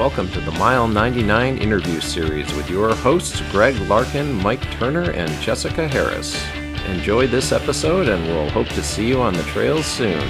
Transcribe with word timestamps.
welcome 0.00 0.30
to 0.30 0.40
the 0.40 0.52
Mile 0.52 0.88
99 0.88 1.58
interview 1.58 2.00
series 2.00 2.50
with 2.54 2.70
your 2.70 2.94
hosts 2.94 3.42
Greg 3.50 3.76
Larkin, 3.86 4.32
Mike 4.32 4.62
Turner, 4.78 5.10
and 5.10 5.30
Jessica 5.42 5.86
Harris. 5.86 6.42
Enjoy 6.86 7.26
this 7.26 7.52
episode, 7.52 8.08
and 8.08 8.24
we'll 8.24 8.48
hope 8.48 8.68
to 8.68 8.82
see 8.82 9.06
you 9.06 9.20
on 9.20 9.34
the 9.34 9.42
trails 9.42 9.84
soon. 9.84 10.26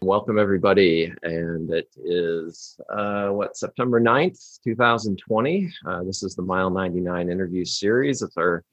Welcome, 0.00 0.40
everybody. 0.40 1.14
And 1.22 1.70
it 1.70 1.88
is, 2.04 2.80
uh, 2.92 3.28
what, 3.28 3.56
September 3.56 4.00
9th, 4.00 4.58
2020. 4.64 5.72
Uh, 5.86 6.02
this 6.02 6.24
is 6.24 6.34
the 6.34 6.42
Mile 6.42 6.70
99 6.70 7.30
interview 7.30 7.64
series. 7.64 8.22
It's 8.22 8.36
our 8.36 8.64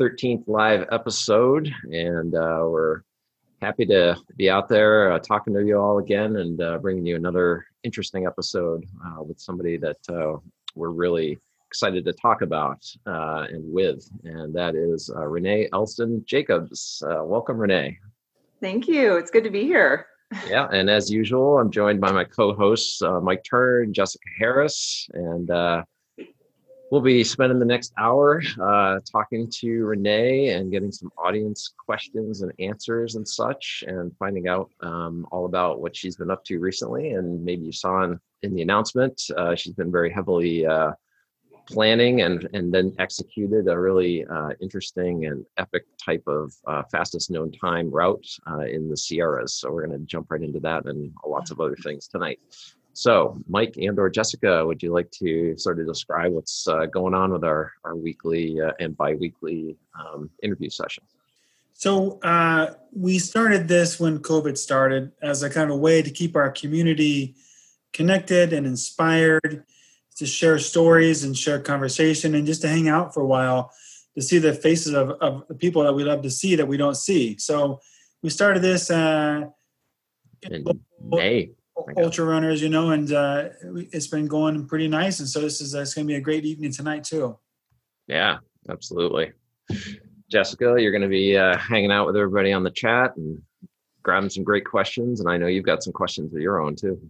13th 0.00 0.48
live 0.48 0.84
episode, 0.90 1.72
and 1.92 2.34
uh, 2.34 2.62
we're 2.64 3.02
happy 3.60 3.86
to 3.86 4.16
be 4.36 4.50
out 4.50 4.68
there 4.68 5.12
uh, 5.12 5.18
talking 5.18 5.54
to 5.54 5.64
you 5.64 5.78
all 5.78 5.98
again 5.98 6.36
and 6.36 6.60
uh, 6.60 6.78
bringing 6.78 7.06
you 7.06 7.16
another 7.16 7.66
interesting 7.82 8.26
episode 8.26 8.84
uh, 9.04 9.22
with 9.22 9.40
somebody 9.40 9.76
that 9.76 9.98
uh, 10.10 10.36
we're 10.74 10.90
really 10.90 11.38
excited 11.66 12.04
to 12.04 12.12
talk 12.12 12.42
about 12.42 12.84
uh, 13.06 13.46
and 13.50 13.62
with, 13.72 14.08
and 14.24 14.54
that 14.54 14.74
is 14.74 15.10
Renee 15.14 15.68
Elsdon 15.72 16.24
Jacobs. 16.24 17.02
welcome, 17.06 17.58
Renee. 17.58 17.98
Thank 18.60 18.88
you. 18.88 19.16
It's 19.16 19.30
good 19.30 19.44
to 19.44 19.50
be 19.50 19.64
here. 19.64 20.06
yeah, 20.48 20.66
and 20.72 20.90
as 20.90 21.10
usual, 21.10 21.58
I'm 21.58 21.70
joined 21.70 22.00
by 22.00 22.10
my 22.10 22.24
co-hosts 22.24 23.00
Mike 23.22 23.44
Turner 23.48 23.82
and 23.82 23.94
Jessica 23.94 24.24
Harris, 24.38 25.08
and 25.12 25.48
We'll 26.90 27.00
be 27.00 27.24
spending 27.24 27.58
the 27.58 27.64
next 27.64 27.92
hour 27.98 28.40
uh, 28.62 29.00
talking 29.10 29.50
to 29.56 29.84
Renee 29.84 30.50
and 30.50 30.70
getting 30.70 30.92
some 30.92 31.10
audience 31.18 31.74
questions 31.84 32.42
and 32.42 32.52
answers 32.60 33.16
and 33.16 33.26
such, 33.26 33.82
and 33.88 34.16
finding 34.18 34.46
out 34.46 34.70
um, 34.80 35.26
all 35.32 35.46
about 35.46 35.80
what 35.80 35.96
she's 35.96 36.14
been 36.14 36.30
up 36.30 36.44
to 36.44 36.60
recently. 36.60 37.10
And 37.10 37.44
maybe 37.44 37.64
you 37.64 37.72
saw 37.72 38.04
in, 38.04 38.20
in 38.42 38.54
the 38.54 38.62
announcement, 38.62 39.20
uh, 39.36 39.56
she's 39.56 39.72
been 39.72 39.90
very 39.90 40.12
heavily 40.12 40.64
uh, 40.64 40.92
planning 41.66 42.22
and 42.22 42.48
and 42.52 42.72
then 42.72 42.94
executed 43.00 43.66
a 43.66 43.76
really 43.76 44.24
uh, 44.24 44.50
interesting 44.60 45.26
and 45.26 45.44
epic 45.56 45.84
type 45.98 46.22
of 46.28 46.54
uh, 46.68 46.84
fastest 46.92 47.30
known 47.32 47.50
time 47.50 47.90
route 47.90 48.26
uh, 48.48 48.60
in 48.60 48.88
the 48.88 48.96
Sierras. 48.96 49.54
So 49.54 49.72
we're 49.72 49.86
going 49.86 49.98
to 49.98 50.06
jump 50.06 50.30
right 50.30 50.42
into 50.42 50.60
that 50.60 50.86
and 50.86 51.12
lots 51.26 51.50
of 51.50 51.60
other 51.60 51.76
things 51.82 52.06
tonight. 52.06 52.38
So, 52.96 53.36
Mike 53.46 53.76
and 53.76 53.98
or 53.98 54.08
Jessica, 54.08 54.64
would 54.64 54.82
you 54.82 54.90
like 54.90 55.10
to 55.10 55.54
sort 55.58 55.78
of 55.78 55.86
describe 55.86 56.32
what's 56.32 56.66
uh, 56.66 56.86
going 56.86 57.12
on 57.12 57.30
with 57.30 57.44
our 57.44 57.74
our 57.84 57.94
weekly 57.94 58.58
uh, 58.58 58.72
and 58.80 58.96
biweekly 58.96 59.76
um, 60.00 60.30
interview 60.42 60.70
sessions? 60.70 61.06
So, 61.74 62.18
uh, 62.20 62.72
we 62.92 63.18
started 63.18 63.68
this 63.68 64.00
when 64.00 64.20
COVID 64.20 64.56
started 64.56 65.12
as 65.20 65.42
a 65.42 65.50
kind 65.50 65.70
of 65.70 65.78
way 65.78 66.00
to 66.00 66.10
keep 66.10 66.36
our 66.36 66.50
community 66.50 67.34
connected 67.92 68.54
and 68.54 68.66
inspired, 68.66 69.64
to 70.16 70.24
share 70.24 70.58
stories 70.58 71.22
and 71.22 71.36
share 71.36 71.60
conversation, 71.60 72.34
and 72.34 72.46
just 72.46 72.62
to 72.62 72.68
hang 72.68 72.88
out 72.88 73.12
for 73.12 73.20
a 73.20 73.26
while 73.26 73.72
to 74.14 74.22
see 74.22 74.38
the 74.38 74.54
faces 74.54 74.94
of, 74.94 75.10
of 75.20 75.46
the 75.48 75.54
people 75.54 75.82
that 75.82 75.92
we 75.92 76.02
love 76.02 76.22
to 76.22 76.30
see 76.30 76.56
that 76.56 76.66
we 76.66 76.78
don't 76.78 76.96
see. 76.96 77.36
So, 77.36 77.78
we 78.22 78.30
started 78.30 78.62
this 78.62 78.90
uh, 78.90 79.42
in 80.40 80.64
May 81.02 81.50
ultra 81.96 82.24
runners, 82.24 82.62
you 82.62 82.68
know, 82.68 82.90
and 82.90 83.12
uh, 83.12 83.48
it's 83.92 84.06
been 84.06 84.26
going 84.26 84.66
pretty 84.66 84.88
nice. 84.88 85.20
And 85.20 85.28
so 85.28 85.40
this 85.40 85.60
is 85.60 85.74
uh, 85.74 85.80
it's 85.80 85.94
going 85.94 86.06
to 86.06 86.12
be 86.12 86.16
a 86.16 86.20
great 86.20 86.44
evening 86.44 86.72
tonight 86.72 87.04
too. 87.04 87.38
Yeah, 88.06 88.38
absolutely. 88.68 89.32
Jessica, 90.30 90.76
you're 90.78 90.92
going 90.92 91.02
to 91.02 91.08
be 91.08 91.36
uh, 91.36 91.56
hanging 91.56 91.92
out 91.92 92.06
with 92.06 92.16
everybody 92.16 92.52
on 92.52 92.62
the 92.62 92.70
chat 92.70 93.16
and 93.16 93.40
grabbing 94.02 94.30
some 94.30 94.44
great 94.44 94.64
questions. 94.64 95.20
And 95.20 95.28
I 95.28 95.36
know 95.36 95.46
you've 95.46 95.64
got 95.64 95.82
some 95.82 95.92
questions 95.92 96.34
of 96.34 96.40
your 96.40 96.60
own 96.60 96.76
too. 96.76 97.00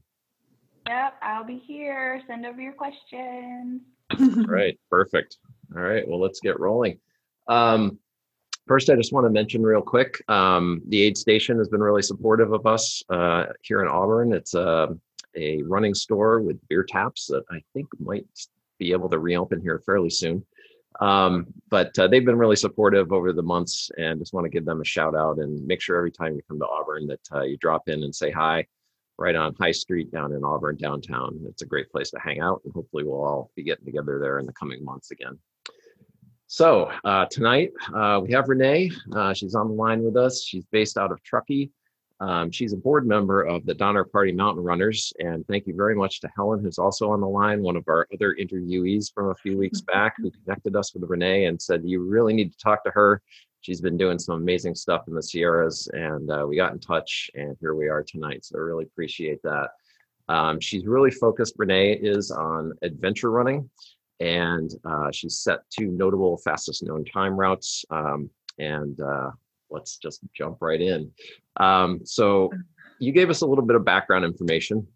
Yep, 0.88 1.14
I'll 1.22 1.44
be 1.44 1.58
here. 1.58 2.22
Send 2.26 2.46
over 2.46 2.60
your 2.60 2.72
questions. 2.72 3.82
right, 4.46 4.78
perfect. 4.90 5.38
All 5.74 5.82
right, 5.82 6.06
well, 6.06 6.20
let's 6.20 6.40
get 6.40 6.60
rolling. 6.60 6.98
Um, 7.48 7.98
First, 8.66 8.90
I 8.90 8.96
just 8.96 9.12
want 9.12 9.24
to 9.26 9.30
mention 9.30 9.62
real 9.62 9.80
quick 9.80 10.20
um, 10.28 10.82
the 10.88 11.02
aid 11.02 11.16
station 11.16 11.56
has 11.58 11.68
been 11.68 11.82
really 11.82 12.02
supportive 12.02 12.52
of 12.52 12.66
us 12.66 13.02
uh, 13.08 13.44
here 13.62 13.80
in 13.80 13.86
Auburn. 13.88 14.32
It's 14.32 14.54
a, 14.54 14.88
a 15.36 15.62
running 15.62 15.94
store 15.94 16.40
with 16.40 16.58
beer 16.68 16.82
taps 16.82 17.26
that 17.26 17.44
I 17.50 17.62
think 17.72 17.86
might 18.00 18.26
be 18.78 18.90
able 18.90 19.08
to 19.10 19.20
reopen 19.20 19.60
here 19.60 19.80
fairly 19.86 20.10
soon. 20.10 20.44
Um, 21.00 21.46
but 21.70 21.96
uh, 21.98 22.08
they've 22.08 22.24
been 22.24 22.38
really 22.38 22.56
supportive 22.56 23.12
over 23.12 23.32
the 23.32 23.42
months 23.42 23.90
and 23.98 24.18
just 24.18 24.32
want 24.32 24.46
to 24.46 24.50
give 24.50 24.64
them 24.64 24.80
a 24.80 24.84
shout 24.84 25.14
out 25.14 25.38
and 25.38 25.64
make 25.64 25.80
sure 25.80 25.96
every 25.96 26.10
time 26.10 26.34
you 26.34 26.40
come 26.48 26.58
to 26.58 26.66
Auburn 26.66 27.06
that 27.06 27.20
uh, 27.32 27.42
you 27.42 27.56
drop 27.58 27.88
in 27.88 28.02
and 28.02 28.14
say 28.14 28.32
hi 28.32 28.66
right 29.18 29.36
on 29.36 29.54
High 29.60 29.72
Street 29.72 30.10
down 30.10 30.32
in 30.32 30.42
Auburn 30.42 30.76
downtown. 30.76 31.38
It's 31.48 31.62
a 31.62 31.66
great 31.66 31.90
place 31.90 32.10
to 32.10 32.18
hang 32.18 32.40
out 32.40 32.62
and 32.64 32.72
hopefully 32.72 33.04
we'll 33.04 33.22
all 33.22 33.50
be 33.54 33.62
getting 33.62 33.84
together 33.84 34.18
there 34.18 34.38
in 34.38 34.46
the 34.46 34.52
coming 34.54 34.84
months 34.84 35.12
again. 35.12 35.38
So 36.48 36.92
uh, 37.04 37.26
tonight 37.26 37.72
uh, 37.92 38.20
we 38.22 38.32
have 38.32 38.48
Renee. 38.48 38.92
Uh, 39.12 39.34
she's 39.34 39.56
on 39.56 39.68
the 39.68 39.74
line 39.74 40.04
with 40.04 40.16
us. 40.16 40.44
She's 40.44 40.64
based 40.66 40.96
out 40.96 41.10
of 41.10 41.20
Truckee. 41.24 41.72
Um, 42.20 42.52
she's 42.52 42.72
a 42.72 42.76
board 42.76 43.06
member 43.06 43.42
of 43.42 43.66
the 43.66 43.74
Donner 43.74 44.04
Party 44.04 44.30
Mountain 44.30 44.62
Runners. 44.62 45.12
And 45.18 45.44
thank 45.48 45.66
you 45.66 45.74
very 45.74 45.96
much 45.96 46.20
to 46.20 46.30
Helen, 46.36 46.62
who's 46.62 46.78
also 46.78 47.10
on 47.10 47.20
the 47.20 47.26
line, 47.26 47.62
one 47.62 47.76
of 47.76 47.84
our 47.88 48.06
other 48.14 48.36
interviewees 48.40 49.12
from 49.12 49.30
a 49.30 49.34
few 49.34 49.58
weeks 49.58 49.80
mm-hmm. 49.80 49.98
back, 49.98 50.14
who 50.18 50.30
connected 50.30 50.76
us 50.76 50.94
with 50.94 51.02
Renee 51.10 51.46
and 51.46 51.60
said, 51.60 51.82
You 51.84 52.02
really 52.02 52.32
need 52.32 52.52
to 52.52 52.58
talk 52.58 52.84
to 52.84 52.90
her. 52.92 53.22
She's 53.60 53.80
been 53.80 53.96
doing 53.96 54.18
some 54.18 54.40
amazing 54.40 54.76
stuff 54.76 55.08
in 55.08 55.14
the 55.14 55.22
Sierras. 55.22 55.88
And 55.92 56.30
uh, 56.30 56.46
we 56.48 56.54
got 56.54 56.72
in 56.72 56.78
touch, 56.78 57.28
and 57.34 57.56
here 57.60 57.74
we 57.74 57.88
are 57.88 58.04
tonight. 58.04 58.44
So 58.44 58.56
I 58.56 58.60
really 58.60 58.84
appreciate 58.84 59.42
that. 59.42 59.70
Um, 60.28 60.60
she's 60.60 60.86
really 60.86 61.10
focused, 61.10 61.54
Renee 61.56 61.94
is 61.94 62.30
on 62.30 62.72
adventure 62.82 63.32
running 63.32 63.68
and 64.20 64.70
uh, 64.84 65.10
she's 65.12 65.38
set 65.38 65.60
two 65.70 65.88
notable 65.88 66.36
fastest 66.38 66.82
known 66.84 67.04
time 67.04 67.38
routes. 67.38 67.84
Um, 67.90 68.30
and 68.58 68.98
uh, 69.00 69.30
let's 69.70 69.98
just 69.98 70.20
jump 70.34 70.58
right 70.60 70.80
in. 70.80 71.10
Um, 71.58 72.00
so 72.04 72.50
you 72.98 73.12
gave 73.12 73.30
us 73.30 73.42
a 73.42 73.46
little 73.46 73.64
bit 73.64 73.76
of 73.76 73.84
background 73.84 74.24
information. 74.24 74.86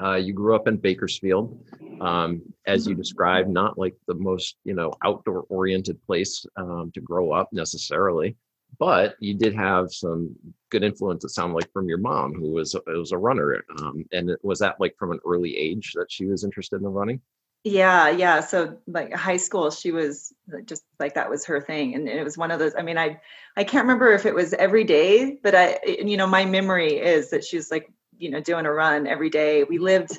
Uh, 0.00 0.14
you 0.14 0.32
grew 0.32 0.54
up 0.54 0.68
in 0.68 0.76
Bakersfield, 0.76 1.64
um, 2.00 2.42
as 2.66 2.86
you 2.86 2.94
described, 2.94 3.48
not 3.48 3.76
like 3.76 3.94
the 4.06 4.14
most 4.14 4.56
you 4.64 4.74
know 4.74 4.92
outdoor 5.04 5.46
oriented 5.48 6.00
place 6.06 6.46
um, 6.56 6.92
to 6.94 7.00
grow 7.00 7.32
up 7.32 7.48
necessarily, 7.52 8.36
but 8.78 9.16
you 9.18 9.34
did 9.34 9.52
have 9.52 9.92
some 9.92 10.34
good 10.70 10.84
influence. 10.84 11.24
It 11.24 11.30
sounded 11.30 11.56
like 11.56 11.72
from 11.72 11.88
your 11.88 11.98
mom, 11.98 12.34
who 12.34 12.52
was 12.52 12.76
was 12.86 13.10
a 13.10 13.18
runner. 13.18 13.64
Um, 13.80 14.04
and 14.12 14.36
was 14.42 14.60
that 14.60 14.78
like 14.78 14.94
from 14.96 15.10
an 15.10 15.18
early 15.26 15.56
age 15.56 15.92
that 15.96 16.10
she 16.10 16.24
was 16.24 16.44
interested 16.44 16.80
in 16.80 16.86
running? 16.86 17.20
Yeah, 17.64 18.08
yeah. 18.08 18.40
So 18.40 18.78
like 18.86 19.12
high 19.12 19.36
school, 19.36 19.70
she 19.70 19.92
was 19.92 20.32
just 20.64 20.82
like 20.98 21.14
that 21.14 21.28
was 21.28 21.44
her 21.44 21.60
thing, 21.60 21.94
and 21.94 22.08
it 22.08 22.24
was 22.24 22.38
one 22.38 22.50
of 22.50 22.58
those. 22.58 22.72
I 22.76 22.82
mean, 22.82 22.96
I 22.96 23.20
I 23.56 23.64
can't 23.64 23.84
remember 23.84 24.12
if 24.12 24.24
it 24.24 24.34
was 24.34 24.54
every 24.54 24.84
day, 24.84 25.38
but 25.42 25.54
I 25.54 25.78
you 25.84 26.16
know 26.16 26.26
my 26.26 26.46
memory 26.46 26.94
is 26.94 27.30
that 27.30 27.44
she 27.44 27.56
was 27.56 27.70
like 27.70 27.92
you 28.16 28.30
know 28.30 28.40
doing 28.40 28.64
a 28.64 28.72
run 28.72 29.06
every 29.06 29.28
day. 29.28 29.64
We 29.64 29.78
lived 29.78 30.18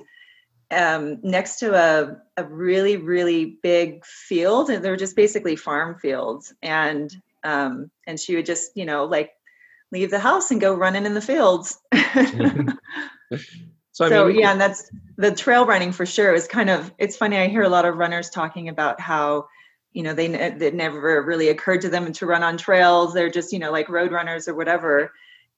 um, 0.70 1.20
next 1.24 1.58
to 1.60 1.74
a 1.76 2.18
a 2.38 2.46
really 2.46 2.98
really 2.98 3.58
big 3.64 4.06
field, 4.06 4.70
and 4.70 4.84
they 4.86 4.92
were 4.92 4.96
just 4.98 5.16
basically 5.16 5.56
farm 5.56 5.98
fields, 5.98 6.54
and 6.62 7.12
um, 7.44 7.90
and 8.06 8.20
she 8.20 8.36
would 8.36 8.46
just 8.46 8.78
you 8.78 8.86
know 8.86 9.06
like 9.06 9.32
leave 9.92 10.12
the 10.12 10.20
house 10.20 10.52
and 10.52 10.62
go 10.62 10.76
running 10.76 11.08
in 11.08 11.16
the 11.16 11.22
fields. 11.22 11.80
So, 13.94 14.08
so 14.10 14.28
mean, 14.28 14.40
yeah, 14.40 14.52
and 14.52 14.62
that's 14.62 14.90
the 15.18 15.34
trail 15.34 15.66
running 15.66 15.92
for 15.92 16.06
sure 16.06 16.34
is 16.34 16.48
kind 16.48 16.70
of, 16.70 16.94
it's 16.98 17.18
funny. 17.18 17.38
I 17.38 17.48
hear 17.48 17.64
a 17.64 17.70
lot 17.70 17.86
of 17.86 17.98
runners 17.98 18.30
talking 18.30 18.70
about 18.70 19.00
how, 19.00 19.48
you 19.92 20.04
know, 20.04 20.14
they, 20.14 20.28
it 20.28 20.74
never 20.74 21.22
really 21.22 21.50
occurred 21.50 21.82
to 21.82 21.90
them 21.90 22.14
to 22.14 22.26
run 22.26 22.44
on 22.44 22.58
trails. 22.58 23.14
They're 23.14 23.30
just, 23.30 23.52
you 23.52 23.60
know, 23.60 23.72
like 23.72 23.90
road 23.90 24.12
runners 24.12 24.48
or 24.48 24.56
whatever. 24.56 25.12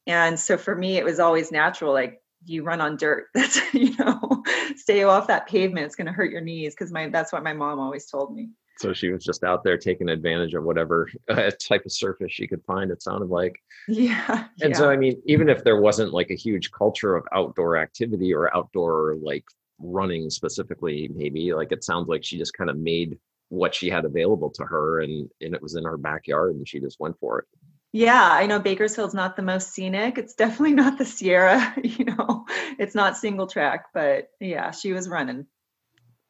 And 0.07 0.39
so 0.39 0.57
for 0.57 0.75
me, 0.75 0.97
it 0.97 1.05
was 1.05 1.19
always 1.19 1.51
natural. 1.51 1.93
Like 1.93 2.21
you 2.45 2.63
run 2.63 2.81
on 2.81 2.97
dirt. 2.97 3.27
That's, 3.35 3.59
you 3.73 3.95
know, 3.97 4.43
stay 4.75 5.03
off 5.03 5.27
that 5.27 5.47
pavement. 5.47 5.85
It's 5.85 5.95
going 5.95 6.07
to 6.07 6.13
hurt 6.13 6.31
your 6.31 6.41
knees. 6.41 6.73
Cause 6.75 6.91
my, 6.91 7.09
that's 7.09 7.31
what 7.31 7.43
my 7.43 7.53
mom 7.53 7.79
always 7.79 8.07
told 8.07 8.35
me. 8.35 8.49
So 8.83 8.91
she 8.91 9.09
was 9.09 9.23
just 9.23 9.45
out 9.45 9.63
there 9.63 9.77
taking 9.77 10.09
advantage 10.09 10.53
of 10.55 10.65
whatever 10.65 11.09
uh, 11.29 11.51
type 11.51 11.85
of 11.85 11.91
surface 11.93 12.33
she 12.33 12.47
could 12.47 12.61
find. 12.65 12.91
It 12.91 13.01
sounded 13.01 13.29
like. 13.29 13.55
Yeah. 13.87 14.47
And 14.61 14.71
yeah. 14.71 14.77
so, 14.77 14.89
I 14.89 14.97
mean, 14.97 15.21
even 15.25 15.49
if 15.49 15.63
there 15.63 15.81
wasn't 15.81 16.13
like 16.13 16.29
a 16.29 16.35
huge 16.35 16.71
culture 16.71 17.15
of 17.15 17.25
outdoor 17.33 17.77
activity 17.77 18.33
or 18.33 18.55
outdoor 18.55 19.15
like 19.21 19.45
running 19.79 20.29
specifically, 20.29 21.09
maybe 21.15 21.53
like 21.53 21.71
it 21.71 21.83
sounds 21.83 22.07
like 22.07 22.23
she 22.23 22.37
just 22.37 22.53
kind 22.53 22.69
of 22.69 22.77
made 22.77 23.17
what 23.49 23.73
she 23.73 23.89
had 23.89 24.05
available 24.05 24.49
to 24.49 24.63
her 24.63 25.01
and 25.01 25.29
and 25.41 25.53
it 25.53 25.61
was 25.61 25.75
in 25.75 25.83
her 25.83 25.97
backyard 25.97 26.55
and 26.55 26.67
she 26.67 26.79
just 26.79 26.99
went 26.99 27.17
for 27.19 27.39
it. 27.39 27.45
Yeah, 27.93 28.29
I 28.31 28.45
know 28.45 28.59
Bakersfield's 28.59 29.13
not 29.13 29.35
the 29.35 29.41
most 29.41 29.73
scenic. 29.73 30.17
It's 30.17 30.35
definitely 30.35 30.73
not 30.83 30.97
the 30.97 31.05
Sierra, 31.05 31.73
you 31.81 32.05
know. 32.05 32.45
It's 32.79 32.95
not 32.95 33.17
single 33.17 33.47
track, 33.47 33.85
but 33.93 34.29
yeah, 34.39 34.71
she 34.71 34.93
was 34.93 35.09
running. 35.09 35.47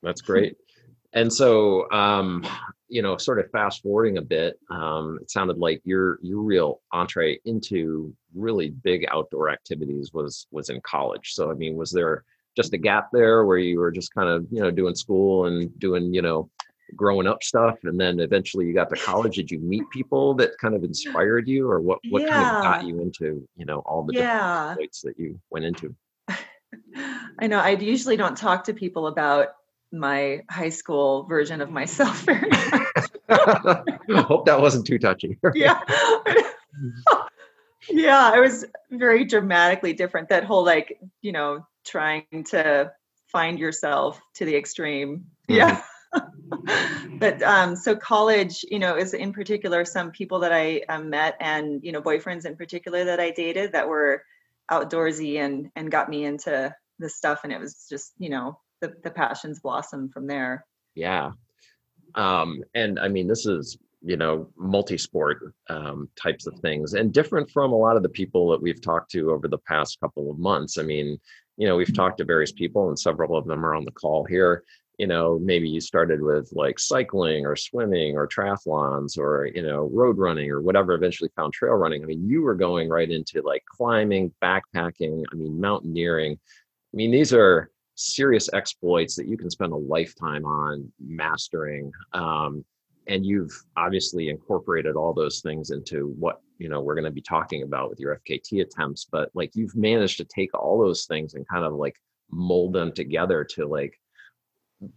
That's 0.01 0.21
great 0.21 0.55
and 1.13 1.31
so 1.31 1.89
um, 1.91 2.45
you 2.89 3.01
know, 3.01 3.17
sort 3.17 3.39
of 3.39 3.49
fast 3.49 3.81
forwarding 3.81 4.17
a 4.17 4.21
bit, 4.21 4.59
um, 4.69 5.17
it 5.21 5.31
sounded 5.31 5.57
like 5.57 5.81
your 5.83 6.19
your 6.21 6.41
real 6.41 6.81
entree 6.91 7.39
into 7.45 8.15
really 8.35 8.69
big 8.69 9.05
outdoor 9.11 9.49
activities 9.49 10.11
was 10.13 10.47
was 10.51 10.69
in 10.69 10.79
college. 10.81 11.33
So 11.33 11.49
I 11.49 11.55
mean, 11.55 11.75
was 11.75 11.91
there 11.91 12.23
just 12.55 12.73
a 12.73 12.77
gap 12.77 13.09
there 13.11 13.45
where 13.45 13.57
you 13.57 13.79
were 13.79 13.91
just 13.91 14.13
kind 14.13 14.29
of 14.29 14.45
you 14.51 14.61
know 14.61 14.71
doing 14.71 14.95
school 14.95 15.47
and 15.47 15.77
doing 15.79 16.13
you 16.13 16.21
know 16.21 16.49
growing 16.95 17.25
up 17.25 17.41
stuff 17.41 17.79
and 17.83 17.99
then 17.99 18.19
eventually 18.19 18.67
you 18.67 18.73
got 18.73 18.89
to 18.89 18.95
college 18.97 19.35
did 19.35 19.49
you 19.49 19.57
meet 19.59 19.83
people 19.91 20.35
that 20.35 20.51
kind 20.59 20.75
of 20.75 20.83
inspired 20.83 21.47
you 21.47 21.67
or 21.67 21.79
what 21.79 21.97
what 22.09 22.21
kind 22.29 22.43
of 22.43 22.61
got 22.61 22.83
you 22.83 23.01
into 23.01 23.47
you 23.55 23.65
know 23.65 23.79
all 23.79 24.03
the 24.03 24.13
Yeah. 24.13 24.75
different 24.75 24.95
that 25.03 25.17
you 25.17 25.39
went 25.49 25.65
into 25.65 25.95
I 27.39 27.47
know 27.47 27.57
I 27.57 27.71
usually 27.71 28.17
don't 28.17 28.37
talk 28.37 28.65
to 28.65 28.73
people 28.73 29.07
about 29.07 29.55
my 29.93 30.41
high 30.49 30.69
school 30.69 31.23
version 31.25 31.61
of 31.61 31.69
myself 31.69 32.21
very 32.23 32.49
much. 33.29 34.25
hope 34.25 34.45
that 34.47 34.59
wasn't 34.59 34.85
too 34.85 34.97
touchy 34.97 35.37
yeah. 35.53 35.79
yeah, 37.89 38.35
it 38.35 38.39
was 38.39 38.65
very 38.89 39.23
dramatically 39.23 39.93
different. 39.93 40.29
That 40.29 40.43
whole 40.43 40.65
like, 40.65 40.99
you 41.21 41.31
know, 41.31 41.65
trying 41.85 42.25
to 42.47 42.91
find 43.27 43.59
yourself 43.59 44.19
to 44.35 44.45
the 44.45 44.55
extreme. 44.55 45.25
Yeah. 45.47 45.83
but 47.19 47.41
um 47.43 47.75
so 47.75 47.95
college, 47.95 48.65
you 48.69 48.79
know, 48.79 48.97
is 48.97 49.13
in 49.13 49.31
particular 49.31 49.85
some 49.85 50.11
people 50.11 50.39
that 50.39 50.51
I 50.51 50.81
um, 50.89 51.09
met 51.09 51.37
and, 51.39 51.83
you 51.83 51.91
know, 51.91 52.01
boyfriends 52.01 52.45
in 52.45 52.55
particular 52.55 53.05
that 53.05 53.19
I 53.19 53.31
dated 53.31 53.73
that 53.73 53.87
were 53.87 54.23
outdoorsy 54.71 55.37
and 55.37 55.69
and 55.75 55.91
got 55.91 56.09
me 56.09 56.25
into 56.25 56.75
this 56.99 57.15
stuff 57.15 57.41
and 57.43 57.53
it 57.53 57.59
was 57.59 57.87
just, 57.89 58.13
you 58.17 58.29
know, 58.29 58.59
the 58.83 58.93
the 59.03 59.11
passions 59.11 59.61
blossom 59.61 60.09
from 60.09 60.27
there. 60.27 60.65
Yeah. 60.93 61.31
Um, 62.15 62.63
and 62.75 62.99
I 62.99 63.07
mean, 63.07 63.27
this 63.27 63.45
is, 63.45 63.77
you 64.01 64.17
know, 64.17 64.49
multi-sport 64.57 65.55
um, 65.69 66.09
types 66.21 66.45
of 66.45 66.59
things 66.59 66.93
and 66.93 67.13
different 67.13 67.49
from 67.49 67.71
a 67.71 67.77
lot 67.77 67.95
of 67.95 68.03
the 68.03 68.09
people 68.09 68.49
that 68.51 68.61
we've 68.61 68.81
talked 68.81 69.09
to 69.11 69.31
over 69.31 69.47
the 69.47 69.57
past 69.59 69.99
couple 69.99 70.29
of 70.29 70.37
months. 70.37 70.77
I 70.77 70.83
mean, 70.83 71.17
you 71.57 71.67
know, 71.67 71.75
we've 71.75 71.95
talked 71.95 72.17
to 72.17 72.25
various 72.25 72.51
people 72.51 72.89
and 72.89 72.99
several 72.99 73.37
of 73.37 73.47
them 73.47 73.65
are 73.65 73.73
on 73.73 73.85
the 73.85 73.91
call 73.91 74.25
here. 74.25 74.63
You 74.99 75.07
know, 75.07 75.39
maybe 75.39 75.67
you 75.67 75.81
started 75.81 76.21
with 76.21 76.49
like 76.51 76.77
cycling 76.77 77.47
or 77.47 77.55
swimming 77.55 78.15
or 78.15 78.27
triathlons 78.27 79.17
or, 79.17 79.47
you 79.47 79.63
know, 79.63 79.89
road 79.91 80.19
running 80.19 80.51
or 80.51 80.61
whatever, 80.61 80.93
eventually 80.93 81.31
found 81.35 81.53
trail 81.53 81.73
running. 81.73 82.03
I 82.03 82.05
mean, 82.05 82.29
you 82.29 82.43
were 82.43 82.53
going 82.53 82.89
right 82.89 83.09
into 83.09 83.41
like 83.41 83.63
climbing, 83.65 84.31
backpacking, 84.39 85.23
I 85.31 85.35
mean, 85.35 85.59
mountaineering. 85.59 86.33
I 86.33 86.95
mean, 86.95 87.09
these 87.09 87.33
are 87.33 87.71
serious 87.95 88.49
exploits 88.53 89.15
that 89.15 89.27
you 89.27 89.37
can 89.37 89.49
spend 89.49 89.71
a 89.71 89.77
lifetime 89.77 90.45
on 90.45 90.91
mastering 90.99 91.91
um, 92.13 92.63
and 93.07 93.25
you've 93.25 93.51
obviously 93.75 94.29
incorporated 94.29 94.95
all 94.95 95.13
those 95.13 95.41
things 95.41 95.71
into 95.71 96.13
what 96.17 96.41
you 96.57 96.69
know 96.69 96.81
we're 96.81 96.95
going 96.95 97.03
to 97.03 97.11
be 97.11 97.21
talking 97.21 97.63
about 97.63 97.89
with 97.89 97.99
your 97.99 98.19
fkt 98.27 98.61
attempts 98.61 99.05
but 99.11 99.29
like 99.33 99.51
you've 99.53 99.75
managed 99.75 100.17
to 100.17 100.25
take 100.25 100.53
all 100.53 100.79
those 100.79 101.05
things 101.05 101.33
and 101.33 101.47
kind 101.47 101.65
of 101.65 101.73
like 101.73 101.95
mold 102.31 102.73
them 102.73 102.91
together 102.91 103.43
to 103.43 103.65
like 103.65 103.99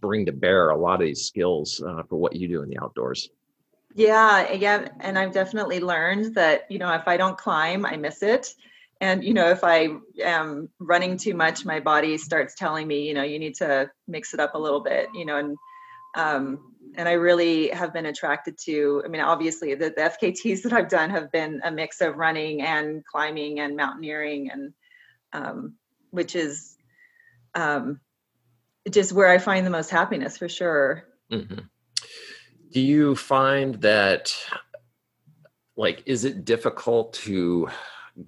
bring 0.01 0.25
to 0.25 0.31
bear 0.31 0.69
a 0.69 0.77
lot 0.77 1.01
of 1.01 1.07
these 1.07 1.25
skills 1.25 1.81
uh, 1.85 2.03
for 2.03 2.17
what 2.17 2.35
you 2.35 2.47
do 2.47 2.61
in 2.61 2.69
the 2.69 2.77
outdoors. 2.81 3.29
Yeah, 3.95 4.51
yeah, 4.51 4.89
and 4.99 5.17
I've 5.17 5.33
definitely 5.33 5.79
learned 5.79 6.35
that 6.35 6.69
you 6.69 6.77
know 6.77 6.93
if 6.93 7.07
I 7.07 7.17
don't 7.17 7.37
climb, 7.37 7.85
I 7.85 7.97
miss 7.97 8.21
it, 8.21 8.53
and 9.01 9.23
you 9.23 9.33
know 9.33 9.49
if 9.49 9.63
I 9.63 9.89
am 10.21 10.69
running 10.79 11.17
too 11.17 11.33
much, 11.33 11.65
my 11.65 11.79
body 11.79 12.17
starts 12.17 12.55
telling 12.55 12.87
me 12.87 13.07
you 13.07 13.13
know 13.13 13.23
you 13.23 13.39
need 13.39 13.55
to 13.55 13.89
mix 14.07 14.33
it 14.33 14.39
up 14.39 14.55
a 14.55 14.59
little 14.59 14.81
bit, 14.81 15.09
you 15.13 15.25
know, 15.25 15.37
and 15.37 15.57
um, 16.15 16.73
and 16.95 17.07
I 17.07 17.13
really 17.13 17.69
have 17.69 17.93
been 17.93 18.05
attracted 18.05 18.57
to. 18.65 19.03
I 19.05 19.07
mean, 19.07 19.21
obviously 19.21 19.75
the, 19.75 19.89
the 19.89 20.11
FKTs 20.21 20.61
that 20.63 20.73
I've 20.73 20.89
done 20.89 21.09
have 21.09 21.31
been 21.31 21.61
a 21.63 21.71
mix 21.71 22.01
of 22.01 22.17
running 22.17 22.61
and 22.61 23.05
climbing 23.05 23.59
and 23.59 23.75
mountaineering, 23.75 24.49
and 24.51 24.73
um, 25.33 25.75
which 26.11 26.35
is 26.35 26.75
um, 27.55 27.99
just 28.89 29.11
where 29.11 29.29
I 29.29 29.37
find 29.37 29.65
the 29.65 29.71
most 29.71 29.89
happiness 29.89 30.37
for 30.37 30.49
sure. 30.49 31.03
Mhm. 31.31 31.67
do 32.71 32.79
you 32.79 33.15
find 33.17 33.81
that 33.81 34.33
like 35.75 36.03
is 36.05 36.23
it 36.23 36.45
difficult 36.45 37.11
to 37.13 37.69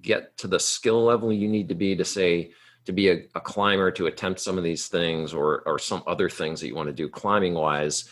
get 0.02 0.36
to 0.38 0.46
the 0.46 0.58
skill 0.58 1.04
level 1.04 1.32
you 1.32 1.48
need 1.48 1.68
to 1.68 1.74
be 1.74 1.96
to 1.96 2.04
say 2.04 2.50
to 2.84 2.92
be 2.92 3.10
a, 3.10 3.26
a 3.34 3.40
climber 3.40 3.90
to 3.90 4.06
attempt 4.06 4.40
some 4.40 4.56
of 4.56 4.64
these 4.64 4.88
things 4.88 5.34
or 5.34 5.62
or 5.66 5.78
some 5.78 6.02
other 6.06 6.28
things 6.28 6.60
that 6.60 6.68
you 6.68 6.74
want 6.74 6.88
to 6.88 6.92
do 6.92 7.08
climbing 7.08 7.54
wise 7.54 8.08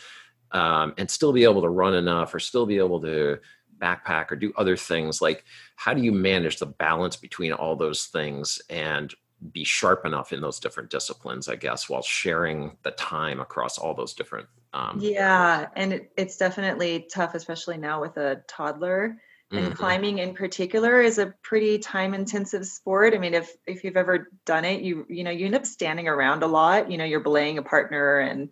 um, 0.51 0.93
and 0.97 1.09
still 1.09 1.31
be 1.31 1.43
able 1.43 1.61
to 1.61 1.69
run 1.69 1.93
enough 1.93 2.33
or 2.33 2.39
still 2.39 2.65
be 2.65 2.77
able 2.77 2.99
to 3.01 3.37
backpack 3.79 4.31
or 4.31 4.35
do 4.35 4.51
other 4.57 4.75
things 4.75 5.21
like 5.21 5.45
how 5.75 5.93
do 5.93 6.01
you 6.01 6.11
manage 6.11 6.57
the 6.57 6.65
balance 6.65 7.15
between 7.15 7.53
all 7.53 7.75
those 7.75 8.05
things 8.05 8.61
and 8.69 9.13
be 9.53 9.63
sharp 9.63 10.05
enough 10.05 10.33
in 10.33 10.41
those 10.41 10.59
different 10.59 10.89
disciplines 10.89 11.47
i 11.47 11.55
guess 11.55 11.87
while 11.87 12.01
sharing 12.01 12.75
the 12.83 12.91
time 12.91 13.39
across 13.39 13.77
all 13.77 13.93
those 13.93 14.13
different 14.13 14.47
um, 14.73 14.99
Yeah, 15.01 15.67
and 15.75 15.93
it, 15.93 16.11
it's 16.15 16.37
definitely 16.37 17.07
tough, 17.11 17.33
especially 17.33 17.77
now 17.77 18.01
with 18.01 18.17
a 18.17 18.43
toddler. 18.47 19.17
And 19.51 19.67
mhm. 19.67 19.75
climbing 19.75 20.19
in 20.19 20.35
particular 20.35 21.01
is 21.01 21.17
a 21.17 21.33
pretty 21.41 21.79
time 21.79 22.13
intensive 22.13 22.65
sport. 22.67 23.15
I 23.15 23.17
mean, 23.17 23.33
if 23.33 23.55
if 23.65 23.83
you've 23.83 23.97
ever 23.97 24.29
done 24.45 24.63
it, 24.63 24.81
you 24.81 25.05
you 25.09 25.23
know 25.23 25.31
you 25.31 25.47
end 25.47 25.55
up 25.55 25.65
standing 25.65 26.07
around 26.07 26.43
a 26.43 26.47
lot. 26.47 26.91
You 26.91 26.97
know, 26.97 27.05
you're 27.05 27.19
belaying 27.19 27.57
a 27.57 27.63
partner, 27.63 28.19
and 28.19 28.49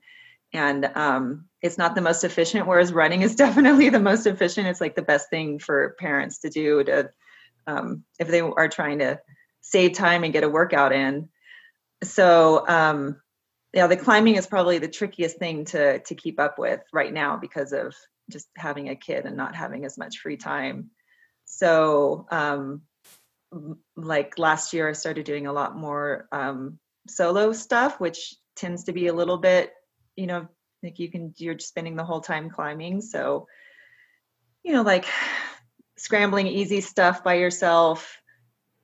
and 0.53 0.85
um, 0.95 1.45
it's 1.61 1.77
not 1.77 1.93
the 1.93 2.01
most 2.01 2.23
efficient. 2.23 2.65
Whereas 2.65 2.91
running 2.91 3.21
is 3.21 3.35
definitely 3.45 3.89
the 3.89 3.99
most 3.99 4.25
efficient. 4.25 4.67
It's 4.67 4.81
like 4.81 4.95
the 4.95 5.03
best 5.03 5.29
thing 5.29 5.59
for 5.59 5.95
parents 5.99 6.39
to 6.39 6.49
do 6.49 6.83
to 6.83 7.11
um, 7.67 8.03
if 8.19 8.27
they 8.27 8.41
are 8.41 8.69
trying 8.69 8.99
to 8.99 9.19
save 9.61 9.93
time 9.93 10.23
and 10.23 10.33
get 10.33 10.43
a 10.43 10.49
workout 10.49 10.93
in. 10.93 11.29
So 12.03 12.67
um, 12.67 13.21
yeah, 13.71 13.85
the 13.85 13.97
climbing 13.97 14.35
is 14.35 14.47
probably 14.47 14.79
the 14.79 14.87
trickiest 14.87 15.37
thing 15.37 15.65
to 15.65 15.99
to 15.99 16.15
keep 16.15 16.39
up 16.39 16.57
with 16.57 16.81
right 16.91 17.13
now 17.13 17.37
because 17.37 17.71
of 17.71 17.93
just 18.29 18.47
having 18.55 18.89
a 18.89 18.95
kid 18.95 19.25
and 19.25 19.37
not 19.37 19.55
having 19.55 19.85
as 19.85 19.97
much 19.97 20.19
free 20.19 20.37
time. 20.37 20.89
So, 21.45 22.27
um, 22.29 22.81
like 23.95 24.37
last 24.37 24.73
year, 24.73 24.89
I 24.89 24.93
started 24.93 25.25
doing 25.25 25.47
a 25.47 25.53
lot 25.53 25.77
more 25.77 26.27
um, 26.31 26.79
solo 27.07 27.53
stuff, 27.53 27.99
which 27.99 28.35
tends 28.55 28.85
to 28.85 28.93
be 28.93 29.07
a 29.07 29.13
little 29.13 29.37
bit, 29.37 29.71
you 30.15 30.27
know, 30.27 30.47
like 30.83 30.99
you 30.99 31.09
can 31.09 31.33
you're 31.37 31.57
spending 31.59 31.95
the 31.95 32.03
whole 32.03 32.21
time 32.21 32.49
climbing. 32.49 33.01
So, 33.01 33.47
you 34.63 34.73
know, 34.73 34.81
like 34.81 35.05
scrambling 35.97 36.47
easy 36.47 36.81
stuff 36.81 37.23
by 37.23 37.35
yourself 37.35 38.21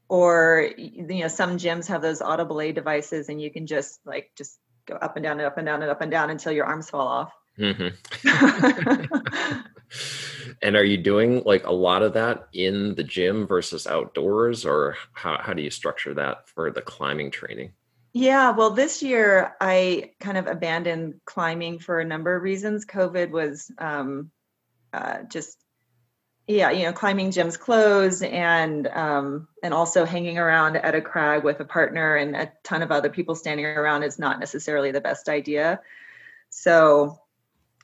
or 0.10 0.70
you 0.77 1.22
know 1.22 1.27
some 1.27 1.58
gyms 1.58 1.88
have 1.88 2.01
those 2.01 2.22
auto 2.22 2.46
belay 2.46 2.72
devices 2.72 3.29
and 3.29 3.41
you 3.41 3.51
can 3.51 3.67
just 3.67 4.00
like 4.06 4.32
just 4.38 4.60
go 4.86 4.96
up 4.96 5.15
and 5.15 5.24
down 5.24 5.39
and 5.39 5.48
up 5.48 5.58
and 5.58 5.65
down 5.65 5.82
and 5.82 5.91
up 5.91 6.01
and 6.01 6.12
down 6.12 6.29
until 6.29 6.51
your 6.51 6.65
arms 6.65 6.89
fall 6.89 7.08
off 7.08 7.34
Mhm. 7.60 7.93
and 10.62 10.75
are 10.75 10.83
you 10.83 10.98
doing 10.98 11.43
like 11.45 11.65
a 11.65 11.72
lot 11.72 12.01
of 12.01 12.13
that 12.13 12.48
in 12.53 12.95
the 12.95 13.03
gym 13.03 13.45
versus 13.45 13.86
outdoors 13.86 14.65
or 14.65 14.98
how, 15.13 15.38
how 15.39 15.53
do 15.53 15.62
you 15.62 15.69
structure 15.69 16.13
that 16.15 16.50
for 16.50 16.72
the 16.72 16.81
climbing 16.81 17.29
training? 17.29 17.74
Yeah 18.13 18.51
well 18.51 18.69
this 18.69 19.01
year 19.01 19.55
i 19.60 20.12
kind 20.19 20.38
of 20.38 20.48
abandoned 20.48 21.19
climbing 21.25 21.79
for 21.79 22.00
a 22.00 22.05
number 22.05 22.36
of 22.36 22.43
reasons. 22.43 22.86
Covid 22.86 23.31
was 23.31 23.72
um, 23.77 24.31
uh, 24.91 25.24
just 25.24 25.57
yeah 26.45 26.72
you 26.72 26.83
know 26.83 26.91
climbing 26.91 27.31
gyms 27.31 27.57
closed 27.57 28.24
and 28.24 28.88
um, 28.88 29.48
and 29.63 29.74
also 29.74 30.05
hanging 30.05 30.38
around 30.38 30.75
at 30.75 30.93
a 30.93 31.01
crag 31.01 31.43
with 31.43 31.60
a 31.60 31.65
partner 31.65 32.17
and 32.17 32.36
a 32.36 32.51
ton 32.63 32.81
of 32.81 32.91
other 32.91 33.10
people 33.10 33.33
standing 33.33 33.65
around 33.65 34.03
is 34.03 34.19
not 34.19 34.39
necessarily 34.39 34.91
the 34.91 35.01
best 35.01 35.29
idea. 35.29 35.79
So 36.50 37.23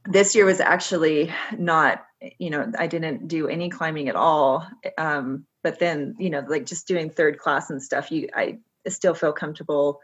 this 0.10 0.36
year 0.36 0.46
was 0.46 0.60
actually 0.60 1.32
not 1.58 2.04
you 2.38 2.50
know 2.50 2.70
i 2.78 2.88
didn't 2.88 3.28
do 3.28 3.48
any 3.48 3.70
climbing 3.70 4.10
at 4.10 4.16
all. 4.16 4.68
Um, 4.98 5.46
but 5.64 5.80
then 5.80 6.16
you 6.20 6.30
know 6.30 6.44
like 6.48 6.66
just 6.66 6.88
doing 6.88 7.10
third 7.10 7.38
class 7.38 7.70
and 7.70 7.82
stuff 7.82 8.12
you 8.12 8.28
i 8.34 8.58
still 8.88 9.14
feel 9.14 9.32
comfortable 9.32 10.00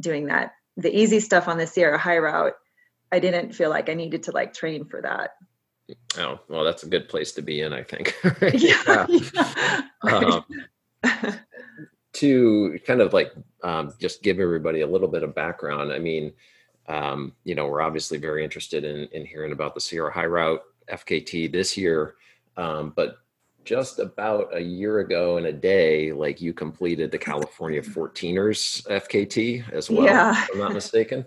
doing 0.00 0.26
that. 0.26 0.54
The 0.76 0.96
easy 0.96 1.20
stuff 1.20 1.46
on 1.46 1.58
the 1.58 1.66
sierra 1.66 1.98
high 1.98 2.18
route 2.18 2.54
i 3.12 3.18
didn't 3.18 3.54
feel 3.54 3.70
like 3.70 3.88
i 3.88 3.94
needed 3.94 4.24
to 4.24 4.32
like 4.32 4.54
train 4.54 4.86
for 4.86 5.02
that. 5.02 5.30
Oh 6.18 6.40
well 6.48 6.64
that's 6.64 6.82
a 6.82 6.88
good 6.88 7.08
place 7.08 7.32
to 7.32 7.42
be 7.42 7.60
in 7.60 7.72
i 7.72 7.82
think. 7.82 8.16
Yeah, 8.54 9.06
yeah. 9.08 9.82
Right. 10.02 10.24
Um, 10.24 10.44
to 12.14 12.78
kind 12.86 13.00
of 13.00 13.12
like 13.12 13.32
um, 13.62 13.92
just 14.00 14.22
give 14.22 14.38
everybody 14.38 14.80
a 14.82 14.86
little 14.86 15.08
bit 15.08 15.22
of 15.22 15.34
background 15.34 15.92
i 15.92 15.98
mean 15.98 16.32
um, 16.88 17.32
you 17.44 17.54
know 17.54 17.66
we're 17.66 17.80
obviously 17.82 18.18
very 18.18 18.44
interested 18.44 18.84
in, 18.84 19.06
in 19.12 19.24
hearing 19.24 19.52
about 19.52 19.74
the 19.74 19.80
sierra 19.80 20.12
high 20.12 20.26
route 20.26 20.62
fkt 20.90 21.50
this 21.52 21.76
year 21.76 22.14
um, 22.56 22.92
but 22.94 23.18
just 23.64 23.98
about 23.98 24.54
a 24.54 24.60
year 24.60 25.00
ago 25.00 25.38
in 25.38 25.46
a 25.46 25.52
day 25.52 26.12
like 26.12 26.40
you 26.40 26.52
completed 26.52 27.10
the 27.10 27.18
california 27.18 27.80
14ers 27.82 28.86
fkt 28.88 29.70
as 29.72 29.88
well 29.88 30.04
Yeah. 30.04 30.42
if 30.44 30.50
i'm 30.52 30.58
not 30.58 30.72
mistaken 30.72 31.24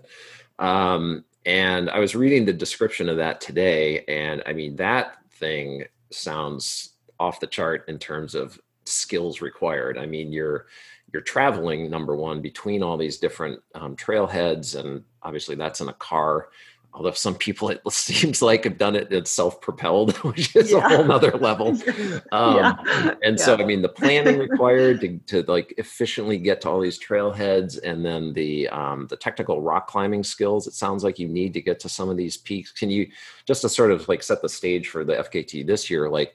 um, 0.58 1.24
and 1.46 1.88
I 1.88 1.98
was 1.98 2.14
reading 2.14 2.44
the 2.44 2.52
description 2.52 3.08
of 3.08 3.16
that 3.18 3.40
today, 3.40 4.04
and 4.06 4.42
I 4.44 4.52
mean 4.52 4.76
that 4.76 5.18
thing 5.32 5.84
sounds 6.10 6.90
off 7.18 7.40
the 7.40 7.46
chart 7.46 7.88
in 7.88 7.98
terms 7.98 8.34
of 8.34 8.58
skills 8.84 9.40
required. 9.40 9.96
I 9.98 10.04
mean, 10.06 10.32
you're 10.32 10.66
you're 11.12 11.22
traveling 11.22 11.88
number 11.88 12.14
one 12.16 12.42
between 12.42 12.82
all 12.82 12.96
these 12.98 13.18
different 13.18 13.60
um, 13.74 13.96
trailheads, 13.96 14.78
and 14.78 15.02
obviously 15.22 15.54
that's 15.54 15.80
in 15.80 15.88
a 15.88 15.94
car 15.94 16.48
although 16.94 17.12
some 17.12 17.34
people 17.34 17.68
it 17.68 17.80
seems 17.90 18.42
like 18.42 18.64
have 18.64 18.78
done 18.78 18.96
it 18.96 19.12
it's 19.12 19.30
self-propelled 19.30 20.16
which 20.18 20.54
is 20.56 20.72
yeah. 20.72 20.78
a 20.78 20.80
whole 20.88 21.04
nother 21.04 21.32
level 21.32 21.68
um, 22.32 22.56
yeah. 22.56 22.74
and 23.22 23.38
yeah. 23.38 23.44
so 23.44 23.56
i 23.56 23.64
mean 23.64 23.82
the 23.82 23.88
planning 23.88 24.38
required 24.38 25.00
to, 25.00 25.18
to 25.26 25.42
like 25.50 25.74
efficiently 25.78 26.38
get 26.38 26.60
to 26.60 26.68
all 26.68 26.80
these 26.80 26.98
trailheads 26.98 27.78
and 27.82 28.04
then 28.04 28.32
the 28.32 28.68
um, 28.68 29.06
the 29.08 29.16
technical 29.16 29.60
rock 29.60 29.86
climbing 29.86 30.24
skills 30.24 30.66
it 30.66 30.74
sounds 30.74 31.04
like 31.04 31.18
you 31.18 31.28
need 31.28 31.52
to 31.52 31.60
get 31.60 31.78
to 31.80 31.88
some 31.88 32.08
of 32.08 32.16
these 32.16 32.36
peaks 32.36 32.72
can 32.72 32.90
you 32.90 33.06
just 33.46 33.62
to 33.62 33.68
sort 33.68 33.90
of 33.90 34.08
like 34.08 34.22
set 34.22 34.42
the 34.42 34.48
stage 34.48 34.88
for 34.88 35.04
the 35.04 35.14
fkt 35.14 35.66
this 35.66 35.90
year 35.90 36.08
like 36.08 36.34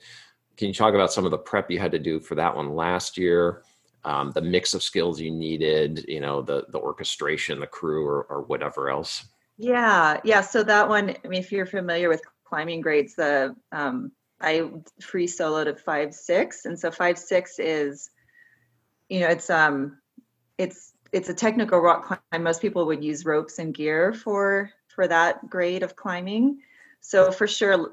can 0.55 0.67
you 0.67 0.73
talk 0.73 0.93
about 0.93 1.11
some 1.11 1.25
of 1.25 1.31
the 1.31 1.37
prep 1.37 1.71
you 1.71 1.79
had 1.79 1.91
to 1.91 1.99
do 1.99 2.19
for 2.19 2.35
that 2.35 2.55
one 2.55 2.75
last 2.75 3.17
year 3.17 3.63
um, 4.05 4.31
the 4.31 4.41
mix 4.41 4.74
of 4.74 4.83
skills 4.83 5.19
you 5.19 5.31
needed 5.31 6.05
you 6.07 6.19
know 6.19 6.41
the 6.41 6.65
the 6.69 6.79
orchestration 6.79 7.60
the 7.60 7.67
crew 7.67 8.05
or, 8.05 8.24
or 8.24 8.41
whatever 8.41 8.89
else 8.89 9.25
yeah, 9.57 10.19
yeah. 10.24 10.41
So 10.41 10.63
that 10.63 10.89
one, 10.89 11.15
I 11.24 11.27
mean, 11.27 11.41
if 11.41 11.51
you're 11.51 11.65
familiar 11.65 12.10
with 12.10 12.22
climbing 12.43 12.81
grades, 12.81 13.15
the 13.15 13.55
um, 13.72 14.12
I 14.41 14.69
free 15.01 15.27
soloed 15.27 15.67
at 15.67 15.79
five 15.79 16.13
six, 16.13 16.65
and 16.65 16.77
so 16.79 16.91
five 16.91 17.17
six 17.17 17.60
is, 17.60 18.10
you 19.10 19.19
know, 19.19 19.27
it's 19.27 19.50
um, 19.50 20.00
it's 20.57 20.93
it's 21.12 21.29
a 21.29 21.33
technical 21.33 21.79
rock 21.79 22.05
climb. 22.05 22.43
Most 22.43 22.62
people 22.62 22.86
would 22.88 23.03
use 23.03 23.25
ropes 23.25 23.60
and 23.60 23.74
gear 23.74 24.13
for 24.13 24.72
for 24.88 25.07
that 25.07 25.50
grade 25.50 25.83
of 25.83 25.95
climbing. 25.95 26.60
So 27.00 27.31
for 27.31 27.48
sure, 27.48 27.89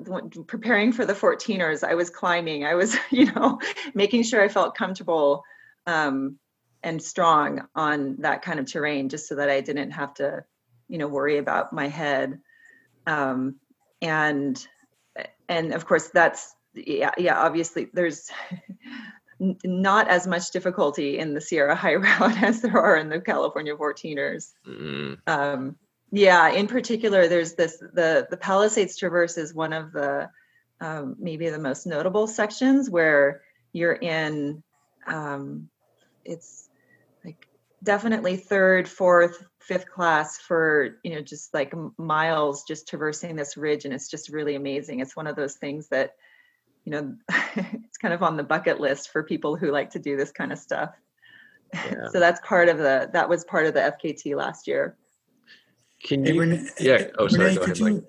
preparing 0.47 0.93
for 0.93 1.05
the 1.05 1.15
14ers, 1.15 1.83
I 1.83 1.95
was 1.95 2.11
climbing. 2.11 2.65
I 2.65 2.75
was, 2.75 2.97
you 3.11 3.33
know, 3.33 3.59
making 3.93 4.23
sure 4.23 4.41
I 4.41 4.47
felt 4.49 4.77
comfortable 4.77 5.43
um, 5.91 6.39
and 6.83 7.03
strong 7.03 7.67
on 7.75 8.17
that 8.21 8.43
kind 8.43 8.61
of 8.61 8.71
terrain, 8.71 9.09
just 9.09 9.29
so 9.29 9.35
that 9.37 9.51
I 9.51 9.61
didn't 9.61 9.91
have 9.93 10.15
to 10.15 10.45
you 10.89 10.99
know 10.99 11.09
worry 11.09 11.39
about 11.39 11.73
my 11.73 11.89
head 11.89 12.41
um, 13.07 13.57
and 14.03 14.67
and 15.49 15.73
of 15.73 15.87
course 15.87 16.09
that's 16.09 16.55
yeah 16.75 17.13
yeah 17.19 17.41
obviously 17.41 17.89
there's 17.93 18.31
not 19.65 20.09
as 20.09 20.27
much 20.27 20.51
difficulty 20.51 21.19
in 21.19 21.35
the 21.35 21.41
Sierra 21.41 21.75
High 21.75 21.95
Route 21.97 22.43
as 22.43 22.61
there 22.61 22.79
are 22.79 22.97
in 22.97 23.09
the 23.09 23.21
California 23.21 23.75
14ers. 23.75 24.53
Mm. 24.69 25.19
Um, 25.27 25.77
yeah, 26.13 26.51
in 26.51 26.67
particular, 26.67 27.29
there's 27.29 27.55
this 27.55 27.79
the 27.79 28.27
the 28.29 28.37
Palisades 28.37 28.97
Traverse 28.97 29.39
is 29.39 29.55
one 29.55 29.73
of 29.73 29.93
the 29.93 30.29
um, 30.81 31.17
maybe 31.19 31.49
the 31.49 31.59
most 31.59 31.87
notable 31.87 32.27
sections 32.27 32.91
where 32.91 33.43
you're 33.73 33.93
in. 33.93 34.63
Um, 35.07 35.71
it's 36.31 36.69
like 37.25 37.47
definitely 37.83 38.37
third, 38.37 38.89
fourth, 38.89 39.45
fifth 39.59 39.91
class 39.91 40.39
for 40.39 40.99
you 41.05 41.15
know 41.15 41.21
just 41.21 41.53
like 41.53 41.75
miles 41.99 42.65
just 42.65 42.89
traversing 42.89 43.37
this 43.37 43.57
ridge 43.57 43.85
and 43.85 43.93
it's 43.93 44.09
just 44.09 44.31
really 44.31 44.55
amazing. 44.55 45.01
It's 45.01 45.17
one 45.17 45.27
of 45.27 45.37
those 45.37 45.55
things 45.57 45.89
that 45.89 46.15
you 46.85 46.93
know 46.93 47.15
it's 47.57 47.99
kind 47.99 48.15
of 48.15 48.23
on 48.23 48.37
the 48.37 48.43
bucket 48.43 48.81
list 48.81 49.11
for 49.11 49.23
people 49.23 49.57
who 49.57 49.71
like 49.71 49.91
to 49.91 49.99
do 49.99 50.17
this 50.17 50.33
kind 50.33 50.53
of 50.53 50.59
stuff. 50.59 50.91
Yeah. 51.73 52.09
so 52.11 52.19
that's 52.19 52.41
part 52.45 52.69
of 52.69 52.79
the 52.79 53.11
that 53.13 53.29
was 53.29 53.45
part 53.45 53.67
of 53.67 53.75
the 53.75 53.81
fkt 53.81 54.35
last 54.35 54.67
year. 54.67 54.97
Can 56.03 56.25
you 56.25 56.33
hey, 56.33 56.39
renee, 56.39 56.69
yeah 56.81 57.07
oh 57.19 57.29
sorry 57.29 57.51
renee, 57.51 57.65
could 57.65 57.79
you 57.79 58.07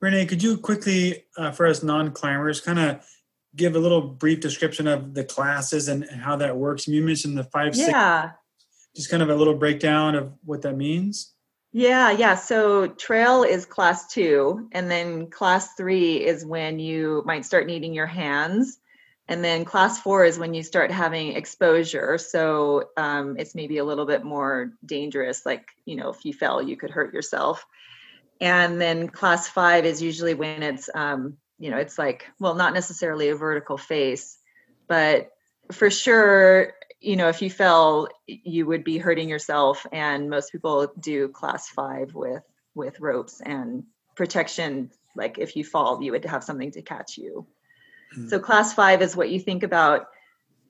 renee 0.00 0.26
could 0.26 0.42
you 0.42 0.58
quickly 0.58 1.24
uh, 1.36 1.52
for 1.52 1.66
us 1.66 1.82
non-climbers 1.82 2.60
kind 2.60 2.78
of 2.78 3.06
give 3.56 3.76
a 3.76 3.78
little 3.78 4.02
brief 4.02 4.40
description 4.40 4.86
of 4.86 5.14
the 5.14 5.24
classes 5.24 5.88
and 5.88 6.04
how 6.10 6.36
that 6.36 6.56
works 6.56 6.88
you 6.88 7.02
mentioned 7.02 7.38
the 7.38 7.44
five 7.44 7.76
yeah 7.76 8.22
six, 8.22 8.34
just 8.96 9.10
kind 9.10 9.22
of 9.22 9.30
a 9.30 9.34
little 9.34 9.54
breakdown 9.54 10.14
of 10.14 10.32
what 10.44 10.62
that 10.62 10.76
means? 10.76 11.32
Yeah, 11.72 12.12
yeah. 12.12 12.36
So 12.36 12.86
trail 12.86 13.42
is 13.42 13.66
class 13.66 14.06
two, 14.06 14.68
and 14.70 14.88
then 14.88 15.28
class 15.28 15.74
three 15.74 16.24
is 16.24 16.46
when 16.46 16.78
you 16.78 17.22
might 17.26 17.44
start 17.44 17.66
needing 17.66 17.92
your 17.92 18.06
hands. 18.06 18.78
And 19.26 19.42
then 19.42 19.64
class 19.64 19.98
four 19.98 20.24
is 20.24 20.38
when 20.38 20.52
you 20.52 20.62
start 20.62 20.90
having 20.92 21.34
exposure. 21.34 22.18
So 22.18 22.90
um, 22.96 23.36
it's 23.38 23.54
maybe 23.54 23.78
a 23.78 23.84
little 23.84 24.04
bit 24.04 24.22
more 24.22 24.72
dangerous. 24.84 25.46
Like, 25.46 25.70
you 25.86 25.96
know, 25.96 26.10
if 26.10 26.24
you 26.24 26.34
fell, 26.34 26.62
you 26.62 26.76
could 26.76 26.90
hurt 26.90 27.14
yourself. 27.14 27.66
And 28.40 28.80
then 28.80 29.08
class 29.08 29.48
five 29.48 29.86
is 29.86 30.02
usually 30.02 30.34
when 30.34 30.62
it's, 30.62 30.90
um, 30.94 31.38
you 31.58 31.70
know, 31.70 31.78
it's 31.78 31.98
like, 31.98 32.26
well, 32.38 32.54
not 32.54 32.74
necessarily 32.74 33.28
a 33.28 33.36
vertical 33.36 33.78
face, 33.78 34.38
but 34.88 35.30
for 35.72 35.90
sure 35.90 36.74
you 37.00 37.16
know 37.16 37.28
if 37.28 37.42
you 37.42 37.50
fell 37.50 38.08
you 38.26 38.66
would 38.66 38.84
be 38.84 38.98
hurting 38.98 39.28
yourself 39.28 39.86
and 39.92 40.30
most 40.30 40.50
people 40.50 40.92
do 40.98 41.28
class 41.28 41.68
five 41.68 42.14
with 42.14 42.42
with 42.74 43.00
ropes 43.00 43.40
and 43.44 43.84
protection 44.16 44.90
like 45.14 45.38
if 45.38 45.56
you 45.56 45.64
fall 45.64 46.02
you 46.02 46.12
would 46.12 46.24
have 46.24 46.44
something 46.44 46.70
to 46.70 46.82
catch 46.82 47.18
you 47.18 47.46
mm-hmm. 48.16 48.28
so 48.28 48.38
class 48.38 48.74
five 48.74 49.02
is 49.02 49.16
what 49.16 49.30
you 49.30 49.38
think 49.38 49.62
about 49.62 50.06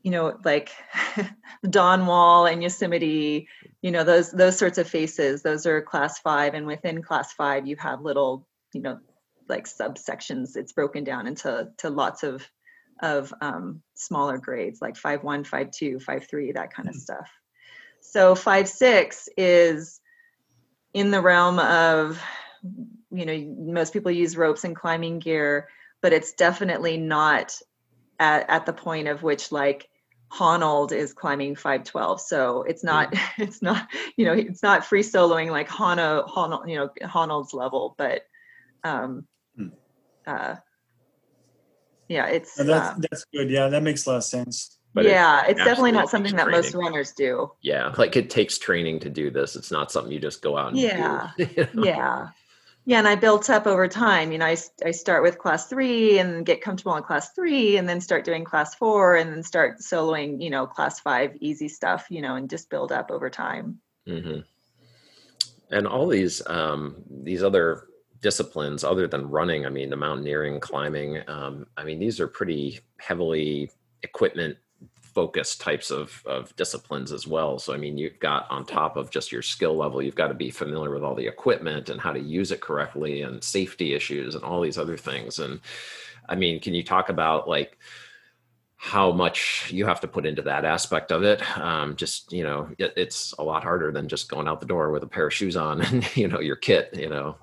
you 0.02 0.10
know 0.10 0.38
like 0.44 0.70
Dawn 1.68 2.06
Wall 2.06 2.46
and 2.46 2.62
yosemite 2.62 3.48
you 3.80 3.90
know 3.90 4.04
those 4.04 4.30
those 4.30 4.58
sorts 4.58 4.78
of 4.78 4.88
faces 4.88 5.42
those 5.42 5.66
are 5.66 5.82
class 5.82 6.18
five 6.18 6.54
and 6.54 6.66
within 6.66 7.02
class 7.02 7.32
five 7.32 7.66
you 7.66 7.76
have 7.76 8.02
little 8.02 8.46
you 8.72 8.82
know 8.82 8.98
like 9.48 9.66
subsections 9.66 10.56
it's 10.56 10.72
broken 10.72 11.04
down 11.04 11.26
into 11.26 11.68
to 11.78 11.90
lots 11.90 12.22
of 12.22 12.48
of 13.02 13.34
um, 13.40 13.82
smaller 13.94 14.38
grades 14.38 14.80
like 14.80 14.94
5-1 14.94 15.48
5-2 15.48 16.02
5-3 16.02 16.54
that 16.54 16.72
kind 16.72 16.88
of 16.88 16.94
mm-hmm. 16.94 17.00
stuff 17.00 17.30
so 18.00 18.34
5-6 18.34 19.28
is 19.36 20.00
in 20.92 21.10
the 21.10 21.20
realm 21.20 21.58
of 21.58 22.22
you 23.10 23.26
know 23.26 23.54
most 23.58 23.92
people 23.92 24.10
use 24.10 24.36
ropes 24.36 24.64
and 24.64 24.76
climbing 24.76 25.18
gear 25.18 25.68
but 26.00 26.12
it's 26.12 26.32
definitely 26.32 26.96
not 26.96 27.58
at, 28.20 28.48
at 28.48 28.66
the 28.66 28.72
point 28.72 29.08
of 29.08 29.22
which 29.22 29.50
like 29.50 29.88
Honnold 30.32 30.92
is 30.92 31.12
climbing 31.12 31.56
512 31.56 32.20
so 32.20 32.62
it's 32.62 32.84
not 32.84 33.12
mm. 33.12 33.20
it's 33.38 33.60
not 33.60 33.88
you 34.16 34.24
know 34.24 34.32
it's 34.32 34.62
not 34.62 34.84
free 34.84 35.02
soloing 35.02 35.50
like 35.50 35.68
Hano 35.68 36.28
Honnold 36.28 36.68
you 36.68 36.76
know 36.76 36.90
Honnold's 37.02 37.52
level 37.52 37.94
but 37.98 38.22
um. 38.84 39.26
Uh 40.26 40.56
yeah 42.08 42.26
it's 42.26 42.58
and 42.58 42.68
that's, 42.68 42.96
uh, 42.96 43.00
that's 43.10 43.24
good. 43.32 43.50
Yeah 43.50 43.68
that 43.68 43.82
makes 43.82 44.06
a 44.06 44.10
lot 44.10 44.16
of 44.16 44.24
sense. 44.24 44.78
But 44.92 45.04
yeah 45.04 45.44
it's 45.46 45.58
definitely 45.58 45.92
not 45.92 46.08
something 46.08 46.36
that 46.36 46.50
most 46.50 46.74
runners 46.74 47.12
do. 47.12 47.50
Yeah 47.62 47.94
like 47.98 48.16
it 48.16 48.30
takes 48.30 48.58
training 48.58 49.00
to 49.00 49.10
do 49.10 49.30
this. 49.30 49.56
It's 49.56 49.70
not 49.70 49.90
something 49.90 50.12
you 50.12 50.20
just 50.20 50.42
go 50.42 50.56
out 50.56 50.68
and 50.68 50.78
yeah. 50.78 51.30
do, 51.36 51.48
you 51.56 51.68
know? 51.74 51.84
yeah. 51.84 52.28
Yeah 52.86 52.98
and 52.98 53.08
i 53.08 53.14
built 53.14 53.48
up 53.48 53.66
over 53.66 53.88
time. 53.88 54.30
You 54.32 54.38
know 54.38 54.46
I, 54.46 54.56
I 54.84 54.90
start 54.90 55.22
with 55.22 55.38
class 55.38 55.68
three 55.68 56.18
and 56.18 56.44
get 56.44 56.60
comfortable 56.60 56.96
in 56.96 57.02
class 57.02 57.32
three 57.32 57.76
and 57.78 57.88
then 57.88 58.00
start 58.00 58.24
doing 58.24 58.44
class 58.44 58.74
four 58.74 59.16
and 59.16 59.32
then 59.32 59.42
start 59.42 59.78
soloing 59.80 60.42
you 60.42 60.50
know 60.50 60.66
class 60.66 61.00
five 61.00 61.36
easy 61.40 61.68
stuff 61.68 62.06
you 62.10 62.22
know 62.22 62.36
and 62.36 62.48
just 62.50 62.70
build 62.70 62.92
up 62.92 63.10
over 63.10 63.30
time. 63.30 63.80
Mm-hmm. 64.06 64.40
and 65.70 65.86
all 65.86 66.06
these 66.06 66.46
um 66.46 66.96
these 67.08 67.42
other 67.42 67.86
disciplines 68.24 68.82
other 68.82 69.06
than 69.06 69.28
running 69.28 69.66
i 69.66 69.68
mean 69.68 69.90
the 69.90 69.96
mountaineering 69.96 70.58
climbing 70.58 71.22
um, 71.28 71.66
i 71.76 71.84
mean 71.84 71.98
these 71.98 72.18
are 72.18 72.26
pretty 72.26 72.80
heavily 72.96 73.70
equipment 74.02 74.56
focused 75.02 75.60
types 75.60 75.90
of, 75.90 76.22
of 76.24 76.56
disciplines 76.56 77.12
as 77.12 77.26
well 77.26 77.58
so 77.58 77.74
i 77.74 77.76
mean 77.76 77.98
you've 77.98 78.18
got 78.20 78.50
on 78.50 78.64
top 78.64 78.96
of 78.96 79.10
just 79.10 79.30
your 79.30 79.42
skill 79.42 79.76
level 79.76 80.00
you've 80.00 80.14
got 80.14 80.28
to 80.28 80.34
be 80.34 80.50
familiar 80.50 80.90
with 80.90 81.04
all 81.04 81.14
the 81.14 81.26
equipment 81.26 81.90
and 81.90 82.00
how 82.00 82.14
to 82.14 82.18
use 82.18 82.50
it 82.50 82.62
correctly 82.62 83.20
and 83.20 83.44
safety 83.44 83.92
issues 83.92 84.34
and 84.34 84.42
all 84.42 84.62
these 84.62 84.78
other 84.78 84.96
things 84.96 85.38
and 85.38 85.60
i 86.30 86.34
mean 86.34 86.58
can 86.58 86.72
you 86.72 86.82
talk 86.82 87.10
about 87.10 87.46
like 87.46 87.76
how 88.76 89.12
much 89.12 89.70
you 89.70 89.84
have 89.86 90.00
to 90.00 90.08
put 90.08 90.26
into 90.26 90.42
that 90.42 90.66
aspect 90.66 91.10
of 91.10 91.22
it. 91.22 91.40
Um, 91.58 91.96
just 91.96 92.30
you 92.30 92.44
know, 92.44 92.68
it, 92.76 92.92
it's 92.98 93.32
a 93.38 93.42
lot 93.42 93.62
harder 93.62 93.90
than 93.90 94.08
just 94.08 94.28
going 94.28 94.46
out 94.46 94.60
the 94.60 94.66
door 94.66 94.90
with 94.90 95.02
a 95.02 95.06
pair 95.06 95.26
of 95.26 95.32
shoes 95.32 95.56
on 95.56 95.80
and 95.86 96.16
you 96.16 96.28
know 96.28 96.40
your 96.40 96.56
kit. 96.56 96.90
You 96.92 97.08
know, 97.08 97.36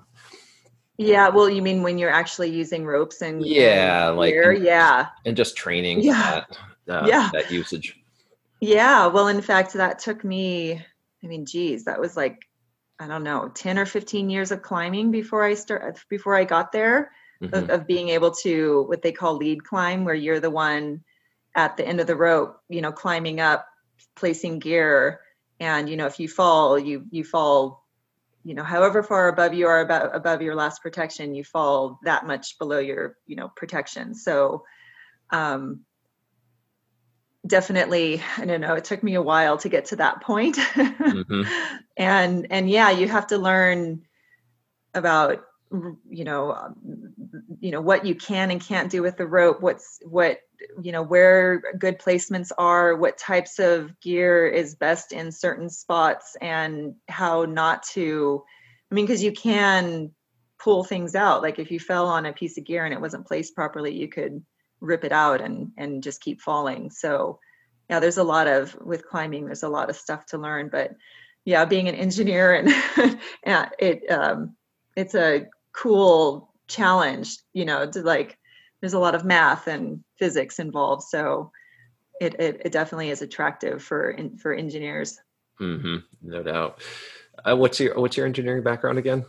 yeah, 0.98 1.28
well, 1.28 1.48
you 1.48 1.62
mean 1.62 1.82
when 1.82 1.98
you're 1.98 2.10
actually 2.10 2.50
using 2.50 2.84
ropes 2.84 3.22
and 3.22 3.44
yeah, 3.44 4.08
and 4.08 4.18
like 4.18 4.34
and, 4.34 4.62
yeah, 4.62 5.08
and 5.24 5.36
just 5.36 5.56
training 5.56 6.00
yeah, 6.00 6.44
that, 6.86 7.02
uh, 7.04 7.06
yeah, 7.06 7.30
that 7.32 7.50
usage. 7.50 7.98
Yeah, 8.60 9.06
well, 9.06 9.28
in 9.28 9.40
fact, 9.40 9.72
that 9.74 9.98
took 9.98 10.22
me. 10.22 10.74
I 11.24 11.26
mean, 11.26 11.46
geez, 11.46 11.84
that 11.84 12.00
was 12.00 12.16
like 12.16 12.46
I 12.98 13.06
don't 13.06 13.24
know, 13.24 13.50
ten 13.54 13.78
or 13.78 13.86
fifteen 13.86 14.30
years 14.30 14.52
of 14.52 14.62
climbing 14.62 15.10
before 15.10 15.42
I 15.44 15.54
start 15.54 15.98
before 16.08 16.36
I 16.36 16.44
got 16.44 16.72
there. 16.72 17.10
Mm-hmm. 17.42 17.54
Of, 17.54 17.70
of 17.70 17.86
being 17.88 18.10
able 18.10 18.30
to 18.42 18.84
what 18.86 19.02
they 19.02 19.10
call 19.10 19.36
lead 19.36 19.64
climb, 19.64 20.04
where 20.04 20.14
you're 20.14 20.38
the 20.38 20.48
one 20.48 21.02
at 21.56 21.76
the 21.76 21.84
end 21.84 22.00
of 22.00 22.06
the 22.06 22.14
rope, 22.14 22.60
you 22.68 22.80
know, 22.80 22.92
climbing 22.92 23.40
up, 23.40 23.66
placing 24.14 24.60
gear, 24.60 25.18
and 25.58 25.88
you 25.88 25.96
know, 25.96 26.06
if 26.06 26.20
you 26.20 26.28
fall, 26.28 26.78
you 26.78 27.04
you 27.10 27.24
fall 27.24 27.81
you 28.44 28.54
know 28.54 28.64
however 28.64 29.02
far 29.02 29.28
above 29.28 29.54
you 29.54 29.66
are 29.66 29.80
about 29.80 30.14
above 30.14 30.42
your 30.42 30.54
last 30.54 30.82
protection 30.82 31.34
you 31.34 31.44
fall 31.44 31.98
that 32.04 32.26
much 32.26 32.58
below 32.58 32.78
your 32.78 33.16
you 33.26 33.36
know 33.36 33.48
protection 33.54 34.14
so 34.14 34.64
um 35.30 35.80
definitely 37.46 38.22
i 38.38 38.44
don't 38.44 38.60
know 38.60 38.74
it 38.74 38.84
took 38.84 39.02
me 39.02 39.14
a 39.14 39.22
while 39.22 39.58
to 39.58 39.68
get 39.68 39.86
to 39.86 39.96
that 39.96 40.20
point 40.22 40.56
Mhm. 40.76 41.46
and 41.96 42.46
and 42.50 42.70
yeah 42.70 42.90
you 42.90 43.08
have 43.08 43.26
to 43.28 43.38
learn 43.38 44.02
about 44.94 45.44
you 46.10 46.24
know 46.24 46.52
um, 46.52 46.76
you 47.60 47.70
know 47.70 47.80
what 47.80 48.04
you 48.04 48.14
can 48.14 48.50
and 48.50 48.60
can't 48.60 48.90
do 48.90 49.02
with 49.02 49.16
the 49.16 49.26
rope 49.26 49.62
what's 49.62 49.98
what 50.04 50.40
you 50.82 50.92
know 50.92 51.02
where 51.02 51.62
good 51.78 51.98
placements 51.98 52.50
are 52.58 52.94
what 52.94 53.16
types 53.16 53.58
of 53.58 53.98
gear 54.00 54.46
is 54.46 54.74
best 54.74 55.12
in 55.12 55.32
certain 55.32 55.70
spots 55.70 56.36
and 56.40 56.94
how 57.08 57.44
not 57.44 57.82
to 57.82 58.42
i 58.90 58.94
mean 58.94 59.06
because 59.06 59.22
you 59.22 59.32
can 59.32 60.10
pull 60.62 60.84
things 60.84 61.14
out. 61.14 61.42
Like 61.42 61.58
if 61.58 61.70
you 61.70 61.80
fell 61.80 62.06
on 62.06 62.26
a 62.26 62.32
piece 62.32 62.56
of 62.56 62.64
gear 62.64 62.84
and 62.84 62.94
it 62.94 63.00
wasn't 63.00 63.26
placed 63.26 63.54
properly 63.54 63.94
you 63.94 64.08
could 64.08 64.44
rip 64.80 65.04
it 65.04 65.12
out 65.12 65.40
and 65.40 65.72
and 65.76 66.02
just 66.02 66.20
keep 66.20 66.40
falling. 66.40 66.90
So 66.90 67.40
yeah 67.90 67.98
there's 68.00 68.18
a 68.18 68.24
lot 68.24 68.46
of 68.46 68.76
with 68.80 69.06
climbing 69.06 69.46
there's 69.46 69.64
a 69.64 69.68
lot 69.68 69.90
of 69.90 69.96
stuff 69.96 70.24
to 70.24 70.38
learn 70.38 70.68
but 70.70 70.94
yeah 71.44 71.64
being 71.64 71.88
an 71.88 71.96
engineer 71.96 72.54
and 72.54 73.18
yeah 73.46 73.68
it 73.78 74.08
um 74.10 74.54
it's 74.96 75.14
a 75.14 75.46
cool 75.72 76.52
challenge 76.68 77.36
you 77.52 77.64
know 77.64 77.86
to 77.90 78.02
like 78.02 78.38
there's 78.80 78.94
a 78.94 78.98
lot 78.98 79.14
of 79.14 79.24
math 79.24 79.66
and 79.66 80.02
physics 80.18 80.58
involved 80.58 81.02
so 81.02 81.50
it 82.20 82.34
it, 82.40 82.62
it 82.64 82.72
definitely 82.72 83.10
is 83.10 83.22
attractive 83.22 83.82
for 83.82 84.10
in, 84.10 84.36
for 84.38 84.52
engineers 84.52 85.18
hmm 85.58 85.96
No 86.22 86.42
doubt. 86.42 86.80
Uh, 87.44 87.56
what's 87.56 87.78
your 87.80 87.98
What's 88.00 88.16
your 88.16 88.26
engineering 88.26 88.62
background 88.62 88.98
again? 88.98 89.24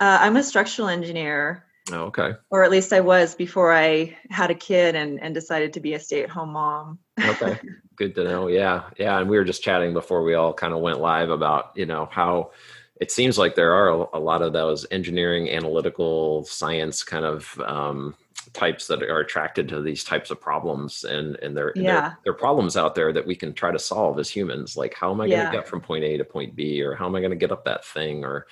uh, 0.00 0.18
i'm 0.20 0.36
a 0.36 0.42
structural 0.42 0.88
engineer 0.88 1.64
Oh, 1.90 2.04
okay. 2.10 2.32
or 2.50 2.64
at 2.64 2.70
least 2.70 2.92
i 2.92 3.00
was 3.00 3.34
before 3.34 3.72
i 3.72 4.16
had 4.30 4.50
a 4.50 4.54
kid 4.54 4.94
and 4.94 5.20
and 5.22 5.34
decided 5.34 5.72
to 5.74 5.80
be 5.80 5.94
a 5.94 6.00
stay-at-home 6.00 6.52
mom 6.52 6.98
Okay. 7.24 7.58
Good 7.96 8.14
to 8.14 8.22
know. 8.22 8.46
Yeah. 8.46 8.84
Yeah. 8.96 9.18
And 9.18 9.28
we 9.28 9.36
were 9.36 9.44
just 9.44 9.60
chatting 9.64 9.92
before 9.92 10.22
we 10.22 10.34
all 10.34 10.54
kind 10.54 10.72
of 10.72 10.78
went 10.78 11.00
live 11.00 11.30
about, 11.30 11.72
you 11.74 11.84
know, 11.84 12.08
how 12.12 12.52
it 13.00 13.10
seems 13.10 13.38
like 13.38 13.54
there 13.54 13.74
are 13.74 14.08
a, 14.12 14.18
lot 14.18 14.42
of 14.42 14.52
those 14.52 14.86
engineering, 14.90 15.50
analytical, 15.50 16.44
science 16.44 17.04
kind 17.04 17.24
of 17.24 17.60
um, 17.64 18.14
types 18.52 18.86
that 18.88 19.02
are 19.02 19.20
attracted 19.20 19.68
to 19.68 19.80
these 19.80 20.02
types 20.02 20.30
of 20.30 20.40
problems. 20.40 21.04
And, 21.04 21.36
and 21.36 21.56
there, 21.56 21.72
Yeah. 21.76 22.14
there, 22.24 22.32
are 22.32 22.36
problems 22.36 22.76
out 22.76 22.94
there 22.94 23.12
that 23.12 23.26
we 23.26 23.36
can 23.36 23.52
try 23.52 23.70
to 23.70 23.78
solve 23.78 24.18
as 24.18 24.28
humans. 24.28 24.76
Like, 24.76 24.94
how 24.94 25.12
am 25.12 25.20
I 25.20 25.28
going 25.28 25.40
Yeah. 25.40 25.50
to 25.50 25.56
get 25.56 25.68
from 25.68 25.80
point 25.80 26.04
A 26.04 26.16
to 26.16 26.24
point 26.24 26.56
B? 26.56 26.82
Or 26.82 26.94
how 26.94 27.06
am 27.06 27.14
I 27.14 27.20
going 27.20 27.30
to 27.30 27.36
get 27.36 27.52
up 27.52 27.64
that 27.64 27.84
thing? 27.84 28.24
Or 28.24 28.46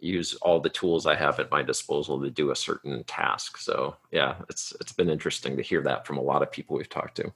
use 0.00 0.34
all 0.36 0.60
the 0.60 0.68
tools 0.68 1.06
I 1.06 1.16
have 1.16 1.40
at 1.40 1.50
my 1.50 1.62
disposal 1.62 2.20
to 2.20 2.30
do 2.30 2.50
a 2.50 2.56
certain 2.56 3.04
task. 3.04 3.58
So 3.58 3.96
yeah, 4.12 4.36
it's 4.48 4.72
it's 4.80 4.92
been 4.92 5.10
interesting 5.10 5.56
to 5.56 5.62
hear 5.62 5.82
that 5.82 6.06
from 6.06 6.18
a 6.18 6.22
lot 6.22 6.42
of 6.42 6.52
people 6.52 6.76
we've 6.76 6.88
talked 6.88 7.16
to. 7.16 7.32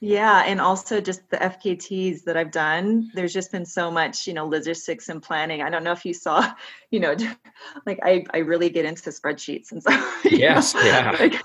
Yeah, 0.00 0.42
and 0.46 0.60
also 0.60 1.00
just 1.00 1.28
the 1.30 1.38
FKTs 1.38 2.24
that 2.24 2.36
I've 2.36 2.50
done. 2.50 3.10
There's 3.14 3.32
just 3.32 3.50
been 3.52 3.64
so 3.64 3.90
much, 3.90 4.26
you 4.26 4.34
know, 4.34 4.46
logistics 4.46 5.08
and 5.08 5.22
planning. 5.22 5.62
I 5.62 5.70
don't 5.70 5.84
know 5.84 5.92
if 5.92 6.04
you 6.04 6.12
saw, 6.12 6.52
you 6.90 7.00
know, 7.00 7.14
like 7.86 8.00
I 8.02 8.24
I 8.32 8.38
really 8.38 8.68
get 8.70 8.84
into 8.84 9.10
spreadsheets 9.10 9.72
and 9.72 9.82
so. 9.82 9.90
Yes, 10.24 10.74
know, 10.74 10.82
yeah. 10.82 11.16
like- 11.18 11.42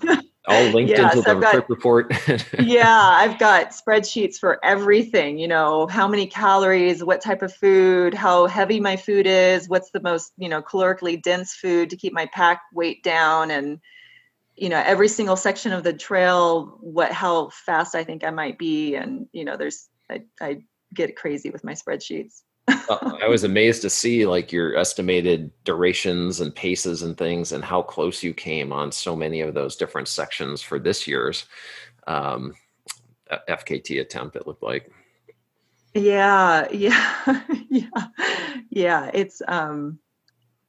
all 0.47 0.63
linked 0.69 0.89
Yes, 0.89 1.13
into 1.13 1.21
the 1.23 1.31
I've 1.35 1.41
got- 1.41 1.51
trip 1.51 1.69
report. 1.69 2.11
yeah, 2.59 2.89
I've 2.99 3.37
got 3.37 3.69
spreadsheets 3.69 4.37
for 4.37 4.57
everything, 4.65 5.37
you 5.37 5.47
know, 5.47 5.85
how 5.85 6.07
many 6.07 6.25
calories, 6.25 7.03
what 7.03 7.21
type 7.21 7.43
of 7.43 7.53
food, 7.53 8.15
how 8.15 8.47
heavy 8.47 8.79
my 8.79 8.95
food 8.95 9.27
is, 9.27 9.69
what's 9.69 9.91
the 9.91 10.01
most, 10.01 10.31
you 10.37 10.49
know, 10.49 10.61
calorically 10.63 11.21
dense 11.21 11.53
food 11.53 11.91
to 11.91 11.97
keep 11.97 12.13
my 12.13 12.25
pack 12.33 12.61
weight 12.73 13.03
down 13.03 13.51
and 13.51 13.79
you 14.59 14.69
know, 14.69 14.83
every 14.85 15.07
single 15.07 15.35
section 15.35 15.71
of 15.71 15.83
the 15.83 15.93
trail, 15.93 16.77
what 16.81 17.11
how 17.11 17.49
fast 17.49 17.95
I 17.95 18.03
think 18.03 18.23
I 18.23 18.29
might 18.29 18.57
be 18.57 18.95
and 18.95 19.27
you 19.31 19.45
know, 19.45 19.57
there's 19.57 19.87
I 20.09 20.23
I 20.41 20.63
get 20.93 21.15
crazy 21.15 21.49
with 21.49 21.63
my 21.63 21.73
spreadsheets. 21.73 22.41
Uh, 22.67 23.17
I 23.21 23.27
was 23.27 23.43
amazed 23.43 23.81
to 23.83 23.89
see 23.89 24.25
like 24.25 24.51
your 24.51 24.75
estimated 24.75 25.51
durations 25.63 26.39
and 26.39 26.53
paces 26.53 27.01
and 27.01 27.17
things, 27.17 27.51
and 27.51 27.63
how 27.63 27.81
close 27.81 28.21
you 28.21 28.33
came 28.33 28.71
on 28.71 28.91
so 28.91 29.15
many 29.15 29.41
of 29.41 29.53
those 29.53 29.75
different 29.75 30.07
sections 30.07 30.61
for 30.61 30.77
this 30.77 31.07
year's 31.07 31.45
um, 32.07 32.53
FKT 33.47 34.01
attempt. 34.01 34.35
It 34.35 34.45
looked 34.45 34.63
like. 34.63 34.91
Yeah, 35.93 36.67
yeah, 36.71 37.43
yeah, 37.69 38.07
yeah. 38.69 39.11
It's 39.13 39.41
um, 39.47 39.99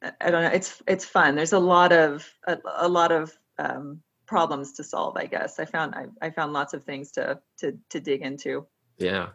I 0.01 0.11
I 0.21 0.31
don't 0.31 0.43
know. 0.43 0.51
It's 0.51 0.81
it's 0.87 1.05
fun. 1.05 1.35
There's 1.35 1.53
a 1.53 1.59
lot 1.59 1.91
of 1.91 2.27
a, 2.47 2.57
a 2.77 2.87
lot 2.87 3.11
of 3.11 3.37
um, 3.61 4.01
problems 4.25 4.73
to 4.73 4.83
solve. 4.83 5.13
I 5.23 5.25
guess 5.25 5.59
I 5.59 5.65
found 5.65 5.95
I, 5.95 6.05
I 6.25 6.29
found 6.31 6.53
lots 6.53 6.73
of 6.73 6.83
things 6.83 7.11
to 7.11 7.39
to 7.59 7.77
to 7.89 7.99
dig 7.99 8.21
into. 8.21 8.65
Yeah. 8.97 9.29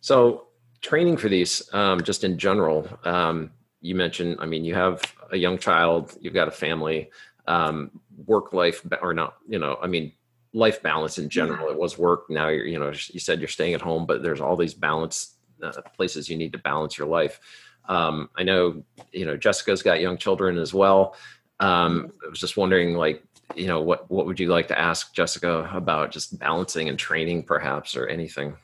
So 0.00 0.48
training 0.80 1.16
for 1.16 1.28
these, 1.28 1.52
um, 1.72 2.02
just 2.02 2.24
in 2.24 2.36
general, 2.38 2.86
um, 3.04 3.50
you 3.80 3.94
mentioned, 3.94 4.36
I 4.38 4.46
mean, 4.46 4.64
you 4.64 4.74
have 4.74 5.00
a 5.32 5.36
young 5.36 5.58
child, 5.58 6.16
you've 6.20 6.34
got 6.34 6.48
a 6.48 6.50
family, 6.50 7.10
um, 7.46 7.90
work 8.26 8.52
life, 8.52 8.86
or 9.00 9.14
not, 9.14 9.36
you 9.48 9.58
know, 9.58 9.78
I 9.82 9.86
mean, 9.86 10.12
life 10.52 10.82
balance 10.82 11.18
in 11.18 11.28
general. 11.28 11.70
It 11.70 11.78
was 11.78 11.98
work. 11.98 12.28
Now 12.28 12.48
you're, 12.48 12.66
you 12.66 12.78
know, 12.78 12.92
you 13.14 13.20
said 13.20 13.40
you're 13.40 13.48
staying 13.48 13.74
at 13.74 13.80
home, 13.80 14.04
but 14.06 14.22
there's 14.22 14.40
all 14.40 14.56
these 14.56 14.74
balance 14.74 15.36
uh, 15.62 15.72
places 15.96 16.28
you 16.28 16.36
need 16.36 16.52
to 16.52 16.58
balance 16.58 16.98
your 16.98 17.08
life. 17.08 17.40
Um, 17.88 18.28
I 18.36 18.42
know, 18.42 18.82
you 19.12 19.24
know, 19.26 19.36
Jessica's 19.36 19.82
got 19.82 20.00
young 20.00 20.18
children 20.18 20.58
as 20.58 20.72
well. 20.72 21.16
Um, 21.60 22.12
I 22.24 22.28
was 22.28 22.40
just 22.40 22.56
wondering, 22.56 22.94
like, 22.94 23.22
you 23.56 23.66
know, 23.66 23.80
what 23.80 24.10
what 24.10 24.26
would 24.26 24.40
you 24.40 24.48
like 24.48 24.68
to 24.68 24.78
ask 24.78 25.14
Jessica 25.14 25.70
about 25.72 26.10
just 26.10 26.38
balancing 26.38 26.88
and 26.88 26.98
training, 26.98 27.44
perhaps, 27.44 27.96
or 27.96 28.06
anything? 28.06 28.56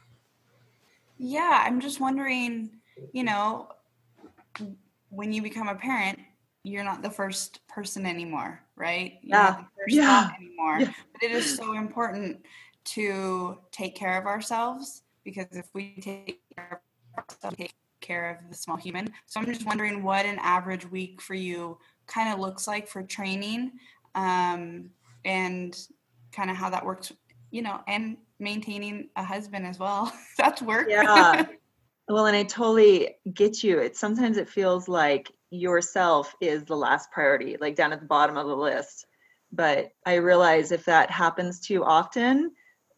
Yeah, 1.19 1.63
I'm 1.67 1.81
just 1.81 2.01
wondering, 2.01 2.81
you 3.13 3.25
know, 3.25 3.69
when 5.11 5.33
you 5.33 5.43
become 5.43 5.69
a 5.69 5.75
parent, 5.75 6.19
you're 6.63 6.85
not 6.85 7.03
the 7.03 7.11
first 7.11 7.67
person 7.69 8.07
anymore, 8.07 8.61
right? 8.77 9.19
You're 9.23 9.39
Yeah, 9.39 9.51
not 9.51 9.59
the 9.59 9.67
first 9.83 9.97
yeah, 9.97 10.31
anymore. 10.39 10.81
yeah. 10.81 10.93
But 11.13 11.23
it 11.23 11.33
is 11.33 11.57
so 11.57 11.75
important 11.75 12.45
to 12.85 13.59
take 13.71 13.95
care 13.95 14.19
of 14.19 14.27
ourselves 14.27 15.03
because 15.25 15.47
if 15.53 15.67
we 15.75 15.95
take 16.01 16.41
care 16.57 16.81
of 17.17 17.25
ourselves, 17.25 17.57
we 17.59 17.65
take 17.65 17.75
care 18.01 18.31
of 18.31 18.51
the 18.51 18.57
small 18.57 18.77
human. 18.77 19.13
So 19.27 19.41
I'm 19.41 19.47
just 19.47 19.67
wondering 19.67 20.03
what 20.03 20.27
an 20.27 20.39
average 20.41 20.91
week 20.91 21.21
for 21.21 21.35
you 21.35 21.79
kind 22.07 22.33
of 22.33 22.41
looks 22.41 22.67
like 22.67 22.89
for 22.89 23.03
training 23.03 23.73
um, 24.15 24.91
and 25.25 25.79
kind 26.33 26.51
of 26.51 26.57
how 26.57 26.71
that 26.71 26.85
works, 26.85 27.13
you 27.51 27.63
know, 27.63 27.81
and 27.87 28.17
maintaining 28.39 29.09
a 29.17 29.25
husband 29.25 29.67
as 29.67 29.79
well. 29.79 30.13
That's 30.39 30.63
work. 30.63 30.87
Yeah. 30.89 31.47
Well, 32.09 32.27
and 32.27 32.37
I 32.37 32.43
totally 32.43 33.17
get 33.33 33.63
you. 33.63 33.79
It 33.79 33.97
sometimes 33.97 34.37
it 34.37 34.49
feels 34.49 34.89
like 34.89 35.31
yourself 35.51 36.35
is 36.41 36.65
the 36.65 36.77
last 36.77 37.11
priority, 37.13 37.57
like 37.61 37.77
down 37.77 37.93
at 37.93 38.01
the 38.01 38.07
bottom 38.07 38.37
of 38.37 38.47
the 38.47 38.57
list. 38.57 39.07
But 39.53 39.91
I 40.07 40.15
realize 40.15 40.73
if 40.73 40.85
that 40.87 41.11
happens 41.11 41.61
too 41.61 41.85
often, 41.85 42.53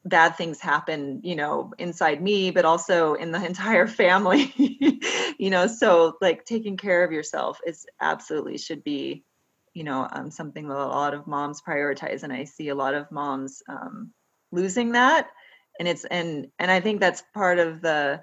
bad 0.04 0.36
things 0.36 0.60
happen, 0.60 1.20
you 1.22 1.36
know, 1.36 1.72
inside 1.78 2.22
me, 2.22 2.50
but 2.50 2.64
also 2.64 3.14
in 3.14 3.32
the 3.32 3.44
entire 3.44 3.86
family. 3.86 4.52
you 5.38 5.50
know, 5.50 5.66
so 5.66 6.16
like 6.20 6.44
taking 6.44 6.76
care 6.76 7.04
of 7.04 7.12
yourself 7.12 7.60
is 7.66 7.86
absolutely 8.00 8.58
should 8.58 8.82
be, 8.84 9.24
you 9.74 9.84
know, 9.84 10.08
um, 10.10 10.30
something 10.30 10.68
that 10.68 10.76
a 10.76 10.86
lot 10.86 11.14
of 11.14 11.26
moms 11.26 11.62
prioritize, 11.62 12.22
and 12.22 12.32
I 12.32 12.44
see 12.44 12.68
a 12.68 12.74
lot 12.74 12.94
of 12.94 13.10
moms 13.10 13.62
um, 13.68 14.12
losing 14.52 14.92
that, 14.92 15.28
and 15.78 15.88
it's 15.88 16.04
and 16.04 16.48
and 16.58 16.70
I 16.70 16.80
think 16.80 17.00
that's 17.00 17.22
part 17.34 17.58
of 17.58 17.80
the 17.82 18.22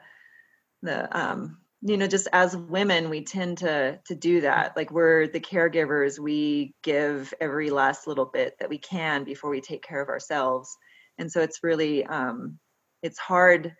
the 0.82 1.18
um 1.18 1.58
you 1.82 1.98
know 1.98 2.08
just 2.08 2.28
as 2.34 2.56
women 2.56 3.10
we 3.10 3.24
tend 3.24 3.60
to 3.60 4.00
to 4.06 4.16
do 4.16 4.42
that 4.42 4.76
like 4.76 4.92
we're 4.92 5.28
the 5.28 5.40
caregivers 5.40 6.20
we 6.20 6.74
give 6.84 7.34
every 7.40 7.70
last 7.70 8.08
little 8.08 8.26
bit 8.26 8.56
that 8.60 8.70
we 8.70 8.78
can 8.78 9.24
before 9.24 9.50
we 9.50 9.62
take 9.62 9.84
care 9.84 10.02
of 10.02 10.10
ourselves 10.10 10.78
and 11.18 11.32
so 11.32 11.42
it's 11.42 11.64
really 11.64 12.06
um 12.06 12.60
it's 13.02 13.20
hard 13.20 13.74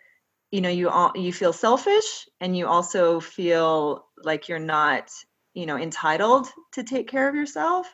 you 0.52 0.62
know 0.62 0.70
you 0.70 0.90
all 0.90 1.12
you 1.16 1.34
feel 1.34 1.54
selfish 1.54 2.28
and 2.40 2.58
you 2.58 2.68
also 2.68 3.20
feel 3.20 4.06
like 4.24 4.48
you're 4.48 4.60
not 4.60 5.10
you 5.54 5.66
know 5.66 5.78
entitled 5.78 6.48
to 6.74 6.84
take 6.84 7.08
care 7.08 7.28
of 7.28 7.36
yourself 7.36 7.88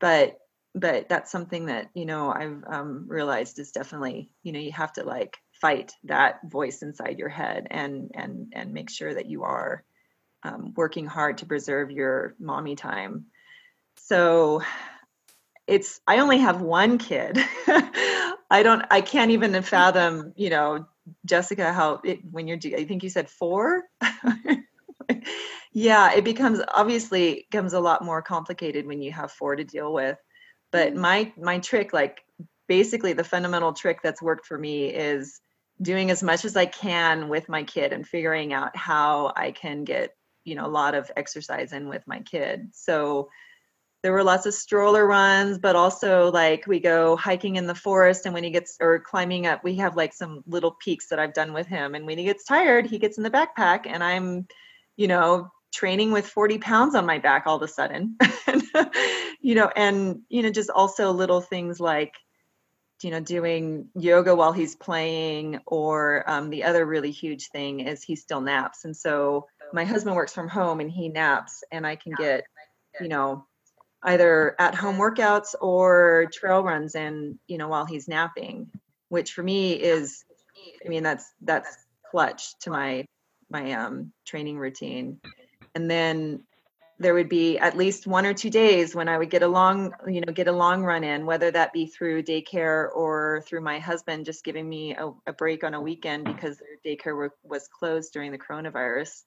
but 0.00 0.38
but 0.74 1.08
that's 1.08 1.30
something 1.30 1.66
that 1.66 1.90
you 1.94 2.06
know 2.06 2.30
i've 2.32 2.62
um, 2.66 3.04
realized 3.08 3.58
is 3.58 3.72
definitely 3.72 4.30
you 4.42 4.52
know 4.52 4.60
you 4.60 4.72
have 4.72 4.92
to 4.92 5.02
like 5.02 5.38
fight 5.60 5.92
that 6.04 6.38
voice 6.44 6.82
inside 6.82 7.18
your 7.18 7.28
head 7.28 7.66
and 7.70 8.10
and 8.14 8.52
and 8.54 8.72
make 8.72 8.90
sure 8.90 9.12
that 9.12 9.26
you 9.26 9.42
are 9.42 9.84
um, 10.44 10.72
working 10.76 11.06
hard 11.06 11.38
to 11.38 11.46
preserve 11.46 11.90
your 11.90 12.34
mommy 12.38 12.76
time. 12.76 13.26
So 13.96 14.62
it's 15.66 16.00
i 16.06 16.18
only 16.18 16.38
have 16.38 16.62
one 16.62 16.98
kid. 16.98 17.38
I 18.50 18.62
don't 18.62 18.82
i 18.90 19.02
can't 19.02 19.32
even 19.32 19.60
fathom 19.62 20.32
you 20.36 20.48
know 20.48 20.86
jessica 21.26 21.72
how 21.72 22.00
it 22.04 22.20
when 22.30 22.48
you're 22.48 22.58
i 22.76 22.84
think 22.84 23.02
you 23.02 23.10
said 23.10 23.28
four 23.28 23.82
yeah, 25.72 26.12
it 26.12 26.24
becomes 26.24 26.60
obviously 26.74 27.46
becomes 27.50 27.72
a 27.72 27.80
lot 27.80 28.04
more 28.04 28.22
complicated 28.22 28.86
when 28.86 29.02
you 29.02 29.12
have 29.12 29.32
four 29.32 29.56
to 29.56 29.64
deal 29.64 29.92
with. 29.92 30.18
But 30.72 30.92
mm-hmm. 30.92 31.00
my 31.00 31.32
my 31.38 31.58
trick, 31.58 31.92
like 31.92 32.22
basically 32.68 33.14
the 33.14 33.24
fundamental 33.24 33.72
trick 33.72 34.00
that's 34.02 34.22
worked 34.22 34.46
for 34.46 34.58
me 34.58 34.86
is 34.88 35.40
doing 35.80 36.10
as 36.10 36.22
much 36.22 36.44
as 36.44 36.56
I 36.56 36.66
can 36.66 37.28
with 37.28 37.48
my 37.48 37.62
kid 37.62 37.92
and 37.92 38.06
figuring 38.06 38.52
out 38.52 38.76
how 38.76 39.32
I 39.36 39.52
can 39.52 39.84
get, 39.84 40.10
you 40.44 40.54
know, 40.54 40.66
a 40.66 40.68
lot 40.68 40.94
of 40.94 41.10
exercise 41.16 41.72
in 41.72 41.88
with 41.88 42.02
my 42.06 42.20
kid. 42.20 42.68
So 42.72 43.28
there 44.02 44.12
were 44.12 44.24
lots 44.24 44.46
of 44.46 44.54
stroller 44.54 45.06
runs, 45.06 45.58
but 45.58 45.76
also 45.76 46.30
like 46.30 46.66
we 46.66 46.78
go 46.78 47.16
hiking 47.16 47.56
in 47.56 47.66
the 47.66 47.74
forest 47.74 48.26
and 48.26 48.34
when 48.34 48.44
he 48.44 48.50
gets 48.50 48.76
or 48.80 49.00
climbing 49.00 49.46
up, 49.46 49.64
we 49.64 49.76
have 49.76 49.96
like 49.96 50.12
some 50.12 50.42
little 50.46 50.72
peaks 50.72 51.08
that 51.08 51.18
I've 51.18 51.34
done 51.34 51.52
with 51.52 51.66
him. 51.66 51.94
And 51.94 52.06
when 52.06 52.18
he 52.18 52.24
gets 52.24 52.44
tired, 52.44 52.86
he 52.86 52.98
gets 52.98 53.18
in 53.18 53.24
the 53.24 53.30
backpack 53.30 53.86
and 53.86 54.02
I'm, 54.02 54.46
you 54.98 55.06
know, 55.06 55.48
training 55.72 56.10
with 56.12 56.26
40 56.26 56.58
pounds 56.58 56.94
on 56.94 57.06
my 57.06 57.20
back 57.20 57.44
all 57.46 57.56
of 57.56 57.62
a 57.62 57.68
sudden. 57.68 58.18
you 59.40 59.54
know, 59.54 59.70
and 59.74 60.22
you 60.28 60.42
know, 60.42 60.50
just 60.50 60.68
also 60.68 61.12
little 61.12 61.40
things 61.40 61.80
like 61.80 62.12
you 63.02 63.12
know 63.12 63.20
doing 63.20 63.88
yoga 63.94 64.34
while 64.34 64.52
he's 64.52 64.74
playing 64.74 65.60
or 65.66 66.28
um, 66.28 66.50
the 66.50 66.64
other 66.64 66.84
really 66.84 67.12
huge 67.12 67.48
thing 67.50 67.78
is 67.78 68.02
he 68.02 68.16
still 68.16 68.40
naps 68.40 68.84
and 68.84 68.96
so 68.96 69.46
my 69.72 69.84
husband 69.84 70.16
works 70.16 70.34
from 70.34 70.48
home 70.48 70.80
and 70.80 70.90
he 70.90 71.08
naps 71.08 71.62
and 71.70 71.86
i 71.86 71.94
can 71.94 72.12
get 72.18 72.42
you 73.00 73.06
know 73.06 73.46
either 74.02 74.56
at 74.58 74.74
home 74.74 74.96
workouts 74.96 75.54
or 75.60 76.26
trail 76.32 76.64
runs 76.64 76.96
and 76.96 77.38
you 77.46 77.56
know 77.56 77.68
while 77.68 77.84
he's 77.84 78.08
napping 78.08 78.68
which 79.10 79.32
for 79.32 79.44
me 79.44 79.74
is 79.74 80.24
i 80.84 80.88
mean 80.88 81.04
that's 81.04 81.30
that's 81.42 81.76
clutch 82.10 82.58
to 82.58 82.70
my 82.70 83.04
my 83.50 83.72
um 83.72 84.12
training 84.24 84.58
routine 84.58 85.20
and 85.74 85.90
then 85.90 86.42
there 87.00 87.14
would 87.14 87.28
be 87.28 87.58
at 87.58 87.76
least 87.76 88.06
one 88.06 88.26
or 88.26 88.34
two 88.34 88.50
days 88.50 88.94
when 88.94 89.08
I 89.08 89.16
would 89.16 89.30
get 89.30 89.42
a 89.42 89.48
long, 89.48 89.92
you 90.08 90.20
know, 90.20 90.32
get 90.32 90.48
a 90.48 90.52
long 90.52 90.82
run 90.82 91.04
in, 91.04 91.26
whether 91.26 91.50
that 91.50 91.72
be 91.72 91.86
through 91.86 92.24
daycare 92.24 92.88
or 92.92 93.44
through 93.46 93.60
my 93.60 93.78
husband 93.78 94.24
just 94.24 94.44
giving 94.44 94.68
me 94.68 94.96
a, 94.96 95.12
a 95.26 95.32
break 95.32 95.62
on 95.62 95.74
a 95.74 95.80
weekend 95.80 96.24
because 96.24 96.58
their 96.58 96.96
daycare 96.96 97.16
were, 97.16 97.34
was 97.44 97.68
closed 97.68 98.12
during 98.12 98.32
the 98.32 98.38
coronavirus. 98.38 99.22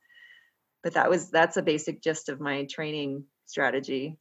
But 0.83 0.95
that 0.95 1.09
was 1.09 1.29
that's 1.29 1.57
a 1.57 1.61
basic 1.61 2.01
gist 2.01 2.27
of 2.27 2.41
my 2.41 2.65
training 2.65 3.23
strategy. 3.45 4.17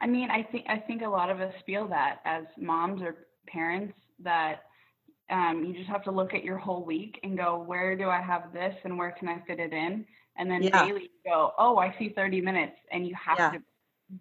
I 0.00 0.06
mean, 0.06 0.30
I 0.30 0.44
think 0.44 0.66
I 0.68 0.78
think 0.78 1.02
a 1.02 1.08
lot 1.08 1.28
of 1.28 1.40
us 1.40 1.52
feel 1.66 1.88
that 1.88 2.20
as 2.24 2.44
moms 2.56 3.02
or 3.02 3.26
parents 3.46 3.98
that 4.20 4.62
um, 5.30 5.64
you 5.64 5.74
just 5.74 5.88
have 5.88 6.04
to 6.04 6.10
look 6.10 6.34
at 6.34 6.44
your 6.44 6.56
whole 6.56 6.84
week 6.84 7.20
and 7.22 7.36
go, 7.36 7.62
where 7.62 7.96
do 7.96 8.08
I 8.08 8.20
have 8.20 8.52
this 8.52 8.74
and 8.84 8.96
where 8.96 9.10
can 9.10 9.28
I 9.28 9.42
fit 9.46 9.60
it 9.60 9.72
in? 9.72 10.06
and 10.38 10.50
then 10.50 10.62
yeah. 10.62 10.86
daily 10.86 11.02
you 11.02 11.08
go 11.26 11.52
oh 11.58 11.76
i 11.76 11.94
see 11.98 12.08
30 12.08 12.40
minutes 12.40 12.76
and 12.90 13.06
you 13.06 13.14
have 13.14 13.38
yeah. 13.38 13.50
to 13.50 13.58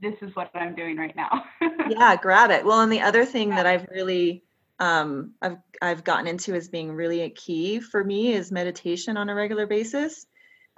this 0.02 0.16
is 0.22 0.36
what 0.36 0.50
i'm 0.54 0.76
doing 0.76 0.98
right 0.98 1.16
now 1.16 1.46
yeah 1.90 2.16
grab 2.16 2.52
it 2.52 2.66
well 2.66 2.82
and 2.82 2.92
the 2.92 3.02
other 3.02 3.24
thing 3.24 3.50
yeah. 3.50 3.56
that 3.56 3.66
i've 3.66 3.88
really 3.90 4.44
um, 4.80 5.34
I've 5.42 5.58
I've 5.82 6.04
gotten 6.04 6.28
into 6.28 6.54
as 6.54 6.68
being 6.68 6.92
really 6.92 7.22
a 7.22 7.32
key 7.32 7.80
for 7.80 8.04
me 8.04 8.34
is 8.34 8.52
meditation 8.52 9.18
on 9.18 9.28
a 9.28 9.34
regular 9.34 9.66
basis. 9.66 10.28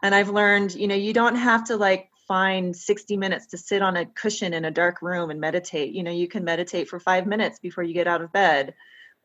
And 0.01 0.15
I've 0.15 0.29
learned, 0.29 0.73
you 0.73 0.87
know, 0.87 0.95
you 0.95 1.11
don't 1.11 1.35
have 1.35 1.65
to 1.65 1.75
like 1.75 2.09
find 2.25 2.73
60 2.73 3.17
minutes 3.17 3.47
to 3.47 3.57
sit 3.57 3.81
on 3.81 3.97
a 3.97 4.05
cushion 4.05 4.53
in 4.53 4.63
a 4.63 4.71
dark 4.71 5.01
room 5.01 5.31
and 5.31 5.41
meditate. 5.41 5.93
You 5.93 6.03
know, 6.03 6.11
you 6.11 6.29
can 6.29 6.45
meditate 6.45 6.87
for 6.87 6.97
five 7.01 7.27
minutes 7.27 7.59
before 7.59 7.83
you 7.83 7.93
get 7.93 8.07
out 8.07 8.21
of 8.21 8.31
bed 8.31 8.73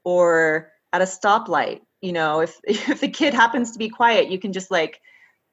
or 0.03 0.73
at 0.95 1.03
a 1.03 1.05
stoplight. 1.05 1.81
You 2.01 2.13
know, 2.13 2.41
if 2.41 2.59
if 2.65 3.01
the 3.01 3.09
kid 3.09 3.35
happens 3.35 3.73
to 3.73 3.79
be 3.79 3.89
quiet, 3.89 4.31
you 4.31 4.39
can 4.39 4.53
just 4.53 4.71
like 4.71 5.01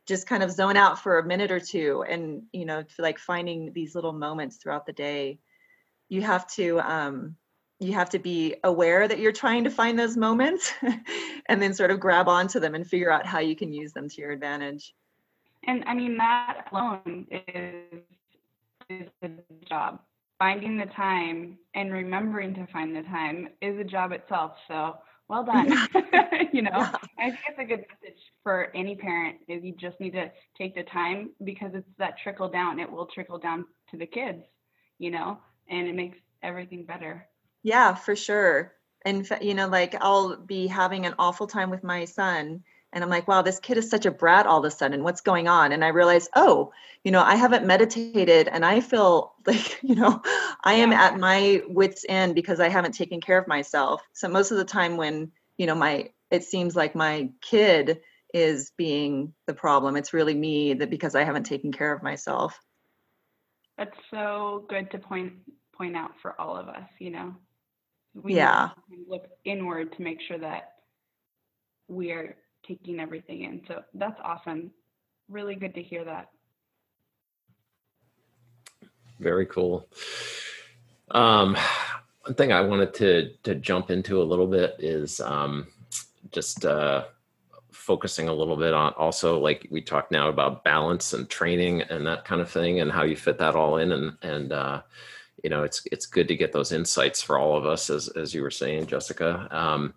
just 0.08 0.28
kind 0.28 0.44
of 0.44 0.52
zone 0.52 0.78
out 0.78 1.00
for 1.00 1.20
a 1.20 1.26
minute 1.26 1.52
or 1.52 1.60
two 1.60 2.04
and 2.10 2.44
you 2.52 2.66
know 2.66 2.84
like 2.98 3.20
finding 3.20 3.72
these 3.74 3.94
little 3.94 4.14
moments 4.14 4.58
throughout 4.58 4.86
the 4.86 4.94
day. 4.94 5.40
You 6.10 6.22
have 6.22 6.48
to 6.56 6.80
um 6.80 7.36
you 7.80 7.94
have 7.94 8.12
to 8.12 8.20
be 8.20 8.56
aware 8.64 9.08
that 9.08 9.18
you're 9.18 9.32
trying 9.32 9.64
to 9.64 9.72
find 9.72 9.98
those 9.98 10.16
moments 10.16 10.72
and 11.48 11.60
then 11.60 11.74
sort 11.74 11.90
of 11.90 12.00
grab 12.00 12.28
onto 12.28 12.60
them 12.60 12.76
and 12.76 12.86
figure 12.86 13.12
out 13.12 13.26
how 13.26 13.40
you 13.40 13.56
can 13.56 13.74
use 13.74 13.92
them 13.92 14.08
to 14.08 14.22
your 14.22 14.32
advantage. 14.32 14.94
And 15.66 15.84
i 15.88 15.94
mean 15.94 16.18
that 16.18 16.68
alone 16.72 17.28
is 17.32 18.02
is 18.90 19.08
a 19.24 19.30
job. 19.68 20.00
Finding 20.38 20.78
the 20.78 20.88
time 20.88 21.58
and 21.76 21.94
remembering 21.94 22.54
to 22.56 22.68
find 22.68 22.96
the 22.96 23.04
time 23.04 23.50
is 23.62 23.80
a 23.80 23.84
job 23.84 24.12
itself. 24.12 24.54
So 24.68 24.96
well 25.32 25.44
done. 25.46 25.70
you 26.52 26.62
know, 26.62 26.72
yeah. 26.74 26.96
I 27.18 27.30
think 27.30 27.40
it's 27.48 27.60
a 27.60 27.64
good 27.64 27.86
message 27.90 28.20
for 28.44 28.68
any 28.76 28.96
parent 28.96 29.38
is 29.48 29.64
you 29.64 29.74
just 29.80 30.00
need 30.00 30.12
to 30.12 30.30
take 30.58 30.76
the 30.76 30.84
time 30.84 31.32
because 31.44 31.72
it's 31.74 31.88
that 31.98 32.16
trickle 32.22 32.50
down. 32.50 32.80
It 32.80 32.92
will 32.92 33.08
trickle 33.08 33.40
down 33.40 33.66
to 33.92 33.98
the 33.98 34.06
kids, 34.06 34.44
you 35.00 35.10
know, 35.10 35.40
and 35.70 35.88
it 35.88 35.96
makes 35.96 36.18
everything 36.44 36.86
better. 36.86 37.26
Yeah, 37.64 37.96
for 37.96 38.16
sure. 38.16 38.74
And 39.06 39.28
you 39.42 39.54
know, 39.54 39.68
like 39.68 39.96
I'll 40.02 40.36
be 40.36 40.68
having 40.68 41.06
an 41.06 41.16
awful 41.18 41.48
time 41.48 41.70
with 41.70 41.84
my 41.84 42.06
son 42.06 42.62
and 42.94 43.04
I'm 43.04 43.10
like, 43.10 43.28
wow, 43.28 43.42
this 43.42 43.60
kid 43.60 43.78
is 43.78 43.90
such 43.90 44.06
a 44.06 44.12
brat 44.12 44.46
all 44.46 44.60
of 44.60 44.66
a 44.66 44.72
sudden. 44.72 45.04
What's 45.04 45.22
going 45.22 45.48
on? 45.48 45.72
And 45.72 45.84
I 45.84 45.90
realize, 45.90 46.28
oh, 46.36 46.74
you 47.04 47.12
know, 47.12 47.22
I 47.22 47.36
haven't 47.36 47.66
meditated 47.66 48.48
and 48.48 48.66
I 48.66 48.82
feel 48.82 49.34
like, 49.46 49.82
you 49.82 49.96
know, 49.96 50.22
I 50.64 50.74
am 50.74 50.92
at 50.92 51.18
my 51.18 51.64
wits' 51.68 52.06
end 52.08 52.36
because 52.36 52.60
I 52.60 52.70
haven't 52.70 52.94
taken 52.94 53.22
care 53.22 53.38
of 53.38 53.48
myself. 53.48 54.02
So 54.14 54.28
most 54.28 54.52
of 54.52 54.58
the 54.58 54.66
time 54.66 54.98
when, 54.98 55.32
you 55.58 55.68
know, 55.68 55.76
my 55.76 56.10
it 56.30 56.44
seems 56.46 56.76
like 56.76 56.96
my 56.96 57.30
kid 57.42 58.00
is 58.34 58.72
being 58.78 59.34
the 59.48 59.54
problem. 59.54 59.98
It's 59.98 60.14
really 60.14 60.34
me 60.34 60.74
that 60.76 60.90
because 60.90 61.14
I 61.14 61.26
haven't 61.26 61.44
taken 61.44 61.74
care 61.74 61.92
of 61.92 62.02
myself. 62.02 62.58
That's 63.78 63.98
so 64.10 64.66
good 64.70 64.90
to 64.92 64.98
point 64.98 65.34
point 65.74 65.96
out 65.96 66.12
for 66.22 66.40
all 66.40 66.56
of 66.56 66.68
us, 66.68 66.88
you 67.00 67.10
know. 67.10 67.36
We 68.14 68.36
yeah. 68.36 68.70
look 69.08 69.28
inward 69.46 69.96
to 69.96 70.02
make 70.02 70.20
sure 70.28 70.38
that 70.38 70.74
we 71.88 72.12
are 72.12 72.36
taking 72.66 73.00
everything 73.00 73.44
in. 73.44 73.62
So 73.68 73.84
that's 73.94 74.20
awesome. 74.24 74.72
Really 75.30 75.56
good 75.56 75.74
to 75.76 75.82
hear 75.82 76.04
that. 76.06 76.30
Very 79.20 79.46
cool. 79.46 79.88
Um, 81.12 81.56
one 82.24 82.36
thing 82.36 82.52
I 82.52 82.62
wanted 82.62 82.94
to 82.96 83.34
to 83.44 83.56
jump 83.56 83.92
into 83.92 84.22
a 84.22 84.24
little 84.24 84.48
bit 84.48 84.76
is 84.80 85.20
um, 85.22 85.68
just 86.32 86.66
uh, 86.66 87.06
focusing 87.72 88.28
a 88.28 88.34
little 88.34 88.56
bit 88.56 88.74
on 88.74 88.94
also 88.94 89.40
like 89.40 89.68
we 89.72 89.82
talked 89.82 90.12
now 90.12 90.30
about 90.30 90.64
balance 90.64 91.14
and 91.14 91.30
training 91.30 91.82
and 91.84 92.06
that 92.06 92.26
kind 92.26 92.42
of 92.42 92.50
thing 92.50 92.80
and 92.80 92.92
how 92.92 93.04
you 93.04 93.16
fit 93.16 93.38
that 93.38 93.56
all 93.56 93.78
in 93.78 93.92
and 93.92 94.18
and 94.22 94.54
uh, 94.54 94.82
you 95.44 95.50
know 95.50 95.64
it's 95.64 95.86
it's 95.92 96.06
good 96.06 96.28
to 96.28 96.36
get 96.36 96.52
those 96.52 96.72
insights 96.72 97.22
for 97.22 97.38
all 97.38 97.58
of 97.58 97.66
us 97.66 97.90
as 97.90 98.08
as 98.10 98.34
you 98.34 98.42
were 98.42 98.52
saying 98.52 98.86
Jessica. 98.86 99.48
Um, 99.52 99.94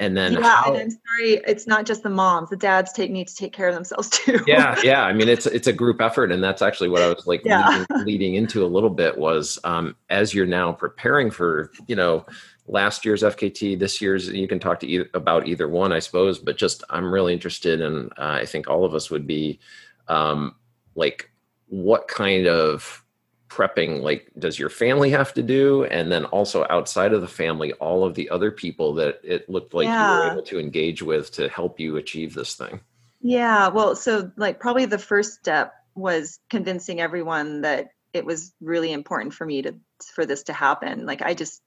and 0.00 0.16
then 0.16 0.32
yeah, 0.32 0.40
how, 0.40 0.72
and 0.72 0.82
I'm 0.82 0.90
sorry, 0.90 1.42
it's 1.46 1.66
not 1.66 1.84
just 1.84 2.02
the 2.02 2.08
moms. 2.08 2.48
The 2.48 2.56
dads 2.56 2.90
take 2.92 3.10
need 3.10 3.28
to 3.28 3.36
take 3.36 3.52
care 3.52 3.68
of 3.68 3.74
themselves 3.74 4.08
too. 4.10 4.40
yeah, 4.46 4.80
yeah. 4.82 5.04
I 5.04 5.12
mean, 5.12 5.28
it's 5.28 5.44
it's 5.46 5.66
a 5.66 5.72
group 5.72 6.00
effort, 6.00 6.32
and 6.32 6.42
that's 6.42 6.62
actually 6.62 6.88
what 6.88 7.02
I 7.02 7.08
was 7.08 7.26
like 7.26 7.42
yeah. 7.44 7.68
leading, 7.90 8.06
leading, 8.06 8.34
into 8.34 8.64
a 8.64 8.66
little 8.66 8.88
bit 8.88 9.18
was 9.18 9.58
um, 9.62 9.94
as 10.08 10.32
you're 10.32 10.46
now 10.46 10.72
preparing 10.72 11.30
for 11.30 11.70
you 11.86 11.94
know 11.94 12.24
last 12.66 13.04
year's 13.04 13.22
FKT, 13.22 13.78
this 13.78 14.00
year's. 14.00 14.28
You 14.28 14.48
can 14.48 14.58
talk 14.58 14.80
to 14.80 14.86
either, 14.86 15.10
about 15.12 15.46
either 15.46 15.68
one, 15.68 15.92
I 15.92 15.98
suppose, 15.98 16.38
but 16.38 16.56
just 16.56 16.82
I'm 16.88 17.12
really 17.12 17.34
interested, 17.34 17.82
and 17.82 18.10
uh, 18.12 18.38
I 18.40 18.46
think 18.46 18.70
all 18.70 18.86
of 18.86 18.94
us 18.94 19.10
would 19.10 19.26
be 19.26 19.60
um, 20.08 20.56
like, 20.94 21.30
what 21.66 22.08
kind 22.08 22.46
of 22.46 23.04
prepping 23.50 24.00
like 24.00 24.30
does 24.38 24.58
your 24.58 24.70
family 24.70 25.10
have 25.10 25.34
to 25.34 25.42
do? 25.42 25.84
And 25.84 26.10
then 26.10 26.24
also 26.26 26.64
outside 26.70 27.12
of 27.12 27.20
the 27.20 27.28
family 27.28 27.72
all 27.74 28.04
of 28.04 28.14
the 28.14 28.30
other 28.30 28.50
people 28.50 28.94
that 28.94 29.20
it 29.22 29.50
looked 29.50 29.74
like 29.74 29.86
yeah. 29.86 30.14
you 30.14 30.18
were 30.20 30.32
able 30.32 30.42
to 30.44 30.58
engage 30.58 31.02
with 31.02 31.32
to 31.32 31.48
help 31.48 31.80
you 31.80 31.96
achieve 31.96 32.34
this 32.34 32.54
thing. 32.54 32.80
Yeah 33.20 33.68
well 33.68 33.96
so 33.96 34.30
like 34.36 34.60
probably 34.60 34.86
the 34.86 34.98
first 34.98 35.34
step 35.34 35.74
was 35.94 36.38
convincing 36.48 37.00
everyone 37.00 37.62
that 37.62 37.88
it 38.12 38.24
was 38.24 38.52
really 38.60 38.92
important 38.92 39.34
for 39.34 39.44
me 39.44 39.62
to 39.62 39.74
for 40.14 40.24
this 40.24 40.44
to 40.44 40.52
happen. 40.52 41.04
Like 41.04 41.22
i 41.22 41.34
just 41.34 41.62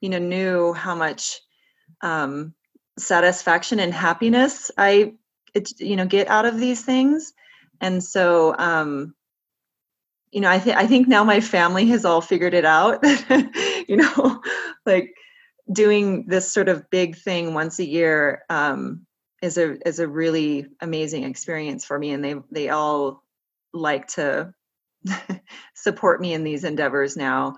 you 0.00 0.08
know 0.10 0.18
knew 0.18 0.72
how 0.72 0.94
much 0.94 1.40
um 2.02 2.52
satisfaction 2.98 3.78
and 3.78 3.94
happiness 3.94 4.72
i 4.76 5.14
it, 5.54 5.80
you 5.80 5.96
know 5.96 6.06
get 6.06 6.28
out 6.28 6.46
of 6.46 6.58
these 6.58 6.84
things. 6.84 7.32
And 7.80 8.02
so 8.02 8.56
um 8.58 9.14
you 10.32 10.40
know, 10.40 10.50
I 10.50 10.58
think 10.58 10.76
I 10.76 10.86
think 10.86 11.08
now 11.08 11.24
my 11.24 11.40
family 11.40 11.86
has 11.86 12.04
all 12.04 12.20
figured 12.20 12.54
it 12.54 12.64
out. 12.64 13.02
you 13.88 13.96
know, 13.96 14.42
like 14.86 15.14
doing 15.70 16.26
this 16.26 16.50
sort 16.50 16.68
of 16.68 16.90
big 16.90 17.16
thing 17.16 17.54
once 17.54 17.78
a 17.78 17.84
year 17.84 18.42
um, 18.48 19.06
is 19.42 19.58
a 19.58 19.76
is 19.86 19.98
a 19.98 20.08
really 20.08 20.66
amazing 20.80 21.24
experience 21.24 21.84
for 21.84 21.98
me, 21.98 22.10
and 22.10 22.24
they 22.24 22.34
they 22.50 22.68
all 22.68 23.22
like 23.72 24.08
to 24.08 24.52
support 25.74 26.20
me 26.20 26.34
in 26.34 26.44
these 26.44 26.64
endeavors 26.64 27.16
now. 27.16 27.56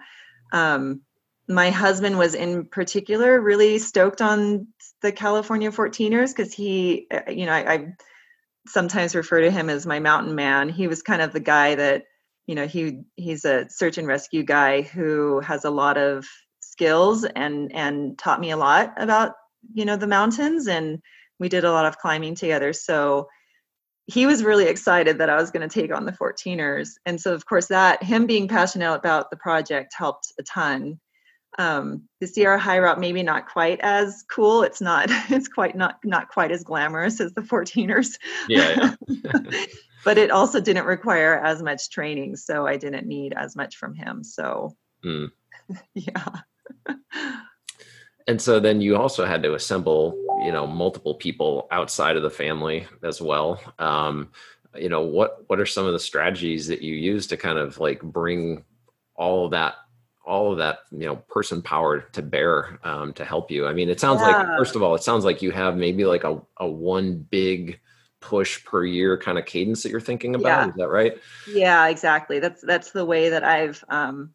Um, 0.52 1.02
my 1.48 1.70
husband 1.70 2.16
was 2.16 2.34
in 2.34 2.64
particular 2.64 3.40
really 3.40 3.78
stoked 3.78 4.22
on 4.22 4.68
the 5.02 5.10
California 5.10 5.70
14ers 5.72 6.34
because 6.34 6.52
he, 6.52 7.08
uh, 7.10 7.30
you 7.30 7.46
know, 7.46 7.52
I, 7.52 7.72
I 7.72 7.94
sometimes 8.66 9.16
refer 9.16 9.40
to 9.40 9.50
him 9.50 9.68
as 9.68 9.84
my 9.84 9.98
mountain 9.98 10.34
man. 10.36 10.68
He 10.68 10.86
was 10.86 11.02
kind 11.02 11.20
of 11.20 11.32
the 11.32 11.40
guy 11.40 11.74
that, 11.74 12.04
you 12.50 12.56
know, 12.56 12.66
he 12.66 13.02
he's 13.14 13.44
a 13.44 13.70
search 13.70 13.96
and 13.96 14.08
rescue 14.08 14.42
guy 14.42 14.82
who 14.82 15.38
has 15.38 15.64
a 15.64 15.70
lot 15.70 15.96
of 15.96 16.26
skills 16.58 17.22
and 17.24 17.72
and 17.72 18.18
taught 18.18 18.40
me 18.40 18.50
a 18.50 18.56
lot 18.56 18.92
about, 18.96 19.34
you 19.72 19.84
know, 19.84 19.94
the 19.94 20.08
mountains 20.08 20.66
and 20.66 21.00
we 21.38 21.48
did 21.48 21.62
a 21.62 21.70
lot 21.70 21.86
of 21.86 21.98
climbing 21.98 22.34
together. 22.34 22.72
So 22.72 23.28
he 24.06 24.26
was 24.26 24.42
really 24.42 24.66
excited 24.66 25.18
that 25.18 25.30
I 25.30 25.36
was 25.36 25.52
going 25.52 25.68
to 25.68 25.72
take 25.72 25.94
on 25.94 26.06
the 26.06 26.12
14ers. 26.12 26.88
And 27.06 27.20
so 27.20 27.34
of 27.34 27.46
course 27.46 27.68
that 27.68 28.02
him 28.02 28.26
being 28.26 28.48
passionate 28.48 28.94
about 28.94 29.30
the 29.30 29.36
project 29.36 29.94
helped 29.96 30.32
a 30.36 30.42
ton 30.42 30.98
um, 31.58 32.08
the 32.20 32.26
Sierra 32.26 32.58
High 32.58 32.78
Route 32.78 33.00
maybe 33.00 33.22
not 33.22 33.48
quite 33.48 33.80
as 33.80 34.24
cool. 34.30 34.62
It's 34.62 34.80
not. 34.80 35.10
It's 35.30 35.48
quite 35.48 35.76
not 35.76 35.98
not 36.04 36.28
quite 36.28 36.50
as 36.50 36.64
glamorous 36.64 37.20
as 37.20 37.32
the 37.34 37.42
14ers. 37.42 38.18
Yeah. 38.48 38.94
but 40.04 40.18
it 40.18 40.30
also 40.30 40.60
didn't 40.60 40.86
require 40.86 41.38
as 41.38 41.62
much 41.62 41.90
training, 41.90 42.36
so 42.36 42.66
I 42.66 42.76
didn't 42.76 43.06
need 43.06 43.32
as 43.32 43.56
much 43.56 43.76
from 43.76 43.94
him. 43.94 44.24
So 44.24 44.76
Mm. 45.04 45.30
yeah. 45.94 46.40
And 48.26 48.40
so 48.40 48.60
then 48.60 48.80
you 48.80 48.96
also 48.96 49.24
had 49.24 49.42
to 49.42 49.54
assemble, 49.54 50.16
you 50.44 50.52
know, 50.52 50.66
multiple 50.66 51.14
people 51.14 51.66
outside 51.70 52.16
of 52.16 52.22
the 52.22 52.30
family 52.30 52.86
as 53.02 53.20
well. 53.20 53.60
Um, 53.78 54.30
you 54.76 54.88
know, 54.88 55.00
what 55.00 55.48
what 55.48 55.58
are 55.58 55.66
some 55.66 55.86
of 55.86 55.92
the 55.92 55.98
strategies 55.98 56.68
that 56.68 56.82
you 56.82 56.94
use 56.94 57.26
to 57.28 57.36
kind 57.36 57.58
of 57.58 57.78
like 57.80 58.02
bring 58.02 58.64
all 59.16 59.46
of 59.46 59.50
that 59.50 59.74
all 60.24 60.52
of 60.52 60.58
that 60.58 60.80
you 60.92 61.06
know 61.06 61.16
person 61.16 61.60
power 61.60 62.00
to 62.12 62.22
bear 62.22 62.78
um, 62.84 63.12
to 63.14 63.24
help 63.24 63.50
you 63.50 63.66
i 63.66 63.72
mean 63.72 63.88
it 63.88 63.98
sounds 63.98 64.20
like 64.20 64.36
first 64.58 64.76
of 64.76 64.82
all 64.82 64.94
it 64.94 65.02
sounds 65.02 65.24
like 65.24 65.42
you 65.42 65.50
have 65.50 65.76
maybe 65.76 66.04
like 66.04 66.24
a, 66.24 66.40
a 66.58 66.68
one 66.68 67.16
big 67.30 67.80
push 68.20 68.64
per 68.64 68.84
year 68.84 69.16
kind 69.18 69.38
of 69.38 69.46
cadence 69.46 69.82
that 69.82 69.90
you're 69.90 70.00
thinking 70.00 70.34
about 70.34 70.46
Yeah. 70.46 70.68
is 70.68 70.74
that 70.76 70.88
right 70.88 71.14
Yeah, 71.52 71.88
exactly. 71.88 72.38
That's 72.38 72.62
that's 72.62 72.92
the 72.92 73.04
way 73.04 73.30
that 73.30 73.44
I've 73.44 73.82
um 73.88 74.30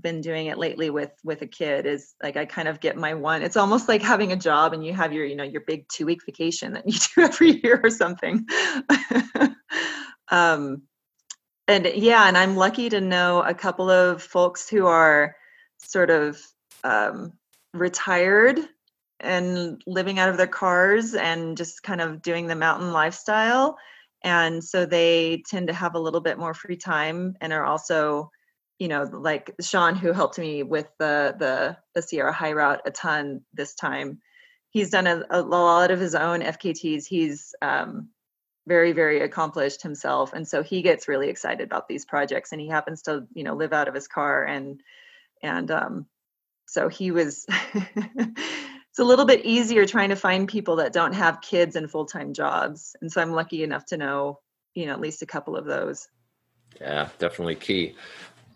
been 0.00 0.20
doing 0.20 0.46
it 0.46 0.58
lately 0.58 0.90
with 0.90 1.12
with 1.24 1.40
a 1.42 1.46
kid 1.46 1.86
is 1.86 2.14
like 2.22 2.36
I 2.36 2.44
kind 2.44 2.68
of 2.68 2.78
get 2.78 2.96
my 2.98 3.14
one 3.14 3.40
it's 3.42 3.56
almost 3.56 3.88
like 3.88 4.02
having 4.02 4.32
a 4.32 4.36
job 4.36 4.74
and 4.74 4.84
you 4.84 4.92
have 4.92 5.14
your 5.14 5.24
you 5.24 5.34
know 5.34 5.44
your 5.44 5.62
big 5.62 5.88
2 5.88 6.04
week 6.04 6.20
vacation 6.26 6.74
that 6.74 6.86
you 6.86 6.98
do 7.14 7.22
every 7.22 7.60
year 7.62 7.80
or 7.82 7.90
something. 7.90 8.46
um 10.30 10.82
and 11.66 11.84
yeah, 11.94 12.26
and 12.26 12.38
I'm 12.38 12.56
lucky 12.56 12.88
to 12.88 13.00
know 13.00 13.42
a 13.42 13.52
couple 13.52 13.90
of 13.90 14.22
folks 14.22 14.68
who 14.68 14.86
are 14.86 15.36
sort 15.78 16.10
of 16.10 16.40
um 16.84 17.32
retired 17.74 18.58
and 19.20 19.82
living 19.86 20.18
out 20.18 20.28
of 20.28 20.36
their 20.36 20.46
cars 20.46 21.14
and 21.14 21.56
just 21.56 21.82
kind 21.82 22.00
of 22.00 22.22
doing 22.22 22.46
the 22.46 22.54
mountain 22.54 22.92
lifestyle. 22.92 23.76
And 24.22 24.62
so 24.62 24.86
they 24.86 25.42
tend 25.48 25.68
to 25.68 25.74
have 25.74 25.94
a 25.94 26.00
little 26.00 26.20
bit 26.20 26.38
more 26.38 26.54
free 26.54 26.76
time 26.76 27.36
and 27.40 27.52
are 27.52 27.64
also 27.64 28.30
you 28.78 28.86
know 28.86 29.02
like 29.02 29.54
sean 29.60 29.96
who 29.96 30.12
helped 30.12 30.38
me 30.38 30.62
with 30.62 30.86
the 30.98 31.34
the, 31.38 31.76
the 31.94 32.02
sierra 32.02 32.32
high 32.32 32.52
route 32.52 32.80
a 32.86 32.90
ton 32.90 33.42
this 33.52 33.74
time. 33.74 34.20
He's 34.70 34.90
done 34.90 35.06
a, 35.06 35.24
a 35.30 35.42
lot 35.42 35.90
of 35.90 36.00
his 36.00 36.14
own 36.14 36.40
fkt's 36.40 37.06
he's 37.06 37.54
um, 37.62 38.08
very 38.66 38.92
very 38.92 39.20
accomplished 39.20 39.82
himself. 39.82 40.32
And 40.32 40.46
so 40.46 40.62
he 40.62 40.82
gets 40.82 41.08
really 41.08 41.28
excited 41.28 41.64
about 41.64 41.88
these 41.88 42.04
projects 42.04 42.52
and 42.52 42.60
he 42.60 42.68
happens 42.68 43.02
to 43.02 43.26
you 43.34 43.44
know 43.44 43.54
live 43.54 43.72
out 43.72 43.88
of 43.88 43.94
his 43.94 44.08
car 44.08 44.44
and 44.44 44.80
and 45.42 45.70
um, 45.70 46.06
so 46.66 46.88
he 46.88 47.10
was 47.10 47.46
it's 48.98 49.04
a 49.04 49.06
little 49.06 49.26
bit 49.26 49.44
easier 49.44 49.86
trying 49.86 50.08
to 50.08 50.16
find 50.16 50.48
people 50.48 50.74
that 50.74 50.92
don't 50.92 51.12
have 51.12 51.40
kids 51.40 51.76
and 51.76 51.88
full-time 51.88 52.34
jobs. 52.34 52.96
And 53.00 53.12
so 53.12 53.22
i'm 53.22 53.30
lucky 53.30 53.62
enough 53.62 53.86
to 53.86 53.96
know 53.96 54.40
you 54.74 54.86
know 54.86 54.92
at 54.92 55.00
least 55.00 55.22
a 55.22 55.26
couple 55.26 55.56
of 55.56 55.66
those. 55.66 56.08
Yeah 56.80 57.08
definitely 57.20 57.54
key. 57.54 57.94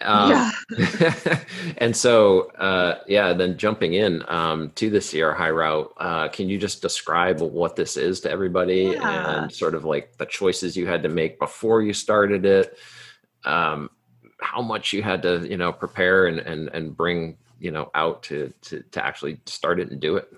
Um, 0.01 0.31
yeah. 0.33 1.39
and 1.79 1.97
so 1.97 2.51
uh, 2.59 2.99
yeah 3.07 3.33
then 3.35 3.57
jumping 3.57 3.95
in 3.95 4.25
um, 4.27 4.73
to 4.75 4.91
the 4.91 5.01
sierra 5.01 5.33
high 5.33 5.51
route 5.51 5.95
uh, 5.99 6.27
can 6.27 6.49
you 6.49 6.59
just 6.59 6.83
describe 6.83 7.41
what 7.41 7.77
this 7.77 7.97
is 7.97 8.19
to 8.23 8.31
everybody 8.31 8.97
Yeah. 8.97 9.43
and 9.43 9.53
sort 9.53 9.77
of 9.77 9.85
like 9.85 10.17
the 10.17 10.27
choices 10.27 10.77
you 10.77 10.89
had 10.89 11.05
to 11.05 11.09
make 11.09 11.39
before 11.39 11.83
you 11.83 11.93
started 11.93 12.45
it? 12.45 12.77
Um, 13.45 13.91
how 14.41 14.61
much 14.61 14.93
you 14.93 15.05
had 15.05 15.23
to 15.23 15.47
you 15.49 15.57
know 15.57 15.73
prepare 15.73 16.27
and 16.27 16.41
and, 16.41 16.69
and 16.71 16.97
bring 16.97 17.37
you 17.63 17.71
know 17.71 17.91
out 17.95 18.23
to, 18.25 18.53
to 18.63 18.83
to 18.91 19.05
actually 19.05 19.41
start 19.47 19.81
it 19.81 19.91
and 19.91 20.01
do 20.01 20.17
it 20.17 20.29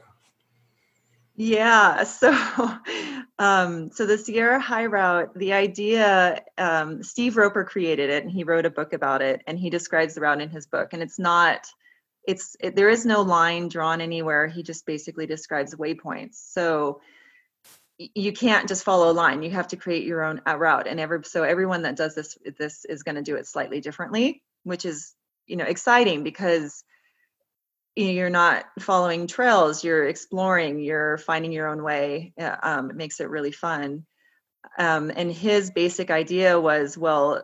Yeah. 1.36 2.04
So, 2.04 2.32
um, 3.38 3.90
so 3.90 4.06
the 4.06 4.18
Sierra 4.18 4.60
High 4.60 4.86
Route, 4.86 5.36
the 5.36 5.52
idea, 5.52 6.42
um, 6.58 7.02
Steve 7.02 7.36
Roper 7.36 7.64
created 7.64 8.10
it, 8.10 8.22
and 8.22 8.30
he 8.30 8.44
wrote 8.44 8.66
a 8.66 8.70
book 8.70 8.92
about 8.92 9.20
it, 9.20 9.42
and 9.46 9.58
he 9.58 9.70
describes 9.70 10.14
the 10.14 10.20
route 10.20 10.40
in 10.40 10.48
his 10.48 10.66
book. 10.66 10.92
And 10.92 11.02
it's 11.02 11.18
not, 11.18 11.66
it's 12.26 12.56
it, 12.60 12.76
there 12.76 12.88
is 12.88 13.04
no 13.04 13.22
line 13.22 13.68
drawn 13.68 14.00
anywhere. 14.00 14.46
He 14.46 14.62
just 14.62 14.86
basically 14.86 15.26
describes 15.26 15.74
waypoints. 15.74 16.34
So 16.34 17.00
you 17.98 18.32
can't 18.32 18.68
just 18.68 18.84
follow 18.84 19.10
a 19.10 19.12
line. 19.12 19.42
You 19.42 19.50
have 19.50 19.68
to 19.68 19.76
create 19.76 20.04
your 20.04 20.22
own 20.22 20.40
uh, 20.46 20.56
route, 20.56 20.86
and 20.86 21.00
every 21.00 21.24
so 21.24 21.42
everyone 21.42 21.82
that 21.82 21.96
does 21.96 22.14
this 22.14 22.38
this 22.58 22.84
is 22.84 23.02
going 23.02 23.16
to 23.16 23.22
do 23.22 23.36
it 23.36 23.46
slightly 23.46 23.80
differently, 23.80 24.42
which 24.62 24.84
is 24.84 25.14
you 25.46 25.56
know 25.56 25.64
exciting 25.64 26.22
because 26.22 26.84
you're 27.96 28.30
not 28.30 28.64
following 28.80 29.26
trails 29.26 29.84
you're 29.84 30.06
exploring 30.06 30.80
you're 30.80 31.18
finding 31.18 31.52
your 31.52 31.68
own 31.68 31.82
way 31.82 32.32
uh, 32.40 32.56
um, 32.62 32.90
it 32.90 32.96
makes 32.96 33.20
it 33.20 33.30
really 33.30 33.52
fun. 33.52 34.04
Um, 34.78 35.12
and 35.14 35.30
his 35.30 35.70
basic 35.70 36.10
idea 36.10 36.58
was 36.58 36.96
well 36.98 37.42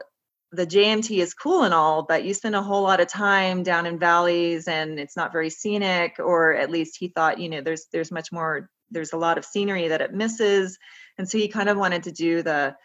the 0.52 0.66
jmt 0.66 1.16
is 1.18 1.34
cool 1.34 1.62
and 1.62 1.74
all 1.74 2.02
but 2.02 2.24
you 2.24 2.34
spend 2.34 2.56
a 2.56 2.62
whole 2.62 2.82
lot 2.82 3.00
of 3.00 3.06
time 3.06 3.62
down 3.62 3.86
in 3.86 3.98
valleys 4.00 4.66
and 4.66 4.98
it's 4.98 5.16
not 5.16 5.32
very 5.32 5.50
scenic 5.50 6.16
or 6.18 6.54
at 6.54 6.70
least 6.70 6.96
he 6.98 7.08
thought 7.08 7.38
you 7.38 7.48
know 7.48 7.60
there's 7.60 7.86
there's 7.92 8.10
much 8.10 8.32
more 8.32 8.68
there's 8.90 9.12
a 9.12 9.18
lot 9.18 9.38
of 9.38 9.44
scenery 9.44 9.88
that 9.88 10.00
it 10.00 10.12
misses. 10.12 10.78
And 11.18 11.28
so 11.28 11.38
he 11.38 11.48
kind 11.48 11.68
of 11.68 11.78
wanted 11.78 12.04
to 12.04 12.12
do 12.12 12.42
the 12.42 12.76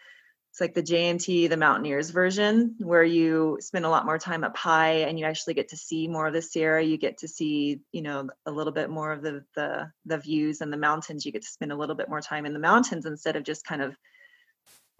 it's 0.56 0.60
like 0.62 0.72
the 0.72 0.82
JMT, 0.82 1.50
the 1.50 1.56
Mountaineers 1.58 2.08
version, 2.08 2.76
where 2.78 3.04
you 3.04 3.58
spend 3.60 3.84
a 3.84 3.90
lot 3.90 4.06
more 4.06 4.16
time 4.16 4.42
up 4.42 4.56
high 4.56 5.00
and 5.00 5.18
you 5.18 5.26
actually 5.26 5.52
get 5.52 5.68
to 5.68 5.76
see 5.76 6.08
more 6.08 6.28
of 6.28 6.32
the 6.32 6.40
Sierra. 6.40 6.82
You 6.82 6.96
get 6.96 7.18
to 7.18 7.28
see, 7.28 7.82
you 7.92 8.00
know, 8.00 8.30
a 8.46 8.50
little 8.50 8.72
bit 8.72 8.88
more 8.88 9.12
of 9.12 9.20
the 9.20 9.44
the 9.54 9.92
the 10.06 10.16
views 10.16 10.62
and 10.62 10.72
the 10.72 10.78
mountains. 10.78 11.26
You 11.26 11.32
get 11.32 11.42
to 11.42 11.48
spend 11.48 11.72
a 11.72 11.76
little 11.76 11.94
bit 11.94 12.08
more 12.08 12.22
time 12.22 12.46
in 12.46 12.54
the 12.54 12.58
mountains 12.58 13.04
instead 13.04 13.36
of 13.36 13.44
just 13.44 13.66
kind 13.66 13.82
of 13.82 13.98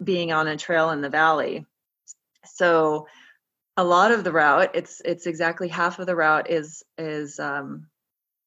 being 0.03 0.31
on 0.31 0.47
a 0.47 0.57
trail 0.57 0.91
in 0.91 1.01
the 1.01 1.09
valley. 1.09 1.65
So 2.45 3.07
a 3.77 3.83
lot 3.83 4.11
of 4.11 4.23
the 4.23 4.31
route, 4.31 4.75
it's 4.75 5.01
it's 5.03 5.25
exactly 5.25 5.69
half 5.69 5.97
of 5.97 6.05
the 6.05 6.15
route 6.15 6.51
is 6.51 6.83
is 6.99 7.39
um, 7.39 7.87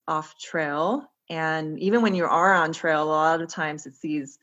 off 0.07 0.38
trail. 0.38 1.11
And 1.29 1.77
even 1.81 2.03
when 2.03 2.14
you 2.14 2.27
are 2.27 2.55
on 2.55 2.73
trail, 2.73 3.03
a 3.03 3.05
lot 3.05 3.42
of 3.42 3.49
times 3.49 3.87
it's 3.87 3.99
these 3.99 4.38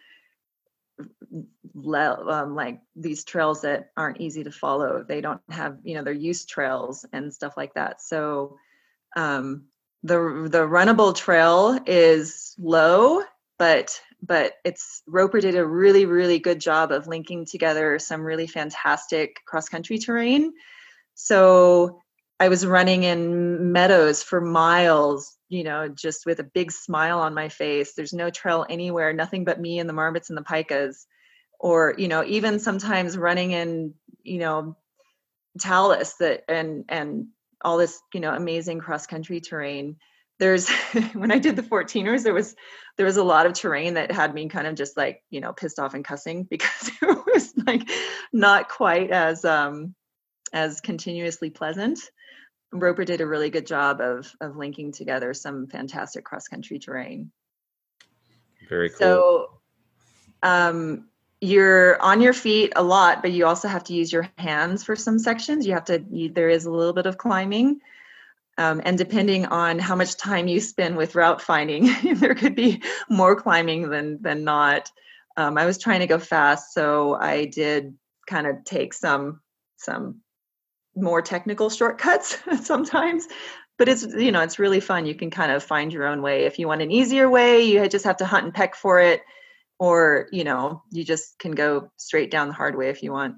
le- 1.73 2.25
um, 2.29 2.55
like 2.55 2.81
these 2.95 3.23
trails 3.23 3.61
that 3.61 3.91
aren't 3.95 4.21
easy 4.21 4.43
to 4.43 4.51
follow. 4.51 5.03
They 5.07 5.21
don't 5.21 5.41
have, 5.49 5.77
you 5.83 5.95
know, 5.95 6.03
they're 6.03 6.13
used 6.13 6.49
trails 6.49 7.05
and 7.13 7.33
stuff 7.33 7.55
like 7.57 7.73
that. 7.75 8.01
So 8.01 8.57
um, 9.15 9.65
the 10.03 10.47
the 10.49 10.67
runnable 10.67 11.15
trail 11.15 11.79
is 11.85 12.55
low, 12.57 13.23
but 13.57 13.99
but 14.21 14.53
it's 14.63 15.03
Roper 15.07 15.39
did 15.41 15.55
a 15.55 15.65
really 15.65 16.05
really 16.05 16.39
good 16.39 16.59
job 16.59 16.91
of 16.91 17.07
linking 17.07 17.45
together 17.45 17.99
some 17.99 18.21
really 18.21 18.47
fantastic 18.47 19.37
cross 19.45 19.69
country 19.69 19.97
terrain. 19.97 20.53
So 21.15 21.99
I 22.39 22.49
was 22.49 22.65
running 22.65 23.03
in 23.03 23.71
meadows 23.71 24.21
for 24.21 24.39
miles, 24.39 25.35
you 25.49 25.63
know, 25.63 25.87
just 25.87 26.25
with 26.27 26.39
a 26.39 26.43
big 26.43 26.71
smile 26.71 27.19
on 27.19 27.33
my 27.33 27.49
face. 27.49 27.93
There's 27.93 28.13
no 28.13 28.29
trail 28.29 28.65
anywhere, 28.69 29.11
nothing 29.13 29.43
but 29.43 29.59
me 29.59 29.79
and 29.79 29.89
the 29.89 29.93
marmots 29.93 30.29
and 30.29 30.37
the 30.37 30.43
pikas 30.43 31.05
or 31.59 31.95
you 31.97 32.07
know 32.07 32.23
even 32.25 32.59
sometimes 32.59 33.17
running 33.17 33.51
in 33.51 33.93
you 34.23 34.39
know 34.39 34.75
talus 35.59 36.15
that 36.15 36.43
and 36.47 36.85
and 36.89 37.27
all 37.61 37.77
this 37.77 37.99
you 38.13 38.19
know 38.19 38.33
amazing 38.33 38.79
cross 38.79 39.07
country 39.07 39.39
terrain. 39.41 39.97
There's 40.39 40.69
when 41.13 41.31
i 41.31 41.39
did 41.39 41.55
the 41.55 41.63
14ers 41.63 42.23
there 42.23 42.33
was 42.33 42.55
there 42.97 43.05
was 43.07 43.17
a 43.17 43.23
lot 43.23 43.47
of 43.47 43.53
terrain 43.53 43.95
that 43.95 44.11
had 44.11 44.33
me 44.33 44.47
kind 44.49 44.67
of 44.67 44.75
just 44.75 44.95
like 44.95 45.23
you 45.31 45.41
know 45.41 45.51
pissed 45.51 45.79
off 45.79 45.95
and 45.95 46.05
cussing 46.05 46.43
because 46.49 46.91
it 47.01 47.25
was 47.25 47.53
like 47.65 47.89
not 48.31 48.69
quite 48.69 49.11
as 49.11 49.43
um 49.45 49.95
as 50.53 50.79
continuously 50.79 51.49
pleasant. 51.49 51.99
Roper 52.71 53.05
did 53.05 53.21
a 53.21 53.27
really 53.27 53.49
good 53.49 53.65
job 53.65 54.01
of 54.01 54.31
of 54.41 54.57
linking 54.57 54.91
together 54.91 55.33
some 55.33 55.67
fantastic 55.67 56.23
cross 56.23 56.47
country 56.47 56.79
terrain. 56.79 57.31
Very 58.67 58.89
cool. 58.89 58.97
So 58.97 59.59
um, 60.43 61.07
you're 61.39 62.01
on 62.01 62.21
your 62.21 62.33
feet 62.33 62.73
a 62.75 62.83
lot, 62.83 63.21
but 63.21 63.31
you 63.31 63.45
also 63.45 63.67
have 63.67 63.83
to 63.85 63.93
use 63.93 64.11
your 64.11 64.27
hands 64.37 64.83
for 64.83 64.95
some 64.95 65.19
sections. 65.19 65.67
You 65.67 65.73
have 65.73 65.85
to, 65.85 66.03
you, 66.09 66.29
there 66.29 66.49
is 66.49 66.65
a 66.65 66.71
little 66.71 66.93
bit 66.93 67.05
of 67.05 67.17
climbing. 67.17 67.79
Um, 68.57 68.81
and 68.83 68.97
depending 68.97 69.45
on 69.45 69.77
how 69.77 69.95
much 69.95 70.17
time 70.17 70.47
you 70.47 70.59
spend 70.59 70.97
with 70.97 71.15
route 71.15 71.41
finding, 71.41 71.89
there 72.15 72.33
could 72.33 72.55
be 72.55 72.81
more 73.09 73.35
climbing 73.35 73.89
than 73.89 74.21
than 74.21 74.43
not. 74.43 74.91
Um, 75.35 75.57
I 75.57 75.65
was 75.65 75.77
trying 75.77 75.99
to 75.99 76.07
go 76.07 76.17
fast, 76.17 76.73
so 76.73 77.13
I 77.13 77.45
did 77.45 77.95
kind 78.27 78.47
of 78.47 78.63
take 78.65 78.95
some 78.95 79.41
some 79.77 80.21
more 80.95 81.21
technical 81.21 81.69
shortcuts 81.69 82.39
sometimes. 82.63 83.27
But 83.77 83.89
it's 83.89 84.03
you 84.03 84.31
know 84.31 84.41
it's 84.41 84.57
really 84.57 84.79
fun. 84.79 85.05
You 85.05 85.13
can 85.13 85.29
kind 85.29 85.51
of 85.51 85.63
find 85.63 85.93
your 85.93 86.07
own 86.07 86.23
way. 86.23 86.45
If 86.45 86.57
you 86.57 86.67
want 86.67 86.81
an 86.81 86.89
easier 86.89 87.29
way, 87.29 87.61
you 87.61 87.87
just 87.87 88.05
have 88.05 88.17
to 88.17 88.25
hunt 88.25 88.45
and 88.45 88.53
peck 88.53 88.73
for 88.73 88.99
it, 88.99 89.21
or 89.79 90.27
you 90.31 90.43
know 90.43 90.83
you 90.91 91.03
just 91.03 91.37
can 91.39 91.51
go 91.51 91.91
straight 91.97 92.31
down 92.31 92.47
the 92.47 92.53
hard 92.53 92.75
way 92.75 92.89
if 92.89 93.03
you 93.03 93.11
want. 93.11 93.35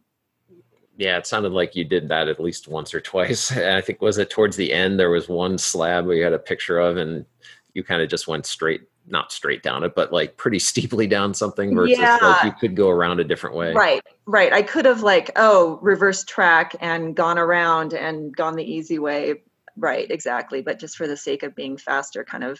Yeah, 0.98 1.18
it 1.18 1.26
sounded 1.26 1.54
like 1.54 1.76
you 1.76 1.86
did 1.86 2.10
that 2.10 2.28
at 2.28 2.42
least 2.42 2.68
once 2.68 2.94
or 2.94 3.00
twice. 3.00 3.52
I 3.58 3.82
think 3.82 4.02
was 4.02 4.18
it 4.18 4.30
towards 4.30 4.56
the 4.58 4.74
end 4.74 5.00
there 5.00 5.10
was 5.10 5.30
one 5.30 5.58
slab 5.58 6.06
we 6.06 6.20
had 6.20 6.34
a 6.34 6.40
picture 6.40 6.80
of 6.80 6.98
and 6.98 7.26
you 7.74 7.84
kind 7.84 8.02
of 8.02 8.10
just 8.10 8.28
went 8.28 8.46
straight 8.46 8.82
not 9.12 9.32
straight 9.32 9.64
down 9.64 9.84
it, 9.84 9.96
but 9.96 10.14
like 10.14 10.38
pretty 10.38 10.60
steeply 10.70 11.08
down 11.08 11.34
something 11.34 11.76
versus 11.76 11.98
Yeah. 11.98 12.18
like 12.22 12.44
you 12.44 12.52
could 12.52 12.76
go 12.76 12.90
around 12.90 13.20
a 13.20 13.24
different 13.24 13.56
way. 13.56 13.74
Right, 13.74 14.02
right. 14.26 14.54
I 14.54 14.62
could 14.62 14.86
have 14.86 15.02
like, 15.02 15.32
oh, 15.36 15.80
reverse 15.82 16.24
track 16.24 16.76
and 16.80 17.16
gone 17.16 17.38
around 17.38 17.94
and 17.94 18.36
gone 18.36 18.56
the 18.56 18.64
easy 18.64 19.00
way. 19.00 19.42
Right, 19.76 20.10
exactly. 20.10 20.62
But 20.62 20.80
just 20.80 20.98
for 20.98 21.08
the 21.08 21.18
sake 21.18 21.44
of 21.44 21.56
being 21.56 21.78
faster, 21.78 22.24
kind 22.24 22.44
of 22.44 22.60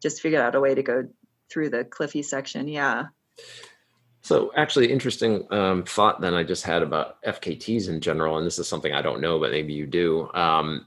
just 0.00 0.20
figured 0.20 0.40
out 0.40 0.54
a 0.54 0.60
way 0.60 0.74
to 0.74 0.82
go 0.82 1.08
through 1.50 1.70
the 1.70 1.84
cliffy 1.84 2.22
section. 2.22 2.68
Yeah. 2.68 3.06
So 4.22 4.52
actually 4.56 4.90
interesting 4.90 5.46
um, 5.52 5.84
thought 5.84 6.20
then 6.20 6.32
I 6.32 6.44
just 6.44 6.64
had 6.64 6.82
about 6.82 7.22
FKTs 7.22 7.88
in 7.88 8.00
general, 8.00 8.38
and 8.38 8.46
this 8.46 8.58
is 8.58 8.66
something 8.66 8.92
I 8.92 9.02
don't 9.02 9.20
know, 9.20 9.38
but 9.38 9.50
maybe 9.50 9.74
you 9.74 9.86
do. 9.86 10.30
Um, 10.32 10.86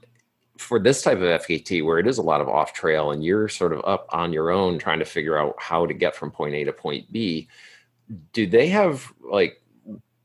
for 0.58 0.80
this 0.80 1.02
type 1.02 1.18
of 1.18 1.42
FKT 1.42 1.84
where 1.84 2.00
it 2.00 2.06
is 2.08 2.18
a 2.18 2.22
lot 2.22 2.40
of 2.40 2.48
off 2.48 2.72
trail 2.72 3.12
and 3.12 3.24
you're 3.24 3.48
sort 3.48 3.72
of 3.72 3.80
up 3.84 4.06
on 4.10 4.32
your 4.32 4.50
own 4.50 4.78
trying 4.78 4.98
to 4.98 5.04
figure 5.04 5.38
out 5.38 5.54
how 5.58 5.86
to 5.86 5.94
get 5.94 6.16
from 6.16 6.32
point 6.32 6.54
A 6.54 6.64
to 6.64 6.72
point 6.72 7.10
B, 7.12 7.48
do 8.32 8.44
they 8.44 8.68
have 8.68 9.12
like 9.20 9.62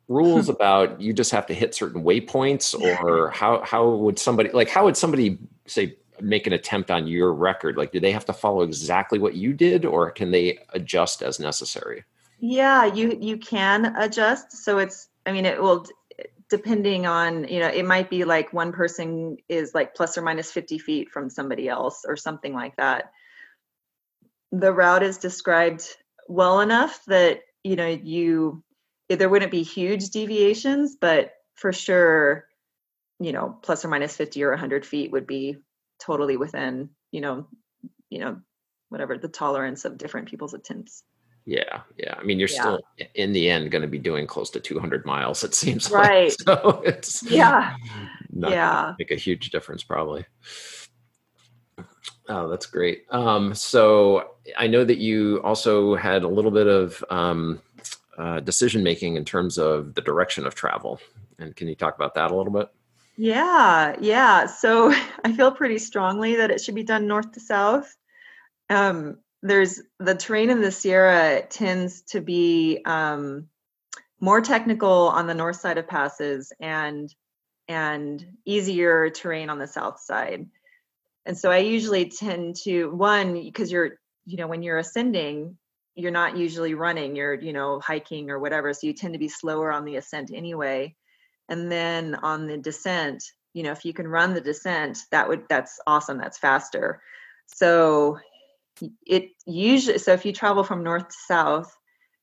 rules 0.08 0.50
about 0.58 1.00
you 1.00 1.14
just 1.14 1.32
have 1.32 1.46
to 1.46 1.54
hit 1.54 1.76
certain 1.76 2.04
waypoints 2.04 2.74
or 2.80 3.30
how 3.30 3.62
how 3.64 3.90
would 3.90 4.18
somebody 4.18 4.50
like 4.50 4.70
how 4.70 4.86
would 4.86 4.98
somebody 4.98 5.38
say 5.68 5.96
make 6.24 6.48
an 6.48 6.54
attempt 6.54 6.90
on 6.90 7.06
your 7.08 7.34
record 7.34 7.78
like 7.78 7.92
do 7.92 8.00
they 8.00 8.12
have 8.12 8.26
to 8.26 8.34
follow 8.34 8.62
exactly 8.62 9.20
what 9.20 9.36
you 9.36 9.54
did 9.54 9.86
or 9.86 10.10
can 10.10 10.32
they 10.32 10.58
adjust 10.74 11.22
as 11.22 11.40
necessary 11.40 12.04
Yeah, 12.40 12.86
you 12.86 13.18
you 13.22 13.38
can 13.38 13.96
adjust. 13.96 14.52
So 14.52 14.78
it's 14.78 15.08
I 15.26 15.32
mean 15.32 15.46
it 15.46 15.62
will 15.62 15.86
depending 16.50 17.06
on, 17.06 17.48
you 17.48 17.60
know, 17.60 17.70
it 17.70 17.86
might 17.86 18.10
be 18.10 18.26
like 18.26 18.52
one 18.52 18.74
person 18.74 19.38
is 19.48 19.74
like 19.74 19.96
plus 19.96 20.18
or 20.18 20.22
minus 20.22 20.52
50 20.52 20.78
feet 20.78 21.10
from 21.10 21.30
somebody 21.30 21.70
else 21.70 22.04
or 22.06 22.18
something 22.18 22.54
like 22.54 22.76
that. 22.76 23.12
The 24.52 24.74
route 24.74 25.04
is 25.04 25.18
described 25.18 25.88
well 26.28 26.60
enough 26.60 27.00
that, 27.08 27.40
you 27.64 27.78
know, 27.78 27.88
you 27.88 28.62
there 29.10 29.30
wouldn't 29.30 29.52
be 29.52 29.64
huge 29.64 30.10
deviations, 30.10 30.98
but 31.00 31.32
for 31.56 31.72
sure, 31.72 32.46
you 33.20 33.32
know, 33.32 33.58
plus 33.62 33.86
or 33.86 33.88
minus 33.88 34.18
50 34.18 34.44
or 34.44 34.50
100 34.50 34.86
feet 34.86 35.12
would 35.12 35.28
be 35.28 35.58
totally 36.04 36.38
within, 36.38 36.90
you 37.12 37.22
know, 37.22 37.48
you 38.10 38.20
know, 38.20 38.40
whatever 38.90 39.18
the 39.18 39.28
tolerance 39.28 39.86
of 39.86 39.98
different 39.98 40.28
people's 40.28 40.54
attempts. 40.54 41.04
Yeah, 41.46 41.82
yeah. 41.98 42.16
I 42.18 42.24
mean, 42.24 42.40
you're 42.40 42.48
Yeah. 42.50 42.60
still 42.62 42.80
in 43.16 43.34
the 43.34 43.50
end 43.50 43.72
going 43.72 43.82
to 43.82 43.88
be 43.88 43.98
doing 44.00 44.28
close 44.28 44.50
to 44.52 44.60
200 44.60 45.06
miles. 45.06 45.44
It 45.44 45.54
seems 45.56 45.92
Right. 45.92 46.30
like 46.30 46.32
so. 46.64 46.82
It's 46.86 47.24
Yeah. 47.24 47.76
not 48.32 48.52
Yeah. 48.52 48.94
make 49.00 49.12
a 49.12 49.16
huge 49.16 49.50
difference 49.50 49.84
probably. 49.84 50.26
Oh, 52.30 52.48
that's 52.48 52.66
great. 52.66 53.04
Um, 53.10 53.54
so 53.54 54.32
I 54.58 54.68
know 54.68 54.86
that 54.86 54.98
you 55.00 55.42
also 55.44 55.96
had 55.96 56.24
a 56.24 56.28
little 56.28 56.52
bit 56.52 56.68
of 56.68 57.04
um, 57.10 57.62
uh, 58.18 58.40
decision 58.40 58.84
making 58.84 59.18
in 59.18 59.26
terms 59.26 59.58
of 59.58 59.96
the 59.96 60.02
direction 60.02 60.46
of 60.48 60.56
travel, 60.56 61.02
and 61.40 61.54
can 61.56 61.68
you 61.68 61.76
talk 61.76 61.96
about 61.96 62.14
that 62.16 62.32
a 62.32 62.36
little 62.36 62.54
bit? 62.54 62.70
Yeah, 63.16 63.96
yeah. 64.00 64.46
So 64.48 64.92
I 65.24 65.34
feel 65.34 65.52
pretty 65.52 65.78
strongly 65.78 66.38
that 66.38 66.52
it 66.52 66.62
should 66.62 66.76
be 66.76 66.84
done 66.84 67.08
north 67.08 67.32
to 67.34 67.40
south. 67.40 67.96
Um, 68.70 69.20
there's 69.44 69.82
the 70.00 70.16
terrain 70.16 70.50
in 70.50 70.62
the 70.62 70.72
Sierra 70.72 71.44
tends 71.50 72.02
to 72.04 72.22
be 72.22 72.82
um, 72.86 73.48
more 74.22 74.42
technical 74.42 75.10
on 75.10 75.28
the 75.28 75.34
north 75.36 75.58
side 75.58 75.78
of 75.78 75.88
passes 75.88 76.54
and 76.60 77.14
and 77.70 78.26
easier 78.46 79.10
terrain 79.10 79.50
on 79.50 79.60
the 79.60 79.68
south 79.68 80.00
side. 80.00 80.48
And 81.26 81.38
so 81.38 81.52
I 81.52 81.60
usually 81.60 82.10
tend 82.10 82.56
to 82.64 82.88
one 82.90 83.34
because 83.34 83.72
you're 83.72 83.98
you 84.26 84.38
know 84.38 84.48
when 84.48 84.64
you're 84.64 84.78
ascending 84.78 85.58
you're 85.96 86.12
not 86.12 86.38
usually 86.38 86.74
running 86.76 87.16
you're 87.16 87.34
you 87.36 87.54
know 87.54 87.80
hiking 87.80 88.30
or 88.32 88.40
whatever 88.40 88.74
so 88.74 88.88
you 88.88 88.94
tend 88.94 89.14
to 89.14 89.20
be 89.20 89.30
slower 89.30 89.72
on 89.72 89.86
the 89.86 89.98
ascent 89.98 90.32
anyway 90.34 90.96
and 91.50 91.72
then 91.72 92.16
on 92.16 92.48
the 92.48 92.58
descent 92.58 93.24
you 93.54 93.64
know 93.64 93.72
if 93.72 93.86
you 93.86 93.94
can 93.94 94.08
run 94.08 94.34
the 94.34 94.42
descent 94.42 95.00
that 95.12 95.28
would 95.28 95.44
that's 95.50 95.80
awesome 95.86 96.18
that's 96.18 96.38
faster. 96.38 97.02
So 97.48 98.20
it 99.06 99.30
usually 99.46 100.00
so 100.00 100.14
if 100.14 100.26
you 100.26 100.34
travel 100.34 100.64
from 100.64 100.84
north 100.84 101.10
to 101.10 101.16
south 101.28 101.76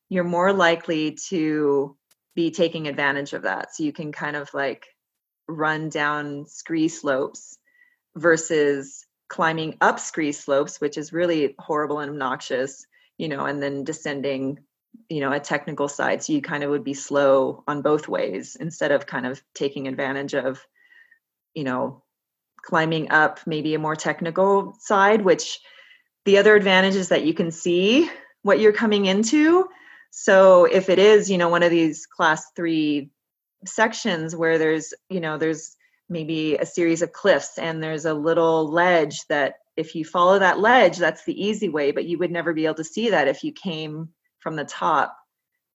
you're 0.08 0.24
more 0.24 0.52
likely 0.52 1.16
to 1.28 1.96
be 2.34 2.50
taking 2.50 2.88
advantage 2.88 3.32
of 3.32 3.42
that. 3.42 3.74
So 3.74 3.84
you 3.84 3.92
can 3.92 4.12
kind 4.12 4.36
of 4.36 4.52
like 4.54 4.86
run 5.46 5.88
down 5.88 6.46
scree 6.46 6.88
slopes 6.88 7.58
versus 8.16 9.06
climbing 9.28 9.76
up 9.80 10.00
scree 10.00 10.32
slopes 10.32 10.80
which 10.80 10.98
is 10.98 11.12
really 11.12 11.54
horrible 11.58 12.00
and 12.00 12.10
obnoxious 12.10 12.84
you 13.18 13.28
know 13.28 13.44
and 13.44 13.62
then 13.62 13.84
descending 13.84 14.58
you 15.08 15.20
know 15.20 15.32
a 15.32 15.40
technical 15.40 15.88
side 15.88 16.22
so 16.22 16.32
you 16.32 16.42
kind 16.42 16.62
of 16.62 16.70
would 16.70 16.84
be 16.84 16.94
slow 16.94 17.62
on 17.66 17.82
both 17.82 18.08
ways 18.08 18.56
instead 18.58 18.92
of 18.92 19.06
kind 19.06 19.26
of 19.26 19.42
taking 19.54 19.88
advantage 19.88 20.34
of 20.34 20.64
you 21.54 21.64
know 21.64 22.02
climbing 22.62 23.10
up 23.10 23.40
maybe 23.46 23.74
a 23.74 23.78
more 23.78 23.96
technical 23.96 24.74
side 24.78 25.22
which 25.22 25.60
the 26.24 26.38
other 26.38 26.54
advantage 26.54 26.94
is 26.94 27.08
that 27.08 27.24
you 27.24 27.34
can 27.34 27.50
see 27.50 28.10
what 28.42 28.60
you're 28.60 28.72
coming 28.72 29.06
into. 29.06 29.68
So 30.10 30.64
if 30.64 30.88
it 30.88 30.98
is 30.98 31.30
you 31.30 31.38
know 31.38 31.48
one 31.48 31.62
of 31.62 31.70
these 31.70 32.06
class 32.06 32.50
3 32.56 33.10
sections 33.64 34.34
where 34.34 34.58
there's 34.58 34.92
you 35.08 35.20
know 35.20 35.38
there's 35.38 35.76
maybe 36.08 36.56
a 36.56 36.66
series 36.66 37.02
of 37.02 37.12
cliffs 37.12 37.58
and 37.58 37.82
there's 37.82 38.04
a 38.04 38.14
little 38.14 38.70
ledge 38.70 39.26
that 39.28 39.56
if 39.76 39.94
you 39.94 40.04
follow 40.04 40.38
that 40.38 40.58
ledge 40.58 40.98
that's 40.98 41.24
the 41.24 41.40
easy 41.40 41.68
way 41.68 41.92
but 41.92 42.06
you 42.06 42.18
would 42.18 42.30
never 42.30 42.52
be 42.52 42.64
able 42.64 42.74
to 42.74 42.84
see 42.84 43.10
that 43.10 43.28
if 43.28 43.44
you 43.44 43.52
came 43.52 44.08
from 44.40 44.56
the 44.56 44.64
top 44.64 45.16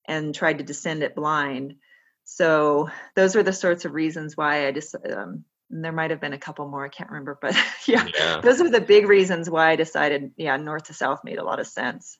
and 0.07 0.35
tried 0.35 0.57
to 0.59 0.63
descend 0.63 1.03
it 1.03 1.15
blind 1.15 1.75
so 2.23 2.89
those 3.15 3.35
were 3.35 3.43
the 3.43 3.53
sorts 3.53 3.85
of 3.85 3.93
reasons 3.93 4.35
why 4.35 4.67
i 4.67 4.71
just 4.71 4.95
um, 4.95 5.43
and 5.71 5.83
there 5.83 5.91
might 5.91 6.11
have 6.11 6.21
been 6.21 6.33
a 6.33 6.37
couple 6.37 6.67
more 6.67 6.85
i 6.85 6.89
can't 6.89 7.09
remember 7.09 7.37
but 7.41 7.55
yeah 7.87 8.07
Yeah. 8.17 8.41
those 8.41 8.61
are 8.61 8.69
the 8.69 8.81
big 8.81 9.07
reasons 9.07 9.49
why 9.49 9.69
i 9.71 9.75
decided 9.75 10.31
yeah 10.37 10.57
north 10.57 10.85
to 10.85 10.93
south 10.93 11.21
made 11.23 11.37
a 11.39 11.43
lot 11.43 11.59
of 11.59 11.67
sense 11.67 12.17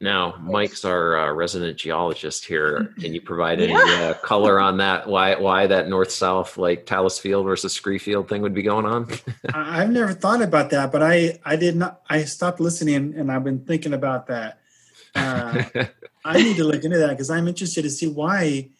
Now, 0.00 0.34
Mike's 0.42 0.84
our 0.84 1.16
uh, 1.16 1.32
resident 1.32 1.78
geologist 1.78 2.44
here. 2.44 2.92
Can 3.00 3.14
you 3.14 3.20
provide 3.20 3.60
any 3.60 3.72
Yeah. 3.72 4.10
uh, 4.10 4.14
color 4.14 4.58
on 4.58 4.78
that? 4.78 5.06
Why 5.06 5.36
why 5.36 5.68
that 5.68 5.86
north 5.88 6.10
south 6.10 6.58
like 6.58 6.86
Talus 6.86 7.20
Field 7.20 7.46
versus 7.46 7.72
Scree 7.72 8.00
Field 8.00 8.28
thing 8.28 8.42
would 8.42 8.52
be 8.54 8.62
going 8.64 8.84
on? 8.84 9.06
I've 9.54 9.90
never 9.90 10.12
thought 10.12 10.42
about 10.42 10.70
that, 10.70 10.90
but 10.90 11.02
I 11.04 11.38
I 11.44 11.54
did 11.54 11.76
not. 11.76 12.00
I 12.10 12.24
stopped 12.24 12.58
listening, 12.58 13.14
and 13.16 13.30
I've 13.30 13.44
been 13.44 13.64
thinking 13.64 13.94
about 13.94 14.26
that. 14.26 14.58
Uh, 15.14 15.64
I 16.24 16.42
need 16.42 16.56
to 16.56 16.64
look 16.64 16.84
into 16.84 16.98
that 16.98 17.10
because 17.10 17.30
I'm 17.30 17.48
interested 17.48 17.82
to 17.82 17.90
see 17.90 18.08
why 18.08 18.70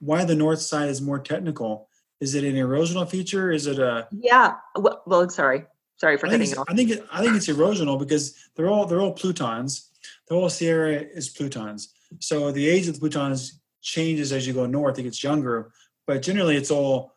why 0.00 0.24
the 0.24 0.34
north 0.34 0.60
side 0.60 0.88
is 0.88 1.00
more 1.00 1.18
technical. 1.18 1.88
Is 2.20 2.34
it 2.34 2.44
an 2.44 2.54
erosional 2.54 3.08
feature? 3.08 3.50
Is 3.50 3.66
it 3.66 3.78
a? 3.78 4.08
yeah 4.10 4.56
well, 4.76 5.02
well 5.06 5.28
sorry 5.28 5.64
sorry 5.96 6.16
for 6.16 6.26
I 6.26 6.30
think, 6.30 6.42
cutting 6.42 6.52
it's, 6.52 6.58
off 6.58 6.66
I 6.68 6.74
think 6.74 6.90
it, 6.90 7.06
I 7.12 7.22
think 7.22 7.36
it's 7.36 7.48
erosional 7.48 7.98
because 7.98 8.34
they're 8.54 8.68
all 8.68 8.86
they're 8.86 9.00
all 9.00 9.12
plutons. 9.12 9.88
The 10.28 10.34
whole 10.34 10.48
Sierra 10.48 10.92
is 10.92 11.28
plutons. 11.28 11.92
So 12.18 12.52
the 12.52 12.68
age 12.68 12.88
of 12.88 12.94
the 12.94 13.00
plutons 13.00 13.60
changes 13.80 14.32
as 14.32 14.46
you 14.46 14.52
go 14.52 14.66
north. 14.66 14.98
It 14.98 15.04
gets 15.04 15.22
younger, 15.22 15.72
but 16.06 16.22
generally 16.22 16.56
it's 16.56 16.70
all 16.70 17.14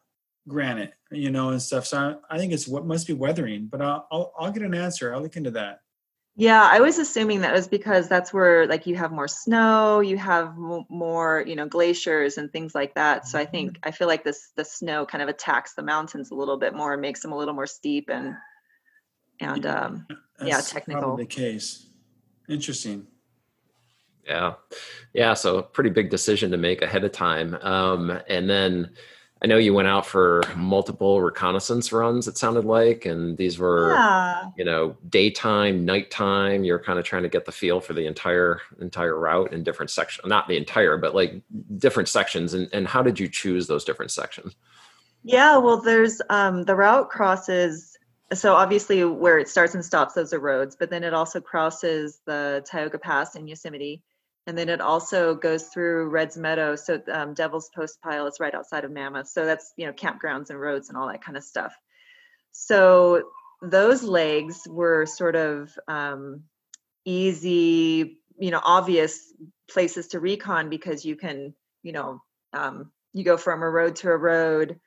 granite, 0.47 0.93
you 1.11 1.31
know, 1.31 1.49
and 1.49 1.61
stuff. 1.61 1.85
So 1.85 2.19
I, 2.29 2.35
I 2.35 2.37
think 2.37 2.53
it's 2.53 2.67
what 2.67 2.85
must 2.85 3.07
be 3.07 3.13
weathering. 3.13 3.67
But 3.67 3.81
I'll, 3.81 4.07
I'll 4.11 4.33
I'll 4.37 4.51
get 4.51 4.63
an 4.63 4.73
answer. 4.73 5.13
I'll 5.13 5.21
look 5.21 5.37
into 5.37 5.51
that. 5.51 5.81
Yeah, 6.37 6.67
I 6.69 6.81
was 6.81 6.99
assuming 6.99 7.41
that 7.41 7.53
was 7.53 7.67
because 7.67 8.09
that's 8.09 8.33
where 8.33 8.67
like 8.67 8.85
you 8.85 8.95
have 8.95 9.11
more 9.13 9.27
snow, 9.27 10.01
you 10.01 10.17
have 10.17 10.47
m- 10.49 10.85
more, 10.89 11.45
you 11.47 11.55
know, 11.55 11.65
glaciers 11.65 12.37
and 12.37 12.51
things 12.51 12.75
like 12.75 12.93
that. 12.95 13.25
So 13.25 13.39
I 13.39 13.45
think 13.45 13.79
I 13.83 13.91
feel 13.91 14.07
like 14.07 14.25
this 14.25 14.51
the 14.55 14.65
snow 14.65 15.05
kind 15.05 15.21
of 15.21 15.29
attacks 15.29 15.75
the 15.75 15.81
mountains 15.83 16.31
a 16.31 16.35
little 16.35 16.57
bit 16.57 16.75
more 16.75 16.91
and 16.93 17.01
makes 17.01 17.21
them 17.21 17.31
a 17.31 17.37
little 17.37 17.53
more 17.53 17.67
steep 17.67 18.09
and 18.09 18.35
and 19.39 19.65
um 19.65 20.07
Yeah, 20.43 20.59
technical. 20.59 21.15
The 21.15 21.25
case. 21.25 21.87
Interesting. 22.49 23.07
Yeah. 24.27 24.55
Yeah. 25.13 25.35
So 25.35 25.61
pretty 25.61 25.89
big 25.91 26.09
decision 26.09 26.51
to 26.51 26.57
make 26.57 26.81
ahead 26.81 27.05
of 27.05 27.13
time. 27.13 27.55
Um, 27.61 28.19
and 28.27 28.49
then 28.49 28.91
I 29.45 29.47
know 29.47 29.57
you 29.57 29.75
went 29.75 29.87
out 29.87 30.07
for 30.07 30.41
multiple 30.55 31.21
reconnaissance 31.21 31.91
runs. 31.91 32.27
It 32.27 32.35
sounded 32.35 32.65
like, 32.65 33.05
and 33.05 33.37
these 33.37 33.59
were 33.59 33.93
Yeah. 33.93 34.45
you 34.57 34.65
know 34.65 34.97
daytime, 35.07 35.85
nighttime. 35.85 36.63
You're 36.63 36.79
kind 36.79 36.97
of 36.97 37.05
trying 37.05 37.21
to 37.21 37.29
get 37.29 37.45
the 37.45 37.51
feel 37.51 37.79
for 37.79 37.93
the 37.93 38.07
entire 38.07 38.59
entire 38.81 39.19
route 39.19 39.53
in 39.53 39.63
different 39.63 39.91
sections. 39.91 40.27
Not 40.27 40.47
the 40.47 40.57
entire, 40.57 40.97
but 40.97 41.13
like 41.13 41.43
different 41.77 42.09
sections. 42.09 42.55
And 42.55 42.69
and 42.73 42.87
how 42.87 43.03
did 43.03 43.19
you 43.19 43.27
choose 43.29 43.67
those 43.67 43.85
different 43.85 44.09
sections? 44.09 44.55
Yeah, 45.21 45.57
well, 45.57 45.79
there's 45.79 46.23
um, 46.31 46.63
the 46.63 46.75
route 46.75 47.11
crosses. 47.11 47.95
So 48.33 48.55
obviously, 48.55 49.05
where 49.05 49.37
it 49.37 49.47
starts 49.47 49.75
and 49.75 49.85
stops, 49.85 50.15
those 50.15 50.33
are 50.33 50.39
roads. 50.39 50.75
But 50.75 50.89
then 50.89 51.03
it 51.03 51.13
also 51.13 51.39
crosses 51.39 52.19
the 52.25 52.65
Tioga 52.67 52.97
Pass 52.97 53.35
in 53.35 53.47
Yosemite, 53.47 54.01
and 54.47 54.57
then 54.57 54.69
it 54.69 54.81
also 54.81 55.35
goes 55.35 55.63
through 55.65 56.09
Red's 56.09 56.37
Meadow. 56.37 56.75
So 56.75 57.01
um, 57.11 57.33
Devils 57.33 57.69
Postpile 57.75 58.27
is 58.27 58.39
right 58.39 58.53
outside 58.53 58.85
of 58.85 58.91
Mammoth. 58.91 59.27
So 59.27 59.45
that's 59.45 59.73
you 59.77 59.85
know 59.85 59.93
campgrounds 59.93 60.49
and 60.49 60.59
roads 60.59 60.89
and 60.89 60.97
all 60.97 61.07
that 61.07 61.23
kind 61.23 61.37
of 61.37 61.43
stuff. 61.43 61.75
So 62.51 63.29
those 63.61 64.03
legs 64.03 64.67
were 64.67 65.05
sort 65.05 65.35
of 65.35 65.77
um, 65.87 66.43
easy, 67.05 68.19
you 68.37 68.51
know, 68.51 68.61
obvious 68.63 69.33
places 69.69 70.09
to 70.09 70.19
recon 70.19 70.69
because 70.69 71.03
you 71.03 71.15
can, 71.15 71.53
you 71.83 71.91
know, 71.91 72.21
um, 72.53 72.91
you 73.13 73.23
go 73.23 73.37
from 73.37 73.63
a 73.63 73.69
road 73.69 73.95
to 73.97 74.09
a 74.09 74.17
road 74.17 74.79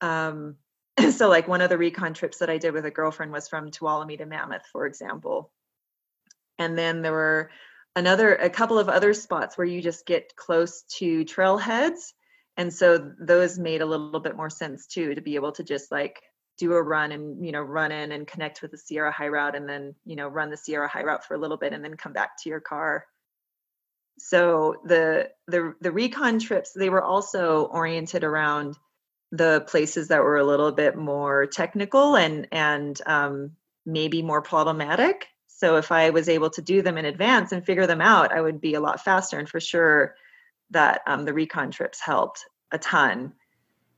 um, 0.00 0.56
so 1.12 1.28
like 1.28 1.48
one 1.48 1.60
of 1.60 1.70
the 1.70 1.78
recon 1.78 2.14
trips 2.14 2.38
that 2.38 2.50
I 2.50 2.58
did 2.58 2.74
with 2.74 2.84
a 2.84 2.90
girlfriend 2.90 3.32
was 3.32 3.48
from 3.48 3.70
Tuolumne 3.70 4.18
to 4.18 4.26
Mammoth, 4.26 4.66
for 4.72 4.86
example. 4.86 5.50
And 6.58 6.76
then 6.76 7.02
there 7.02 7.12
were 7.12 7.50
another 7.96 8.34
a 8.34 8.50
couple 8.50 8.78
of 8.78 8.88
other 8.88 9.14
spots 9.14 9.56
where 9.56 9.66
you 9.66 9.82
just 9.82 10.06
get 10.06 10.36
close 10.36 10.82
to 10.98 11.24
trailheads. 11.24 12.12
And 12.56 12.72
so 12.72 13.12
those 13.18 13.58
made 13.58 13.80
a 13.80 13.86
little 13.86 14.20
bit 14.20 14.36
more 14.36 14.50
sense 14.50 14.86
too 14.86 15.14
to 15.14 15.20
be 15.20 15.36
able 15.36 15.52
to 15.52 15.64
just 15.64 15.90
like 15.90 16.20
do 16.58 16.74
a 16.74 16.82
run 16.82 17.10
and 17.10 17.44
you 17.44 17.52
know 17.52 17.62
run 17.62 17.90
in 17.90 18.12
and 18.12 18.26
connect 18.26 18.60
with 18.60 18.70
the 18.70 18.78
Sierra 18.78 19.10
High 19.10 19.28
Route 19.28 19.56
and 19.56 19.68
then 19.68 19.94
you 20.04 20.14
know 20.14 20.28
run 20.28 20.50
the 20.50 20.56
Sierra 20.56 20.88
High 20.88 21.04
Route 21.04 21.24
for 21.24 21.34
a 21.34 21.38
little 21.38 21.56
bit 21.56 21.72
and 21.72 21.82
then 21.82 21.96
come 21.96 22.12
back 22.12 22.32
to 22.42 22.50
your 22.50 22.60
car. 22.60 23.06
So 24.18 24.76
the 24.84 25.30
the 25.46 25.74
the 25.80 25.90
recon 25.90 26.38
trips 26.38 26.72
they 26.72 26.90
were 26.90 27.02
also 27.02 27.64
oriented 27.64 28.24
around 28.24 28.76
the 29.32 29.64
places 29.68 30.08
that 30.08 30.22
were 30.22 30.36
a 30.36 30.44
little 30.44 30.72
bit 30.72 30.96
more 30.96 31.46
technical 31.46 32.16
and 32.16 32.46
and 32.52 33.00
um, 33.06 33.52
maybe 33.86 34.22
more 34.22 34.42
problematic. 34.42 35.26
So 35.60 35.76
if 35.76 35.92
I 35.92 36.08
was 36.08 36.30
able 36.30 36.48
to 36.48 36.62
do 36.62 36.80
them 36.80 36.96
in 36.96 37.04
advance 37.04 37.52
and 37.52 37.62
figure 37.62 37.86
them 37.86 38.00
out, 38.00 38.32
I 38.32 38.40
would 38.40 38.62
be 38.62 38.72
a 38.72 38.80
lot 38.80 39.04
faster. 39.04 39.38
And 39.38 39.46
for 39.46 39.60
sure, 39.60 40.14
that 40.70 41.02
um, 41.06 41.26
the 41.26 41.34
recon 41.34 41.70
trips 41.70 42.00
helped 42.00 42.46
a 42.72 42.78
ton 42.78 43.34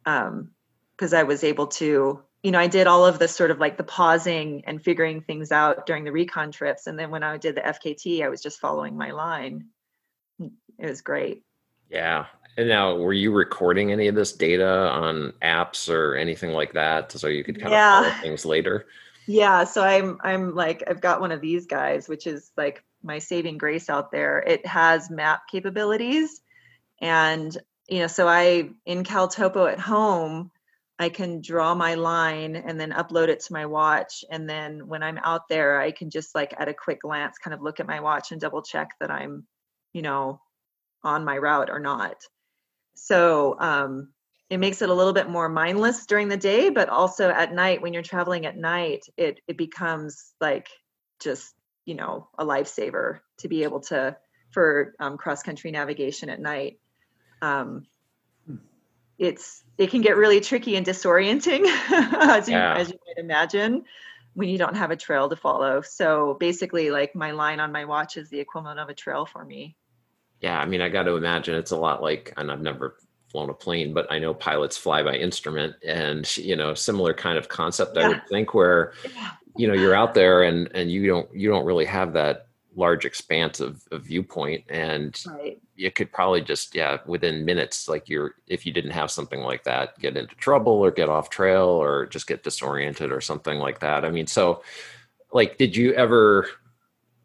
because 0.05 1.15
I 1.15 1.23
was 1.23 1.45
able 1.45 1.69
to, 1.69 2.21
you 2.43 2.51
know, 2.51 2.59
I 2.59 2.67
did 2.67 2.89
all 2.89 3.07
of 3.07 3.21
the 3.21 3.29
sort 3.29 3.53
of 3.53 3.61
like 3.61 3.77
the 3.77 3.85
pausing 3.85 4.65
and 4.67 4.83
figuring 4.83 5.21
things 5.21 5.53
out 5.53 5.87
during 5.87 6.03
the 6.03 6.11
recon 6.11 6.51
trips, 6.51 6.89
and 6.89 6.99
then 6.99 7.13
when 7.13 7.23
I 7.23 7.37
did 7.37 7.55
the 7.55 7.61
FKT, 7.61 8.25
I 8.25 8.29
was 8.29 8.43
just 8.43 8.59
following 8.59 8.97
my 8.97 9.13
line. 9.13 9.67
It 10.41 10.51
was 10.89 11.01
great. 11.01 11.45
Yeah. 11.89 12.27
And 12.57 12.67
now, 12.69 12.97
were 12.97 13.13
you 13.13 13.31
recording 13.31 13.93
any 13.93 14.09
of 14.09 14.17
this 14.17 14.33
data 14.33 14.91
on 14.91 15.33
apps 15.43 15.89
or 15.89 16.17
anything 16.17 16.51
like 16.51 16.73
that, 16.73 17.13
so 17.13 17.29
you 17.29 17.45
could 17.45 17.61
kind 17.61 17.71
Yeah. 17.71 18.01
of 18.01 18.07
follow 18.07 18.21
things 18.21 18.45
later? 18.45 18.87
Yeah, 19.27 19.65
so 19.65 19.83
I'm 19.83 20.19
I'm 20.23 20.55
like 20.55 20.83
I've 20.89 21.01
got 21.01 21.21
one 21.21 21.33
of 21.33 21.41
these 21.41 21.67
guys, 21.67 22.09
which 22.09 22.27
is 22.27 22.51
like 22.57 22.85
my 23.03 23.19
saving 23.19 23.59
grace 23.59 23.89
out 23.89 24.11
there. 24.11 24.41
It 24.41 24.67
has 24.67 25.11
map 25.11 25.43
capabilities, 25.51 26.41
and 27.01 27.57
you 27.89 28.01
know, 28.01 28.07
so 28.09 28.29
I 28.29 28.71
in 28.85 29.05
CalTopo 29.05 29.71
at 29.71 29.79
home, 29.81 30.51
I 30.99 31.09
can 31.09 31.41
draw 31.41 31.75
my 31.75 31.95
line 31.95 32.57
and 32.57 32.81
then 32.81 32.91
upload 32.93 33.29
it 33.29 33.41
to 33.41 33.53
my 33.53 33.67
watch, 33.67 34.25
and 34.31 34.49
then 34.49 34.89
when 34.89 35.03
I'm 35.03 35.19
out 35.19 35.49
there, 35.49 35.81
I 35.81 35.93
can 35.93 36.11
just 36.11 36.35
like 36.35 36.55
at 36.59 36.69
a 36.69 36.75
quick 36.75 37.01
glance, 37.03 37.39
kind 37.39 37.55
of 37.55 37.63
look 37.63 37.81
at 37.81 37.87
my 37.87 38.01
watch 38.01 38.33
and 38.33 38.41
double 38.41 38.63
check 38.63 38.91
that 39.01 39.11
I'm, 39.11 39.47
you 39.93 40.03
know, 40.03 40.41
on 41.05 41.25
my 41.25 41.39
route 41.39 41.71
or 41.71 41.79
not. 41.81 42.17
So 42.95 43.57
um, 43.61 44.13
it 44.51 44.59
makes 44.59 44.83
it 44.83 44.91
a 44.91 44.95
little 44.95 45.13
bit 45.13 45.31
more 45.31 45.49
mindless 45.49 46.07
during 46.07 46.29
the 46.29 46.37
day 46.37 46.71
but 46.71 46.89
also 46.89 47.31
at 47.31 47.55
night 47.55 47.81
when 47.81 47.93
you're 47.93 48.03
traveling 48.03 48.47
at 48.47 48.57
night 48.57 49.05
it 49.17 49.41
it 49.49 49.57
becomes 49.57 50.35
like 50.41 50.69
just 51.21 51.55
you 51.85 51.95
know 51.95 52.29
a 52.39 52.45
lifesaver 52.45 53.21
to 53.39 53.49
be 53.49 53.63
able 53.63 53.81
to 53.81 54.17
for 54.53 54.95
um, 55.01 55.17
cross 55.17 55.43
country 55.43 55.71
navigation 55.71 56.29
at 56.29 56.41
night. 56.41 56.79
Um, 57.41 57.87
it's 59.19 59.65
it 59.79 59.91
can 59.91 60.03
get 60.03 60.17
really 60.17 60.41
tricky 60.41 60.77
and 60.77 60.87
disorienting 60.87 61.65
as, 61.93 62.49
you, 62.49 62.55
Yeah. 62.55 62.77
as 62.77 62.91
you 62.91 62.99
might 63.07 63.23
imagine 63.23 63.85
when 64.35 64.49
you 64.49 64.59
don't 64.59 64.77
have 64.77 64.91
a 64.91 64.97
trail 64.97 65.29
to 65.29 65.37
follow. 65.37 65.81
So 65.81 66.37
basically 66.39 66.91
like 66.91 67.15
my 67.15 67.33
line 67.33 67.61
on 67.61 67.73
my 67.73 67.85
watch 67.85 68.17
is 68.17 68.31
the 68.31 68.41
equivalent 68.41 68.79
of 68.79 68.89
a 68.89 68.95
trail 68.95 69.27
for 69.27 69.45
me. 69.45 69.77
Yeah, 70.41 70.59
I 70.59 70.67
mean, 70.67 70.81
I 70.81 70.89
got 70.89 71.05
to 71.05 71.17
imagine 71.17 71.55
it's 71.55 71.71
a 71.71 71.77
lot 71.77 72.03
like, 72.03 72.33
and 72.37 72.51
I've 72.51 72.61
never 72.61 72.97
flown 73.33 73.51
a 73.51 73.55
plane, 73.55 73.93
but 73.93 74.07
I 74.13 74.19
know 74.19 74.35
pilots 74.35 74.77
fly 74.77 75.03
by 75.03 75.17
instrument, 75.17 75.75
and 75.85 76.25
you 76.37 76.55
know, 76.55 76.75
similar 76.75 77.15
kind 77.15 77.39
of 77.39 77.49
concept. 77.49 77.97
I 77.97 78.07
would 78.09 78.23
think 78.29 78.55
where, 78.55 78.93
Yeah. 79.17 79.31
you 79.57 79.67
know, 79.67 79.75
you're 79.75 79.95
out 79.95 80.15
there 80.15 80.43
and 80.43 80.69
and 80.75 80.91
you 80.91 81.07
don't 81.09 81.35
you 81.35 81.49
don't 81.49 81.65
really 81.65 81.87
have 81.87 82.13
that 82.13 82.47
large 82.77 83.05
expanse 83.05 83.59
of, 83.61 83.83
of 83.91 84.03
viewpoint, 84.03 84.65
and 84.69 85.21
right 85.27 85.59
you 85.75 85.91
could 85.91 86.13
probably 86.13 86.41
just 86.41 86.75
yeah 86.75 86.99
within 87.07 87.45
minutes 87.45 87.89
like 87.89 88.09
you're 88.09 88.35
if 88.47 88.67
you 88.67 88.73
didn't 88.73 88.91
have 88.91 89.11
something 89.11 89.41
like 89.41 89.65
that 89.65 89.99
get 89.99 90.17
into 90.17 90.35
trouble 90.37 90.75
or 90.75 90.91
get 90.91 91.09
off 91.09 91.31
trail 91.31 91.65
or 91.65 92.07
just 92.07 92.27
get 92.27 92.45
disoriented 92.45 93.11
or 93.11 93.21
something 93.21 93.59
like 93.59 93.81
that 93.81 94.05
i 94.05 94.11
mean 94.11 94.27
so 94.27 94.63
like 95.33 95.57
did 95.59 95.75
you 95.75 95.93
ever 95.95 96.47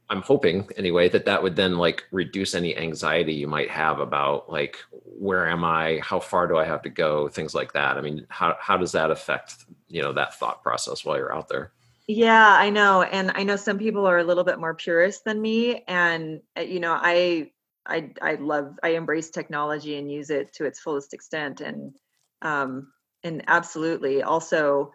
i'm 0.09 0.21
hoping 0.21 0.67
anyway 0.77 1.09
that 1.09 1.25
that 1.25 1.41
would 1.43 1.55
then 1.55 1.77
like 1.77 2.05
reduce 2.11 2.55
any 2.55 2.75
anxiety 2.77 3.33
you 3.33 3.47
might 3.47 3.69
have 3.69 3.99
about 3.99 4.49
like 4.51 4.77
where 5.03 5.47
am 5.47 5.63
i 5.63 5.99
how 6.03 6.19
far 6.19 6.47
do 6.47 6.57
i 6.57 6.65
have 6.65 6.81
to 6.81 6.89
go 6.89 7.27
things 7.27 7.53
like 7.55 7.73
that 7.73 7.97
i 7.97 8.01
mean 8.01 8.25
how, 8.29 8.55
how 8.59 8.77
does 8.77 8.91
that 8.93 9.11
affect 9.11 9.65
you 9.87 10.01
know 10.01 10.13
that 10.13 10.33
thought 10.35 10.63
process 10.63 11.03
while 11.05 11.17
you're 11.17 11.35
out 11.35 11.49
there 11.49 11.71
Yeah, 12.07 12.55
I 12.57 12.69
know. 12.69 13.01
And 13.01 13.31
I 13.35 13.43
know 13.43 13.55
some 13.57 13.77
people 13.77 14.05
are 14.05 14.17
a 14.17 14.23
little 14.23 14.43
bit 14.43 14.59
more 14.59 14.73
purist 14.73 15.25
than 15.25 15.41
me. 15.41 15.83
And 15.87 16.41
uh, 16.57 16.61
you 16.61 16.79
know, 16.79 16.97
I 16.99 17.51
I 17.85 18.11
I 18.21 18.35
love 18.35 18.79
I 18.83 18.89
embrace 18.89 19.29
technology 19.29 19.97
and 19.97 20.11
use 20.11 20.29
it 20.29 20.53
to 20.53 20.65
its 20.65 20.79
fullest 20.79 21.13
extent. 21.13 21.61
And 21.61 21.95
um 22.41 22.91
and 23.23 23.43
absolutely 23.47 24.23
also 24.23 24.93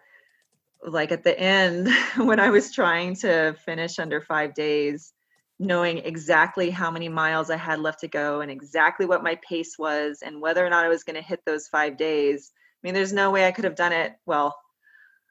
like 0.85 1.11
at 1.11 1.23
the 1.23 1.37
end 1.37 1.89
when 2.17 2.39
I 2.39 2.49
was 2.49 2.71
trying 2.71 3.15
to 3.17 3.55
finish 3.65 3.99
under 3.99 4.21
five 4.21 4.53
days, 4.53 5.13
knowing 5.59 5.99
exactly 5.99 6.69
how 6.69 6.91
many 6.91 7.09
miles 7.09 7.49
I 7.49 7.57
had 7.57 7.79
left 7.79 8.01
to 8.01 8.07
go 8.07 8.41
and 8.41 8.51
exactly 8.51 9.05
what 9.05 9.23
my 9.23 9.39
pace 9.47 9.77
was 9.77 10.19
and 10.23 10.41
whether 10.41 10.65
or 10.65 10.69
not 10.69 10.85
I 10.85 10.89
was 10.89 11.03
going 11.03 11.15
to 11.15 11.21
hit 11.21 11.41
those 11.45 11.67
five 11.67 11.97
days. 11.97 12.51
I 12.55 12.87
mean, 12.87 12.93
there's 12.93 13.13
no 13.13 13.31
way 13.31 13.45
I 13.45 13.51
could 13.51 13.63
have 13.65 13.75
done 13.75 13.93
it. 13.93 14.13
Well, 14.25 14.57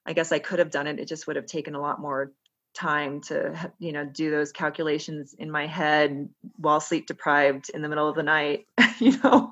I 0.07 0.12
guess 0.12 0.32
I 0.32 0.38
could 0.38 0.59
have 0.59 0.70
done 0.70 0.86
it. 0.86 0.98
It 0.98 1.09
just 1.09 1.26
would 1.26 1.36
have 1.36 1.46
taken 1.46 1.74
a 1.74 1.80
lot 1.80 2.00
more 2.00 2.32
time 2.74 3.20
to, 3.20 3.72
you 3.78 3.92
know, 3.92 4.05
do 4.05 4.30
those 4.30 4.53
calculations 4.53 5.34
in 5.38 5.50
my 5.50 5.66
head 5.66 6.28
while 6.57 6.80
sleep 6.80 7.07
deprived 7.07 7.70
in 7.70 7.82
the 7.82 7.88
middle 7.88 8.09
of 8.09 8.16
the 8.16 8.22
night, 8.22 8.66
you 8.98 9.18
know. 9.22 9.50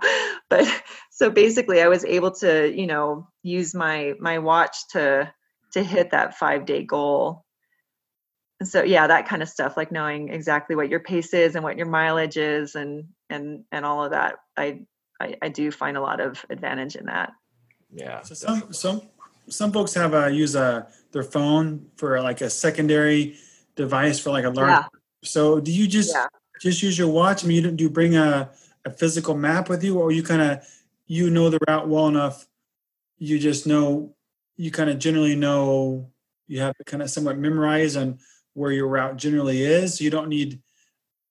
But 0.48 0.66
so 1.10 1.30
basically, 1.30 1.82
I 1.82 1.88
was 1.88 2.04
able 2.04 2.32
to, 2.36 2.72
you 2.74 2.86
know, 2.86 3.28
use 3.42 3.74
my 3.74 4.14
my 4.18 4.38
watch 4.38 4.76
to 4.92 5.32
to 5.72 5.82
hit 5.82 6.10
that 6.10 6.36
five 6.36 6.66
day 6.66 6.84
goal. 6.84 7.44
And 8.60 8.68
so 8.68 8.82
yeah, 8.82 9.06
that 9.06 9.26
kind 9.26 9.42
of 9.42 9.48
stuff, 9.48 9.76
like 9.76 9.90
knowing 9.90 10.28
exactly 10.28 10.76
what 10.76 10.90
your 10.90 11.00
pace 11.00 11.32
is 11.32 11.54
and 11.54 11.64
what 11.64 11.76
your 11.78 11.86
mileage 11.86 12.36
is, 12.36 12.74
and 12.74 13.06
and 13.30 13.64
and 13.72 13.86
all 13.86 14.04
of 14.04 14.10
that, 14.10 14.36
I 14.56 14.80
I, 15.20 15.36
I 15.42 15.48
do 15.48 15.70
find 15.70 15.96
a 15.96 16.00
lot 16.00 16.20
of 16.20 16.44
advantage 16.50 16.96
in 16.96 17.06
that. 17.06 17.32
yeah 17.92 18.22
So 18.22 18.34
some 18.34 18.72
some 18.72 19.02
some 19.48 19.72
folks 19.72 19.94
have 19.94 20.14
a 20.14 20.30
use 20.30 20.54
a 20.54 20.88
their 21.12 21.22
phone 21.22 21.86
for 21.96 22.20
like 22.20 22.40
a 22.40 22.50
secondary 22.50 23.36
device 23.76 24.18
for 24.20 24.30
like 24.30 24.44
a 24.44 24.50
large. 24.50 24.70
Yeah. 24.70 24.84
So 25.24 25.60
do 25.60 25.72
you 25.72 25.86
just 25.88 26.14
Yeah. 26.14 26.26
just 26.60 26.82
use 26.82 26.98
your 26.98 27.08
watch? 27.08 27.44
I 27.44 27.48
mean, 27.48 27.56
you 27.56 27.62
don't 27.62 27.76
do 27.76 27.84
you 27.84 27.90
bring 27.90 28.16
a 28.16 28.50
a 28.84 28.90
physical 28.90 29.34
map 29.36 29.68
with 29.68 29.82
you, 29.84 29.98
or 29.98 30.12
you 30.12 30.22
kind 30.22 30.42
of 30.42 30.66
you 31.06 31.30
know 31.30 31.50
the 31.50 31.58
route 31.66 31.88
well 31.88 32.08
enough? 32.08 32.46
You 33.18 33.38
just 33.38 33.66
know 33.66 34.14
you 34.60 34.70
kind 34.70 34.90
of 34.90 34.98
generally 34.98 35.34
know 35.34 36.10
you 36.46 36.60
have 36.60 36.76
to 36.76 36.84
kind 36.84 37.02
of 37.02 37.08
somewhat 37.08 37.38
memorize 37.38 37.96
on 37.96 38.18
where 38.52 38.70
your 38.70 38.88
route 38.88 39.16
generally 39.16 39.62
is. 39.62 39.96
So 39.96 40.04
you 40.04 40.10
don't 40.10 40.28
need 40.28 40.60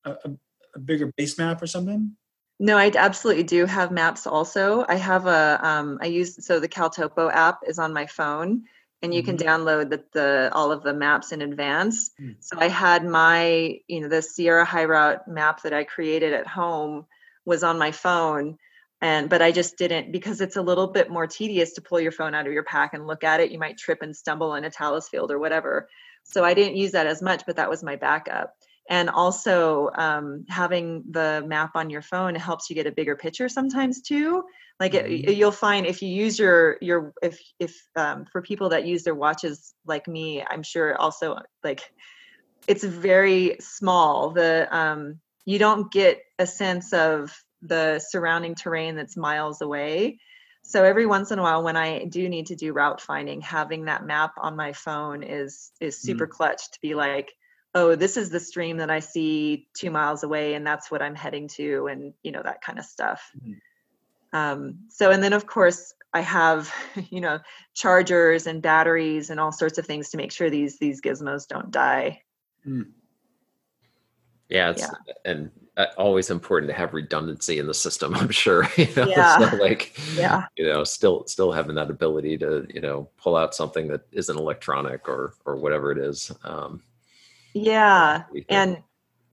a, 0.03 0.11
a, 0.11 0.32
a 0.73 0.80
bigger 0.80 1.13
base 1.15 1.38
map 1.38 1.61
or 1.61 1.67
something. 1.67 2.15
No, 2.59 2.75
I 2.75 2.91
absolutely 2.95 3.43
do 3.43 3.67
have 3.67 3.91
maps 3.91 4.25
also. 4.25 4.84
I 4.89 4.95
have 4.95 5.27
a 5.27 5.59
um 5.61 5.99
I 6.01 6.07
use 6.07 6.43
so 6.43 6.59
the 6.59 6.67
CalTopo 6.67 7.32
app 7.32 7.59
is 7.67 7.77
on 7.77 7.93
my 7.93 8.07
phone 8.07 8.63
and 9.03 9.13
you 9.13 9.21
can 9.21 9.38
download 9.38 9.91
the, 9.91 10.03
the 10.11 10.49
all 10.51 10.71
of 10.71 10.82
the 10.82 10.93
maps 10.93 11.32
in 11.32 11.43
advance. 11.43 12.09
Mm. 12.19 12.36
So 12.39 12.57
I 12.59 12.67
had 12.67 13.05
my, 13.05 13.80
you 13.88 14.01
know, 14.01 14.09
the 14.09 14.23
Sierra 14.23 14.65
High 14.65 14.86
Route 14.86 15.27
map 15.27 15.61
that 15.61 15.73
I 15.73 15.84
created 15.84 16.34
at 16.34 16.47
home 16.47 17.05
was 17.45 17.63
on 17.63 17.77
my 17.77 17.91
phone. 17.91 18.57
And 19.01 19.29
but 19.29 19.41
i 19.41 19.51
just 19.51 19.77
didn't 19.77 20.11
because 20.11 20.41
it's 20.41 20.55
a 20.57 20.61
little 20.61 20.87
bit 20.87 21.09
more 21.09 21.27
tedious 21.27 21.73
to 21.73 21.81
pull 21.81 21.99
your 21.99 22.11
phone 22.11 22.35
out 22.35 22.47
of 22.47 22.53
your 22.53 22.63
pack 22.63 22.93
and 22.93 23.07
look 23.07 23.23
at 23.23 23.39
it. 23.39 23.51
You 23.51 23.59
might 23.59 23.77
trip 23.77 24.01
and 24.01 24.15
stumble 24.15 24.55
in 24.55 24.65
a 24.65 24.69
talus 24.69 25.09
field 25.09 25.31
or 25.31 25.39
whatever. 25.39 25.87
So 26.23 26.43
i 26.43 26.53
didn't 26.53 26.77
use 26.77 26.91
that 26.91 27.07
as 27.07 27.21
much 27.21 27.43
but 27.45 27.55
that 27.57 27.69
was 27.69 27.83
my 27.83 27.95
backup. 27.95 28.53
And 28.89 29.09
also 29.09 29.91
um, 29.95 30.45
having 30.49 31.03
the 31.11 31.43
map 31.45 31.71
on 31.75 31.91
your 31.91 32.01
phone 32.01 32.33
helps 32.33 32.69
you 32.69 32.75
get 32.75 32.87
a 32.87 32.91
bigger 32.91 33.15
picture 33.15 33.47
sometimes 33.47 34.01
too. 34.01 34.43
Like 34.79 34.95
it, 34.95 35.05
Mhm. 35.05 35.35
you'll 35.37 35.51
find 35.51 35.85
if 35.85 36.01
you 36.01 36.09
use 36.09 36.39
your 36.39 36.77
your 36.81 37.13
if 37.21 37.39
if 37.59 37.75
um, 37.95 38.25
for 38.31 38.41
people 38.41 38.69
that 38.69 38.85
use 38.85 39.03
their 39.03 39.15
watches 39.15 39.73
like 39.85 40.07
me 40.07 40.43
i'm 40.49 40.63
sure 40.63 40.95
also 40.95 41.37
like 41.63 41.81
it's 42.67 42.83
very 42.83 43.57
small. 43.59 44.31
The 44.31 44.67
um 44.71 45.19
you 45.45 45.57
don't 45.57 45.91
get 45.91 46.21
a 46.37 46.45
sense 46.45 46.93
of 46.93 47.35
the 47.62 47.99
surrounding 47.99 48.55
terrain 48.55 48.95
that's 48.95 49.18
miles 49.18 49.62
away. 49.62 50.20
So 50.62 50.84
every 50.84 51.05
once 51.05 51.32
in 51.32 51.39
a 51.39 51.41
while 51.41 51.64
when 51.64 51.78
i 51.78 52.05
do 52.05 52.28
need 52.30 52.47
to 52.47 52.55
do 52.55 52.74
route 52.74 53.01
finding 53.01 53.41
having 53.41 53.86
that 53.86 54.05
map 54.05 54.34
on 54.38 54.55
my 54.55 54.74
phone 54.74 55.24
is 55.24 55.72
is 55.80 55.99
super 55.99 56.28
clutch 56.28 56.70
to 56.72 56.80
be 56.82 56.95
like 56.95 57.34
oh 57.74 57.95
this 57.95 58.18
is 58.18 58.30
the 58.30 58.39
stream 58.39 58.78
that 58.78 58.91
i 58.91 58.99
see 58.99 59.68
two 59.74 59.89
miles 59.89 60.24
away 60.24 60.53
and 60.53 60.68
that's 60.68 60.91
what 60.91 61.01
i'm 61.01 61.16
heading 61.16 61.47
to 61.47 61.88
and 61.88 62.14
you 62.24 62.32
know 62.32 62.41
that 62.43 62.62
kind 62.62 62.78
of 62.78 62.86
stuff. 62.86 63.32
Mhm. 63.41 63.57
um, 64.34 64.80
so 64.89 65.12
and 65.12 65.24
then 65.24 65.34
of 65.34 65.47
course 65.47 65.93
i 66.14 66.22
have 66.22 66.72
you 67.10 67.22
know 67.22 67.39
chargers 67.74 68.45
and 68.45 68.62
batteries 68.62 69.30
and 69.30 69.39
all 69.39 69.51
sorts 69.51 69.78
of 69.78 69.86
things 69.86 70.10
to 70.10 70.18
make 70.18 70.32
sure 70.32 70.49
these 70.49 70.78
these 70.78 71.01
gizmos 71.01 71.47
don't 71.47 71.72
die. 71.72 72.22
Yeah, 74.49 74.72
it's 74.72 74.88
and 75.24 75.51
always 75.97 76.30
important 76.30 76.69
to 76.69 76.77
have 76.77 76.93
redundancy 76.93 77.59
in 77.59 77.67
the 77.67 77.73
system. 77.73 78.15
I'm 78.15 78.30
sure. 78.30 78.67
You 78.77 78.88
know? 78.95 79.05
Yeah. 79.07 79.49
So 79.49 79.57
like, 79.57 79.97
yeah 80.15 80.45
you 80.55 80.65
know, 80.65 80.84
still 80.84 81.25
still 81.27 81.51
having 81.51 81.75
that 81.75 81.89
ability 81.89 82.38
to 82.39 82.67
you 82.73 82.82
know 82.82 83.09
pull 83.17 83.36
out 83.36 83.55
something 83.55 83.88
that 83.88 84.01
isn't 84.11 84.38
electronic 84.38 85.07
or 85.07 85.34
or 85.45 85.55
whatever 85.55 85.91
it 85.91 85.97
is. 85.97 86.32
Um, 86.43 86.84
yeah 87.53 88.23
and 88.49 88.77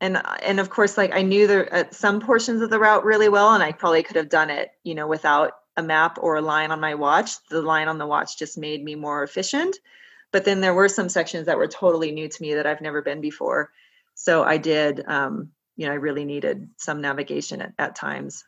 and 0.00 0.20
and 0.42 0.60
of 0.60 0.70
course 0.70 0.96
like 0.96 1.14
i 1.14 1.22
knew 1.22 1.46
the 1.46 1.72
uh, 1.74 1.84
some 1.90 2.20
portions 2.20 2.62
of 2.62 2.70
the 2.70 2.78
route 2.78 3.04
really 3.04 3.28
well 3.28 3.54
and 3.54 3.62
i 3.62 3.72
probably 3.72 4.02
could 4.02 4.16
have 4.16 4.28
done 4.28 4.50
it 4.50 4.70
you 4.84 4.94
know 4.94 5.06
without 5.06 5.52
a 5.76 5.82
map 5.82 6.18
or 6.20 6.36
a 6.36 6.40
line 6.40 6.70
on 6.70 6.80
my 6.80 6.94
watch 6.94 7.32
the 7.48 7.60
line 7.60 7.88
on 7.88 7.98
the 7.98 8.06
watch 8.06 8.38
just 8.38 8.56
made 8.56 8.82
me 8.82 8.94
more 8.94 9.22
efficient 9.22 9.76
but 10.32 10.44
then 10.44 10.60
there 10.60 10.74
were 10.74 10.88
some 10.88 11.08
sections 11.08 11.46
that 11.46 11.58
were 11.58 11.66
totally 11.66 12.10
new 12.10 12.28
to 12.28 12.42
me 12.42 12.54
that 12.54 12.66
i've 12.66 12.80
never 12.80 13.02
been 13.02 13.20
before 13.20 13.70
so 14.14 14.42
i 14.42 14.56
did 14.56 15.04
um 15.06 15.50
you 15.76 15.86
know 15.86 15.92
i 15.92 15.96
really 15.96 16.24
needed 16.24 16.68
some 16.76 17.00
navigation 17.00 17.62
at, 17.62 17.72
at 17.78 17.94
times 17.94 18.44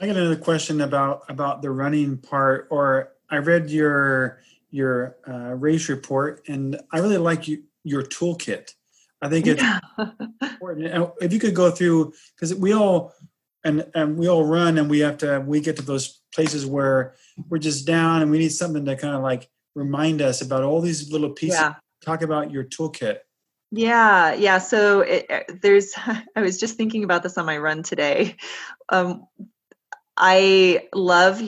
I 0.00 0.06
got 0.06 0.16
another 0.16 0.36
question 0.36 0.80
about 0.80 1.22
about 1.28 1.62
the 1.62 1.70
running 1.70 2.18
part. 2.18 2.68
Or 2.70 3.12
I 3.30 3.38
read 3.38 3.70
your 3.70 4.40
your 4.70 5.16
uh, 5.26 5.54
race 5.54 5.88
report, 5.88 6.44
and 6.48 6.80
I 6.92 6.98
really 6.98 7.18
like 7.18 7.48
you, 7.48 7.64
your 7.84 8.02
toolkit. 8.02 8.74
I 9.20 9.28
think 9.28 9.46
it's 9.46 9.62
important. 10.42 10.86
And 10.86 11.10
if 11.20 11.32
you 11.32 11.40
could 11.40 11.54
go 11.54 11.70
through, 11.70 12.12
because 12.34 12.54
we 12.54 12.72
all 12.72 13.12
and 13.64 13.90
and 13.94 14.16
we 14.16 14.28
all 14.28 14.44
run, 14.44 14.78
and 14.78 14.88
we 14.88 15.00
have 15.00 15.18
to. 15.18 15.42
We 15.44 15.60
get 15.60 15.76
to 15.76 15.82
those 15.82 16.20
places 16.32 16.64
where 16.64 17.14
we're 17.48 17.58
just 17.58 17.86
down, 17.86 18.22
and 18.22 18.30
we 18.30 18.38
need 18.38 18.52
something 18.52 18.84
to 18.84 18.96
kind 18.96 19.16
of 19.16 19.22
like 19.22 19.48
remind 19.74 20.22
us 20.22 20.40
about 20.40 20.62
all 20.62 20.80
these 20.80 21.10
little 21.10 21.30
pieces. 21.30 21.58
yeah 21.58 21.74
Talk 22.00 22.22
about 22.22 22.52
your 22.52 22.62
toolkit. 22.62 23.18
Yeah, 23.70 24.34
yeah. 24.34 24.58
So 24.58 25.00
it, 25.00 25.26
uh, 25.30 25.40
there's, 25.60 25.92
I 26.36 26.40
was 26.40 26.58
just 26.58 26.76
thinking 26.76 27.04
about 27.04 27.22
this 27.22 27.38
on 27.38 27.46
my 27.46 27.58
run 27.58 27.82
today. 27.82 28.36
Um, 28.88 29.26
I 30.20 30.88
love 30.92 31.40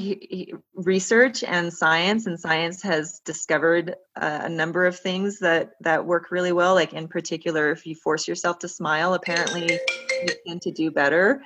research 0.74 1.42
and 1.42 1.72
science, 1.72 2.26
and 2.26 2.38
science 2.38 2.82
has 2.82 3.18
discovered 3.24 3.96
a 4.14 4.48
number 4.48 4.86
of 4.86 4.96
things 4.96 5.40
that 5.40 5.72
that 5.80 6.06
work 6.06 6.30
really 6.30 6.52
well. 6.52 6.74
Like 6.74 6.92
in 6.92 7.08
particular, 7.08 7.72
if 7.72 7.84
you 7.84 7.96
force 7.96 8.28
yourself 8.28 8.60
to 8.60 8.68
smile, 8.68 9.14
apparently 9.14 9.80
you 10.22 10.28
tend 10.46 10.62
to 10.62 10.70
do 10.70 10.92
better. 10.92 11.42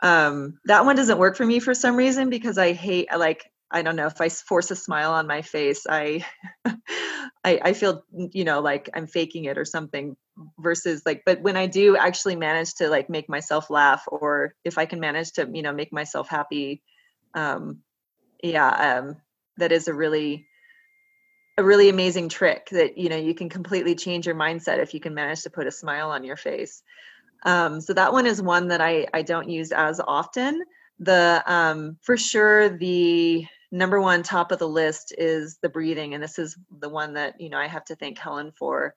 Um, 0.00 0.60
that 0.66 0.84
one 0.84 0.94
doesn't 0.94 1.18
work 1.18 1.36
for 1.36 1.44
me 1.44 1.58
for 1.58 1.74
some 1.74 1.96
reason 1.96 2.30
because 2.30 2.56
I 2.56 2.72
hate, 2.72 3.08
like, 3.16 3.50
I 3.70 3.82
don't 3.82 3.96
know, 3.96 4.06
if 4.06 4.20
I 4.20 4.28
force 4.28 4.70
a 4.70 4.76
smile 4.76 5.12
on 5.12 5.26
my 5.26 5.42
face, 5.42 5.86
I, 5.88 6.24
I, 7.44 7.60
I 7.62 7.72
feel, 7.72 8.04
you 8.12 8.44
know, 8.44 8.60
like 8.60 8.90
I'm 8.94 9.06
faking 9.06 9.44
it 9.44 9.58
or 9.58 9.64
something 9.64 10.16
versus 10.58 11.02
like, 11.06 11.22
but 11.24 11.40
when 11.40 11.56
I 11.56 11.66
do 11.66 11.96
actually 11.96 12.36
manage 12.36 12.74
to 12.76 12.88
like 12.88 13.08
make 13.08 13.28
myself 13.28 13.70
laugh 13.70 14.04
or 14.08 14.54
if 14.64 14.76
I 14.76 14.86
can 14.86 14.98
manage 14.98 15.32
to, 15.32 15.48
you 15.52 15.62
know, 15.62 15.72
make 15.72 15.92
myself 15.92 16.28
happy, 16.28 16.82
um, 17.34 17.78
yeah, 18.42 18.98
um, 18.98 19.16
that 19.58 19.70
is 19.70 19.86
a 19.86 19.94
really, 19.94 20.46
a 21.56 21.62
really 21.62 21.88
amazing 21.88 22.28
trick 22.28 22.68
that, 22.70 22.98
you 22.98 23.08
know, 23.08 23.16
you 23.16 23.34
can 23.34 23.48
completely 23.48 23.94
change 23.94 24.26
your 24.26 24.34
mindset 24.34 24.78
if 24.78 24.94
you 24.94 25.00
can 25.00 25.14
manage 25.14 25.42
to 25.42 25.50
put 25.50 25.66
a 25.66 25.72
smile 25.72 26.10
on 26.10 26.24
your 26.24 26.36
face. 26.36 26.82
Um, 27.44 27.80
so 27.80 27.92
that 27.94 28.12
one 28.12 28.26
is 28.26 28.42
one 28.42 28.68
that 28.68 28.80
I, 28.80 29.06
I 29.14 29.22
don't 29.22 29.48
use 29.48 29.72
as 29.72 30.00
often. 30.00 30.62
The 30.98 31.42
um, 31.46 31.96
for 32.02 32.16
sure 32.16 32.76
the 32.76 33.46
number 33.70 34.00
one 34.00 34.22
top 34.22 34.52
of 34.52 34.58
the 34.58 34.68
list 34.68 35.14
is 35.16 35.58
the 35.62 35.68
breathing, 35.68 36.14
and 36.14 36.22
this 36.22 36.38
is 36.38 36.56
the 36.78 36.88
one 36.88 37.14
that 37.14 37.40
you 37.40 37.50
know 37.50 37.58
I 37.58 37.66
have 37.66 37.84
to 37.86 37.96
thank 37.96 38.18
Helen 38.18 38.52
for. 38.52 38.94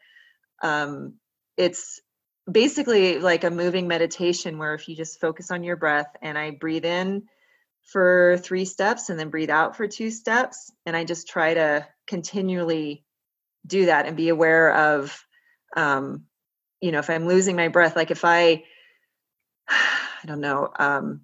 Um, 0.62 1.16
it's 1.58 2.02
basically 2.52 3.20
like 3.20 3.44
a 3.44 3.52
moving 3.52 3.88
meditation 3.88 4.58
where 4.58 4.74
if 4.74 4.88
you 4.88 4.96
just 4.96 5.20
focus 5.20 5.52
on 5.52 5.64
your 5.64 5.76
breath 5.76 6.16
and 6.22 6.38
I 6.38 6.52
breathe 6.52 6.86
in 6.86 7.24
for 7.92 8.38
three 8.42 8.66
steps 8.66 9.10
and 9.10 9.20
then 9.20 9.30
breathe 9.30 9.50
out 9.50 9.76
for 9.78 9.88
two 9.88 10.12
steps, 10.12 10.72
and 10.86 10.96
I 10.96 11.04
just 11.04 11.28
try 11.28 11.54
to 11.54 11.88
continually 12.08 13.04
do 13.66 13.86
that 13.86 14.06
and 14.06 14.18
be 14.18 14.30
aware 14.30 14.74
of 14.74 15.26
um, 15.76 16.26
you 16.84 16.92
know 16.92 17.00
if 17.00 17.10
i'm 17.10 17.28
losing 17.28 17.56
my 17.56 17.70
breath 17.70 17.96
like 17.96 18.12
if 18.12 18.26
i 18.26 18.62
i 19.70 20.26
don't 20.26 20.42
know 20.42 20.70
um 20.78 21.22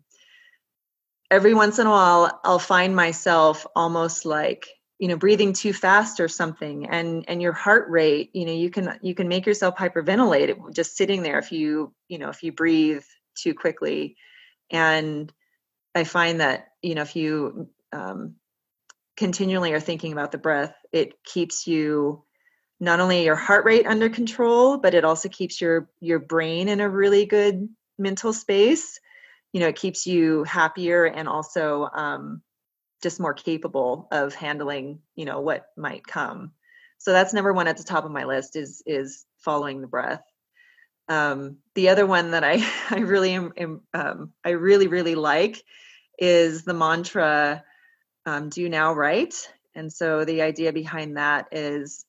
every 1.31 1.53
once 1.53 1.79
in 1.79 1.87
a 1.87 1.91
while 1.91 2.39
i'll 2.43 2.59
find 2.59 2.95
myself 2.95 3.65
almost 3.75 4.25
like 4.25 4.67
you 4.99 5.07
know 5.07 5.15
breathing 5.15 5.53
too 5.53 5.73
fast 5.73 6.19
or 6.19 6.27
something. 6.27 6.87
And 6.87 7.25
and 7.27 7.41
your 7.41 7.53
heart 7.53 7.89
rate 7.89 8.29
you 8.33 8.45
know 8.45 8.51
you 8.51 8.69
can 8.69 8.99
you 9.01 9.15
can 9.15 9.27
make 9.27 9.45
yourself 9.45 9.75
hyperventilate 9.77 10.75
just 10.75 10.95
sitting 10.95 11.23
there 11.23 11.39
if 11.39 11.51
you 11.51 11.93
you 12.09 12.19
know 12.19 12.29
if 12.29 12.43
you 12.43 12.51
breathe 12.51 13.03
too 13.35 13.55
quickly. 13.55 14.17
And 14.69 15.33
i 15.95 16.03
find 16.03 16.41
that 16.41 16.67
you 16.83 16.93
know 16.93 17.01
if 17.01 17.15
you 17.15 17.69
um, 17.91 18.35
continually 19.17 19.73
are 19.73 19.79
thinking 19.79 20.11
about 20.11 20.31
the 20.31 20.37
breath 20.37 20.75
it 20.91 21.13
keeps 21.23 21.65
you 21.65 22.23
not 22.79 22.99
only 22.99 23.25
your 23.25 23.35
heart 23.35 23.65
rate 23.65 23.87
under 23.87 24.09
control 24.09 24.77
but 24.77 24.93
it 24.93 25.03
also 25.03 25.29
keeps 25.29 25.59
your 25.59 25.89
your 25.99 26.19
brain 26.19 26.69
in 26.69 26.79
a 26.79 26.89
really 26.89 27.25
good 27.25 27.67
mental 27.97 28.31
space 28.33 28.99
you 29.53 29.59
know 29.59 29.67
it 29.67 29.75
keeps 29.75 30.05
you 30.05 30.43
happier 30.43 31.05
and 31.05 31.27
also 31.27 31.89
um, 31.93 32.41
just 33.01 33.19
more 33.19 33.33
capable 33.33 34.07
of 34.11 34.33
handling 34.33 34.99
you 35.15 35.25
know 35.25 35.41
what 35.41 35.67
might 35.77 36.05
come. 36.05 36.51
So 36.97 37.13
that's 37.13 37.33
number 37.33 37.53
one 37.53 37.67
at 37.67 37.77
the 37.77 37.83
top 37.83 38.05
of 38.05 38.11
my 38.11 38.25
list 38.25 38.55
is 38.55 38.83
is 38.85 39.25
following 39.37 39.81
the 39.81 39.87
breath. 39.87 40.23
Um, 41.07 41.57
the 41.73 41.89
other 41.89 42.05
one 42.05 42.31
that 42.31 42.43
i 42.43 42.63
i 42.89 42.99
really 42.99 43.31
am, 43.31 43.51
am 43.57 43.81
um, 43.93 44.33
i 44.43 44.51
really 44.51 44.87
really 44.87 45.15
like 45.15 45.63
is 46.19 46.63
the 46.63 46.73
mantra 46.73 47.63
um, 48.25 48.49
do 48.49 48.69
now 48.69 48.93
right 48.93 49.33
and 49.73 49.91
so 49.91 50.25
the 50.25 50.41
idea 50.41 50.73
behind 50.73 51.17
that 51.17 51.47
is 51.51 52.05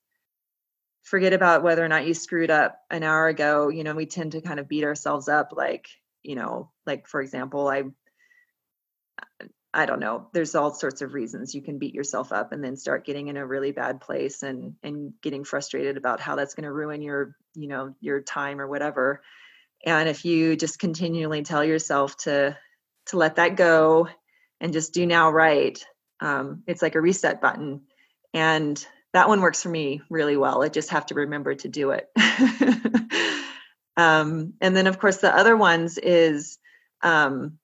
forget 1.03 1.33
about 1.33 1.63
whether 1.63 1.85
or 1.85 1.89
not 1.89 2.07
you 2.07 2.15
screwed 2.15 2.51
up 2.51 2.79
an 2.91 3.03
hour 3.03 3.29
ago. 3.29 3.69
You 3.69 3.85
know 3.85 3.95
we 3.95 4.07
tend 4.07 4.33
to 4.33 4.41
kind 4.41 4.61
of 4.61 4.69
beat 4.69 4.85
ourselves 4.85 5.29
up 5.29 5.53
like 5.53 5.89
you 6.23 6.35
know 6.35 6.71
like 6.87 7.07
for 7.07 7.21
example 7.21 7.69
i 7.69 7.83
i 9.73 9.87
don't 9.87 10.01
know 10.01 10.29
there's 10.33 10.55
all 10.55 10.73
sorts 10.73 11.03
of 11.03 11.15
reasons 11.15 11.55
you 11.55 11.63
can 11.63 11.79
beat 11.79 11.95
yourself 11.95 12.33
up 12.33 12.53
and 12.53 12.63
then 12.63 12.77
start 12.77 13.07
getting 13.07 13.29
in 13.29 13.37
a 13.37 13.47
really 13.47 13.73
bad 13.73 14.01
place 14.01 14.43
and 14.43 14.75
and 14.83 15.13
getting 15.23 15.45
frustrated 15.45 15.97
about 15.97 16.21
how 16.21 16.37
that's 16.37 16.55
going 16.55 16.65
to 16.65 16.73
ruin 16.73 17.03
your 17.03 17.35
you 17.55 17.69
know 17.69 17.95
your 18.01 18.21
time 18.21 18.61
or 18.61 18.67
whatever 18.67 19.23
and 19.85 20.09
if 20.09 20.25
you 20.25 20.57
just 20.57 20.79
continually 20.79 21.43
tell 21.43 21.65
yourself 21.65 22.17
to 22.17 22.57
to 23.07 23.17
let 23.17 23.37
that 23.37 23.57
go 23.57 24.09
and 24.61 24.73
just 24.73 24.93
do 24.93 25.07
now 25.07 25.31
right 25.31 25.85
um, 26.23 26.63
it's 26.67 26.83
like 26.83 26.97
a 26.97 27.01
reset 27.01 27.41
button 27.41 27.81
and 28.35 28.87
that 29.13 29.29
one 29.29 29.41
works 29.41 29.63
for 29.63 29.69
me 29.69 30.03
really 30.09 30.37
well. 30.37 30.63
I 30.63 30.69
just 30.69 30.91
have 30.91 31.07
to 31.07 31.15
remember 31.15 31.55
to 31.55 31.69
do 31.69 31.91
it. 31.91 32.09
um, 34.01 34.55
and 34.63 34.75
then, 34.75 34.87
of 34.87 34.99
course, 34.99 35.19
the 35.19 35.35
other 35.35 35.57
ones 35.57 35.99
is 35.99 36.59
um, 37.03 37.59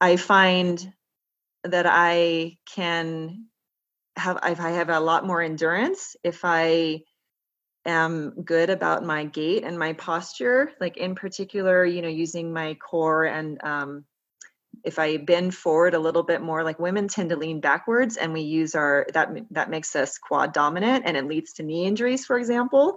I 0.00 0.16
find 0.16 0.92
that 1.64 1.86
I 1.86 2.56
can 2.74 3.46
have 4.16 4.38
if 4.44 4.60
I 4.60 4.70
have 4.70 4.88
a 4.88 5.00
lot 5.00 5.26
more 5.26 5.42
endurance 5.42 6.16
if 6.22 6.40
I 6.44 7.02
am 7.84 8.42
good 8.42 8.70
about 8.70 9.04
my 9.04 9.24
gait 9.24 9.64
and 9.64 9.78
my 9.78 9.92
posture. 9.92 10.72
Like 10.80 10.96
in 10.96 11.14
particular, 11.14 11.84
you 11.84 12.00
know, 12.00 12.08
using 12.08 12.52
my 12.52 12.74
core 12.74 13.24
and 13.24 13.62
um, 13.62 14.04
if 14.82 14.98
I 14.98 15.18
bend 15.18 15.54
forward 15.54 15.92
a 15.92 15.98
little 15.98 16.22
bit 16.22 16.40
more, 16.40 16.64
like 16.64 16.78
women 16.78 17.08
tend 17.08 17.30
to 17.30 17.36
lean 17.36 17.60
backwards, 17.60 18.16
and 18.16 18.32
we 18.32 18.40
use 18.40 18.74
our 18.74 19.06
that 19.12 19.28
that 19.50 19.68
makes 19.68 19.94
us 19.94 20.16
quad 20.18 20.54
dominant, 20.54 21.04
and 21.06 21.16
it 21.18 21.26
leads 21.26 21.52
to 21.54 21.62
knee 21.62 21.84
injuries, 21.84 22.24
for 22.24 22.38
example. 22.38 22.96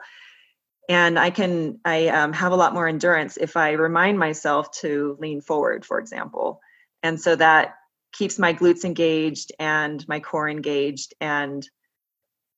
And 0.88 1.18
I 1.18 1.30
can 1.30 1.80
I 1.84 2.08
um, 2.10 2.34
have 2.34 2.52
a 2.52 2.56
lot 2.56 2.74
more 2.74 2.88
endurance 2.88 3.38
if 3.38 3.58
I 3.58 3.72
remind 3.72 4.20
myself 4.20 4.72
to 4.82 5.18
lean 5.20 5.42
forward, 5.42 5.86
for 5.86 6.00
example, 6.00 6.62
and 7.02 7.20
so 7.20 7.36
that 7.36 7.76
keeps 8.14 8.40
my 8.40 8.54
glutes 8.54 8.86
engaged 8.86 9.52
and 9.60 10.08
my 10.08 10.20
core 10.20 10.48
engaged, 10.48 11.14
and 11.20 11.68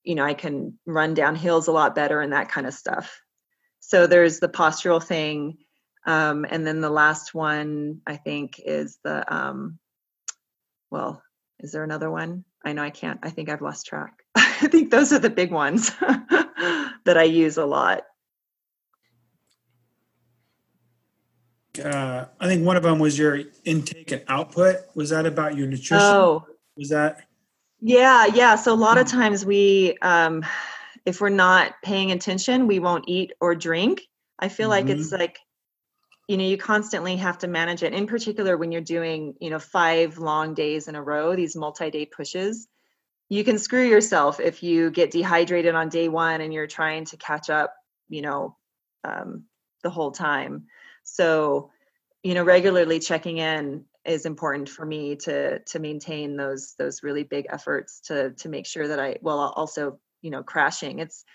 you 0.04 0.16
know 0.16 0.26
I 0.26 0.34
can 0.34 0.78
run 0.86 1.14
down 1.14 1.36
hills 1.36 1.68
a 1.68 1.72
lot 1.72 1.96
better 1.96 2.22
and 2.22 2.34
that 2.34 2.50
kind 2.50 2.68
of 2.68 2.74
stuff. 2.74 3.22
So 3.80 4.08
there's 4.08 4.40
the 4.40 4.50
postural 4.50 5.02
thing 5.02 5.58
um, 6.08 6.46
and 6.50 6.66
then 6.66 6.80
the 6.80 6.90
last 6.90 7.36
one, 7.36 8.00
I 8.08 8.16
think, 8.16 8.62
is 8.66 8.98
the, 9.04 9.32
um, 9.32 9.78
well, 10.90 11.22
is 11.60 11.74
there 11.74 11.84
another 11.84 12.10
one? 12.10 12.46
I 12.64 12.72
know 12.72 12.82
I 12.82 12.92
can't, 12.92 13.20
I 13.24 13.30
think 13.30 13.50
I've 13.50 13.62
lost 13.62 13.86
track. 13.86 14.14
I 14.36 14.68
think 14.68 14.90
those 14.90 15.12
are 15.12 15.20
the 15.20 15.30
big 15.30 15.52
ones 15.52 15.90
that 16.00 17.18
I 17.18 17.24
use 17.24 17.58
a 17.58 17.66
lot. 17.66 18.04
Uh, 21.80 22.28
I 22.40 22.48
think 22.48 22.66
one 22.66 22.78
of 22.78 22.84
them 22.84 23.00
was 23.00 23.18
your 23.18 23.42
intake 23.66 24.12
and 24.12 24.24
output. 24.28 24.78
Was 24.96 25.10
that 25.10 25.26
about 25.26 25.56
your 25.56 25.68
nutrition? 25.68 25.98
Oh, 26.00 26.46
Was 26.76 26.90
that? 26.90 27.24
yeah, 27.82 28.26
yeah. 28.26 28.56
So 28.56 28.74
a 28.74 28.76
lot 28.76 28.98
of 28.98 29.08
times 29.08 29.46
we, 29.46 29.98
um, 30.02 30.46
if 31.06 31.22
we're 31.22 31.30
not 31.30 31.74
paying 31.84 32.12
attention, 32.12 32.68
we 32.68 32.80
won't 32.80 33.06
eat 33.08 33.32
or 33.40 33.56
drink. 33.56 34.02
I 34.40 34.50
feel 34.50 34.70
like 34.70 34.88
it's 34.90 35.12
like 35.12 35.40
you 36.28 36.38
know 36.38 36.44
you 36.44 36.58
constantly 36.58 37.16
have 37.16 37.38
to 37.40 37.48
manage 37.48 37.84
it 37.84 37.94
in 37.94 38.06
particular 38.06 38.58
when 38.58 38.72
you're 38.72 38.82
doing 38.82 39.34
you 39.40 39.50
know 39.50 39.60
five 39.60 40.18
long 40.18 40.54
days 40.54 40.88
in 40.88 40.96
a 40.96 41.02
row 41.02 41.36
these 41.36 41.56
multi-day 41.56 42.06
pushes 42.06 42.68
you 43.30 43.44
can 43.44 43.58
screw 43.58 43.86
yourself 43.86 44.40
if 44.40 44.62
you 44.62 44.92
get 44.92 45.12
dehydrated 45.12 45.76
on 45.76 45.90
day 45.90 46.08
one 46.08 46.42
and 46.42 46.54
you're 46.54 46.68
trying 46.68 47.06
to 47.06 47.18
catch 47.18 47.50
up 47.50 47.74
you 48.10 48.22
know 48.22 48.56
um, 49.04 49.46
the 49.84 49.90
whole 49.90 50.12
time 50.12 50.66
so 51.08 51.72
you 52.24 52.34
know 52.34 52.44
regularly 52.44 53.00
checking 53.00 53.38
in 53.38 53.84
is 54.06 54.26
important 54.26 54.70
for 54.70 54.86
me 54.86 55.16
to 55.16 55.60
to 55.60 55.80
maintain 55.80 56.38
those 56.38 56.76
those 56.78 57.04
really 57.04 57.24
big 57.24 57.46
efforts 57.50 58.00
to 58.02 58.32
to 58.32 58.50
make 58.50 58.66
sure 58.66 58.88
that 58.88 59.00
i 59.00 59.18
well 59.22 59.40
also 59.40 60.00
you 60.22 60.30
know 60.30 60.44
crashing 60.44 61.00
it's 61.00 61.26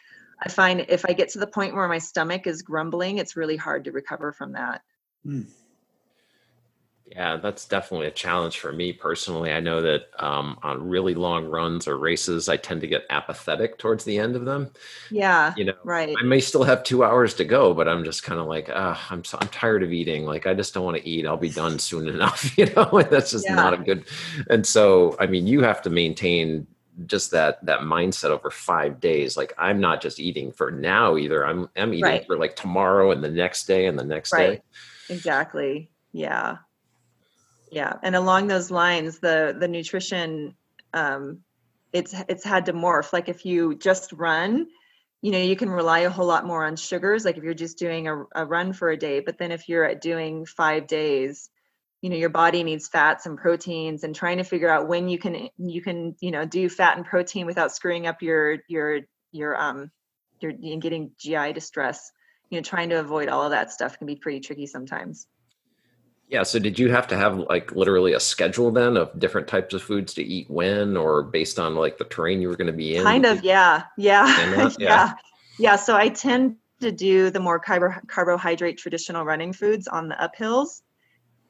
I 0.44 0.48
find 0.48 0.86
if 0.88 1.04
I 1.08 1.12
get 1.12 1.28
to 1.30 1.38
the 1.38 1.46
point 1.46 1.74
where 1.74 1.86
my 1.86 1.98
stomach 1.98 2.48
is 2.48 2.62
grumbling, 2.62 3.18
it's 3.18 3.36
really 3.36 3.56
hard 3.56 3.84
to 3.84 3.92
recover 3.92 4.32
from 4.32 4.52
that. 4.52 4.82
Hmm. 5.24 5.42
Yeah, 7.14 7.36
that's 7.36 7.66
definitely 7.66 8.06
a 8.06 8.10
challenge 8.12 8.58
for 8.58 8.72
me 8.72 8.92
personally. 8.92 9.52
I 9.52 9.60
know 9.60 9.82
that 9.82 10.04
um, 10.18 10.58
on 10.62 10.88
really 10.88 11.14
long 11.14 11.44
runs 11.44 11.86
or 11.86 11.98
races, 11.98 12.48
I 12.48 12.56
tend 12.56 12.80
to 12.80 12.86
get 12.86 13.04
apathetic 13.10 13.76
towards 13.78 14.04
the 14.04 14.18
end 14.18 14.34
of 14.34 14.46
them. 14.46 14.70
Yeah, 15.10 15.56
You 15.56 15.66
know, 15.66 15.74
right. 15.84 16.22
I 16.22 16.24
may 16.24 16.40
still 16.40 16.64
have 16.64 16.84
two 16.84 17.04
hours 17.04 17.34
to 17.34 17.44
go, 17.44 17.74
but 17.74 17.88
I'm 17.88 18.04
just 18.04 18.22
kind 18.22 18.40
of 18.40 18.46
like, 18.46 18.70
ah, 18.74 19.06
I'm 19.10 19.24
so, 19.24 19.38
I'm 19.40 19.48
tired 19.48 19.82
of 19.82 19.92
eating. 19.92 20.24
Like 20.24 20.46
I 20.46 20.54
just 20.54 20.74
don't 20.74 20.84
want 20.84 20.96
to 20.98 21.08
eat. 21.08 21.26
I'll 21.26 21.36
be 21.36 21.50
done 21.50 21.78
soon 21.78 22.08
enough. 22.14 22.56
You 22.58 22.66
know, 22.74 22.84
and 22.92 23.10
that's 23.10 23.30
just 23.32 23.48
Yeah. 23.48 23.54
not 23.54 23.74
a 23.74 23.78
good. 23.78 24.04
And 24.50 24.66
so, 24.66 25.16
I 25.20 25.26
mean, 25.26 25.46
you 25.46 25.62
have 25.62 25.82
to 25.82 25.90
maintain 25.90 26.66
just 27.06 27.30
that 27.32 27.64
that 27.66 27.80
mindset 27.80 28.30
over 28.30 28.50
five 28.50 29.00
days. 29.00 29.36
Like 29.36 29.54
I'm 29.58 29.80
not 29.80 30.02
just 30.02 30.20
eating 30.20 30.52
for 30.52 30.70
now 30.70 31.16
either. 31.16 31.46
I'm 31.46 31.68
I'm 31.76 31.94
eating 31.94 32.04
Right. 32.06 32.26
for 32.26 32.36
like 32.38 32.56
tomorrow 32.56 33.12
and 33.12 33.24
the 33.24 33.30
next 33.30 33.66
day 33.66 33.86
and 33.86 33.98
the 33.98 34.04
next 34.04 34.32
Right. 34.32 34.58
day. 34.58 34.62
Exactly. 35.08 35.90
Yeah. 36.12 36.58
Yeah. 37.72 37.94
And 38.02 38.14
along 38.14 38.48
those 38.48 38.70
lines, 38.70 39.18
the 39.18 39.56
the 39.58 39.66
nutrition 39.66 40.54
um 40.92 41.38
it's 41.92 42.14
it's 42.28 42.44
had 42.44 42.66
to 42.66 42.74
morph. 42.74 43.14
Like 43.14 43.30
if 43.30 43.46
you 43.46 43.74
just 43.74 44.12
run, 44.12 44.66
you 45.22 45.32
know, 45.32 45.38
you 45.38 45.56
can 45.56 45.70
rely 45.70 46.00
a 46.00 46.10
whole 46.10 46.26
lot 46.26 46.46
more 46.46 46.66
on 46.66 46.76
sugars, 46.76 47.24
like 47.24 47.38
if 47.38 47.44
you're 47.44 47.54
just 47.54 47.78
doing 47.78 48.08
a, 48.08 48.24
a 48.34 48.44
run 48.44 48.74
for 48.74 48.90
a 48.90 48.96
day. 48.98 49.20
But 49.20 49.38
then 49.38 49.52
if 49.52 49.70
you're 49.70 49.94
doing 49.94 50.44
five 50.44 50.86
days, 50.86 51.48
you 52.02 52.10
know, 52.10 52.16
your 52.16 52.28
body 52.28 52.62
needs 52.62 52.88
fats 52.88 53.24
and 53.24 53.38
proteins 53.38 54.04
and 54.04 54.14
trying 54.14 54.36
to 54.36 54.44
figure 54.44 54.68
out 54.68 54.86
when 54.86 55.08
you 55.08 55.18
can 55.18 55.48
you 55.56 55.80
can, 55.80 56.14
you 56.20 56.30
know, 56.30 56.44
do 56.44 56.68
fat 56.68 56.98
and 56.98 57.06
protein 57.06 57.46
without 57.46 57.72
screwing 57.72 58.06
up 58.06 58.20
your 58.20 58.58
your 58.68 59.00
your 59.32 59.56
um 59.58 59.90
your 60.40 60.50
and 60.50 60.82
getting 60.82 61.12
GI 61.18 61.54
distress 61.54 62.12
you 62.50 62.58
know 62.58 62.62
trying 62.62 62.90
to 62.90 63.00
avoid 63.00 63.30
all 63.30 63.44
of 63.44 63.52
that 63.52 63.72
stuff 63.72 63.96
can 63.96 64.06
be 64.06 64.16
pretty 64.16 64.40
tricky 64.40 64.66
sometimes 64.66 65.26
Yeah. 66.32 66.44
So 66.44 66.58
did 66.58 66.78
you 66.78 66.90
have 66.90 67.06
to 67.08 67.16
have 67.16 67.38
like 67.38 67.72
literally 67.72 68.14
a 68.14 68.20
schedule 68.20 68.70
then 68.70 68.96
of 68.96 69.16
different 69.18 69.48
types 69.48 69.74
of 69.74 69.82
foods 69.82 70.14
to 70.14 70.22
eat 70.22 70.48
when, 70.48 70.96
or 70.96 71.22
based 71.22 71.58
on 71.58 71.74
like 71.74 71.98
the 71.98 72.04
terrain 72.04 72.40
you 72.40 72.48
were 72.48 72.56
going 72.56 72.68
to 72.68 72.72
be 72.72 72.96
in? 72.96 73.02
kind 73.02 73.26
of 73.26 73.44
yeah 73.44 73.84
yeah 73.98 74.26
yeah. 74.48 74.70
yeah 74.78 75.12
yeah 75.58 75.76
so 75.76 75.94
i 75.94 76.08
tend 76.08 76.56
to 76.80 76.90
do 76.90 77.30
the 77.30 77.38
more 77.38 77.58
carbo- 77.58 78.00
carbohydrate 78.06 78.78
traditional 78.78 79.24
running 79.24 79.52
foods 79.52 79.86
on 79.86 80.08
the 80.08 80.14
uphills 80.14 80.80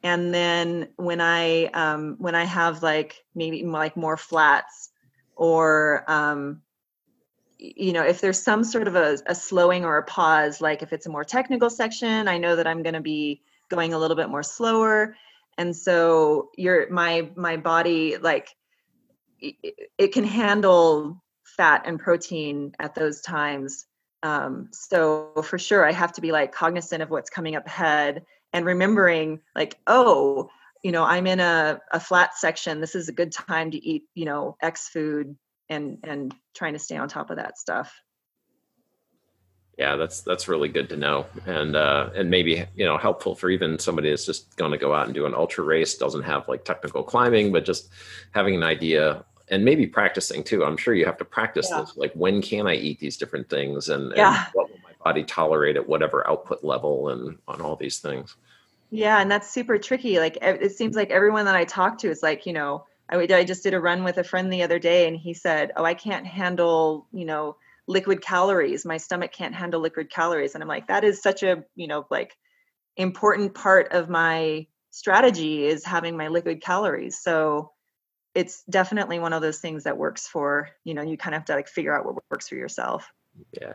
and 0.03 0.33
then 0.33 0.89
when 0.97 1.21
i 1.21 1.65
um 1.67 2.15
when 2.19 2.35
i 2.35 2.43
have 2.43 2.83
like 2.83 3.23
maybe 3.33 3.63
like 3.63 3.95
more 3.95 4.17
flats 4.17 4.89
or 5.35 6.03
um 6.07 6.61
you 7.57 7.93
know 7.93 8.03
if 8.03 8.19
there's 8.19 8.41
some 8.41 8.63
sort 8.63 8.87
of 8.87 8.95
a, 8.95 9.17
a 9.25 9.33
slowing 9.33 9.85
or 9.85 9.97
a 9.97 10.03
pause 10.03 10.59
like 10.59 10.83
if 10.83 10.93
it's 10.93 11.05
a 11.05 11.09
more 11.09 11.23
technical 11.23 11.69
section 11.69 12.27
i 12.27 12.37
know 12.37 12.57
that 12.57 12.67
i'm 12.67 12.83
going 12.83 12.93
to 12.93 13.01
be 13.01 13.41
going 13.69 13.93
a 13.93 13.99
little 13.99 14.17
bit 14.17 14.29
more 14.29 14.43
slower. 14.43 15.15
And 15.57 15.75
so 15.75 16.49
your 16.57 16.89
my 16.89 17.29
my 17.35 17.57
body 17.57 18.17
like 18.17 18.49
i- 19.43 19.55
i- 19.65 19.73
it 19.97 20.13
can 20.13 20.23
handle 20.23 21.21
fat 21.43 21.83
and 21.85 21.99
protein 21.99 22.73
at 22.79 22.95
those 22.95 23.21
times. 23.21 23.85
Um, 24.23 24.69
so 24.71 25.33
for 25.43 25.59
sure 25.59 25.85
i 25.85 25.91
have 25.91 26.13
to 26.13 26.21
be 26.21 26.31
like 26.31 26.53
cognizant 26.53 27.03
of 27.03 27.09
what's 27.09 27.29
coming 27.29 27.55
up 27.57 27.67
ahead 27.67 28.23
and 28.53 28.65
remembering 28.65 29.41
like 29.53 29.77
oh 29.85 30.49
you 30.81 30.93
know 30.93 31.03
i'm 31.03 31.27
in 31.27 31.41
a, 31.41 31.81
a 31.91 31.99
flat 31.99 32.35
section. 32.37 32.79
This 32.79 32.95
is 32.95 33.09
a 33.09 33.13
good 33.13 33.33
time 33.33 33.71
to 33.71 33.85
eat 33.85 34.03
you 34.15 34.25
know 34.25 34.55
x 34.61 34.87
food 34.87 35.35
and 35.69 35.97
and 36.03 36.33
trying 36.55 36.73
to 36.73 36.79
stay 36.79 36.95
on 36.95 37.09
top 37.09 37.31
of 37.31 37.37
that 37.37 37.57
stuff 37.57 37.93
Yeah, 39.77 39.95
that's 39.95 40.21
that's 40.21 40.47
really 40.47 40.69
good 40.69 40.87
to 40.89 40.95
know, 40.95 41.25
and 41.47 41.75
uh, 41.75 42.11
and 42.15 42.29
maybe 42.29 42.63
you 42.75 42.85
know 42.85 42.97
helpful 42.97 43.33
for 43.33 43.49
even 43.49 43.79
somebody 43.79 44.11
that's 44.11 44.25
just 44.25 44.55
going 44.55 44.71
to 44.71 44.77
go 44.77 44.93
out 44.93 45.05
and 45.05 45.15
do 45.15 45.25
an 45.25 45.33
ultra 45.33 45.63
race, 45.63 45.97
doesn't 45.97 46.21
have 46.21 46.47
like 46.47 46.63
technical 46.63 47.01
climbing, 47.03 47.51
but 47.51 47.65
just 47.65 47.89
having 48.31 48.55
an 48.55 48.61
idea 48.61 49.25
and 49.49 49.65
maybe 49.65 49.87
practicing 49.87 50.43
too. 50.43 50.63
I'm 50.63 50.77
sure 50.77 50.93
you 50.93 51.05
have 51.05 51.17
to 51.17 51.25
practice 51.25 51.69
Yeah. 51.71 51.81
this, 51.81 51.97
like 51.97 52.13
when 52.13 52.41
can 52.41 52.67
I 52.67 52.75
eat 52.75 52.99
these 52.99 53.17
different 53.17 53.49
things, 53.49 53.89
and, 53.89 54.13
and 54.13 54.37
what 54.53 54.69
will 54.69 54.79
my 54.83 54.91
body 55.03 55.23
tolerate 55.23 55.75
at 55.75 55.87
whatever 55.87 56.25
output 56.27 56.63
level, 56.63 57.09
and 57.09 57.39
on 57.47 57.59
all 57.59 57.75
these 57.75 57.97
things. 57.97 58.35
Yeah, 58.91 59.19
and 59.19 59.31
that's 59.31 59.49
super 59.49 59.79
tricky. 59.79 60.19
Like 60.19 60.37
it 60.39 60.71
seems 60.73 60.95
like 60.95 61.09
everyone 61.09 61.45
that 61.45 61.55
I 61.55 61.65
talk 61.65 61.97
to 61.99 62.09
is 62.11 62.21
like, 62.21 62.45
you 62.45 62.53
know, 62.53 62.85
I, 63.09 63.17
I 63.17 63.43
just 63.43 63.63
did 63.63 63.73
a 63.73 63.79
run 63.79 64.03
with 64.03 64.19
a 64.19 64.23
friend 64.23 64.53
the 64.53 64.61
other 64.61 64.77
day, 64.77 65.07
and 65.07 65.17
he 65.17 65.33
said, 65.33 65.71
"Oh, 65.75 65.83
I 65.83 65.95
can't 65.95 66.27
handle, 66.27 67.07
you 67.11 67.25
know, 67.25 67.55
liquid 67.87 68.21
calories. 68.21 68.85
My 68.85 68.97
stomach 68.97 69.31
can't 69.31 69.55
handle 69.55 69.81
liquid 69.81 70.09
calories." 70.09 70.53
And 70.55 70.63
I'm 70.63 70.67
like, 70.67 70.87
that 70.87 71.03
is 71.03 71.21
such 71.21 71.43
a, 71.43 71.63
you 71.75 71.87
know, 71.87 72.05
like 72.09 72.33
important 72.97 73.53
part 73.53 73.91
of 73.91 74.09
my 74.09 74.67
strategy 74.91 75.65
is 75.65 75.83
having 75.83 76.15
my 76.15 76.27
liquid 76.27 76.61
calories. 76.61 77.19
So 77.19 77.71
it's 78.35 78.63
definitely 78.69 79.19
one 79.19 79.33
of 79.33 79.41
those 79.41 79.59
things 79.59 79.83
that 79.83 79.97
works 79.97 80.27
for, 80.27 80.69
you 80.83 80.93
know, 80.93 81.01
you 81.01 81.17
kind 81.17 81.35
of 81.35 81.39
have 81.39 81.45
to 81.45 81.53
like 81.53 81.67
figure 81.67 81.97
out 81.97 82.05
what 82.05 82.15
works 82.31 82.47
for 82.47 82.55
yourself. 82.55 83.07
Yeah. 83.59 83.73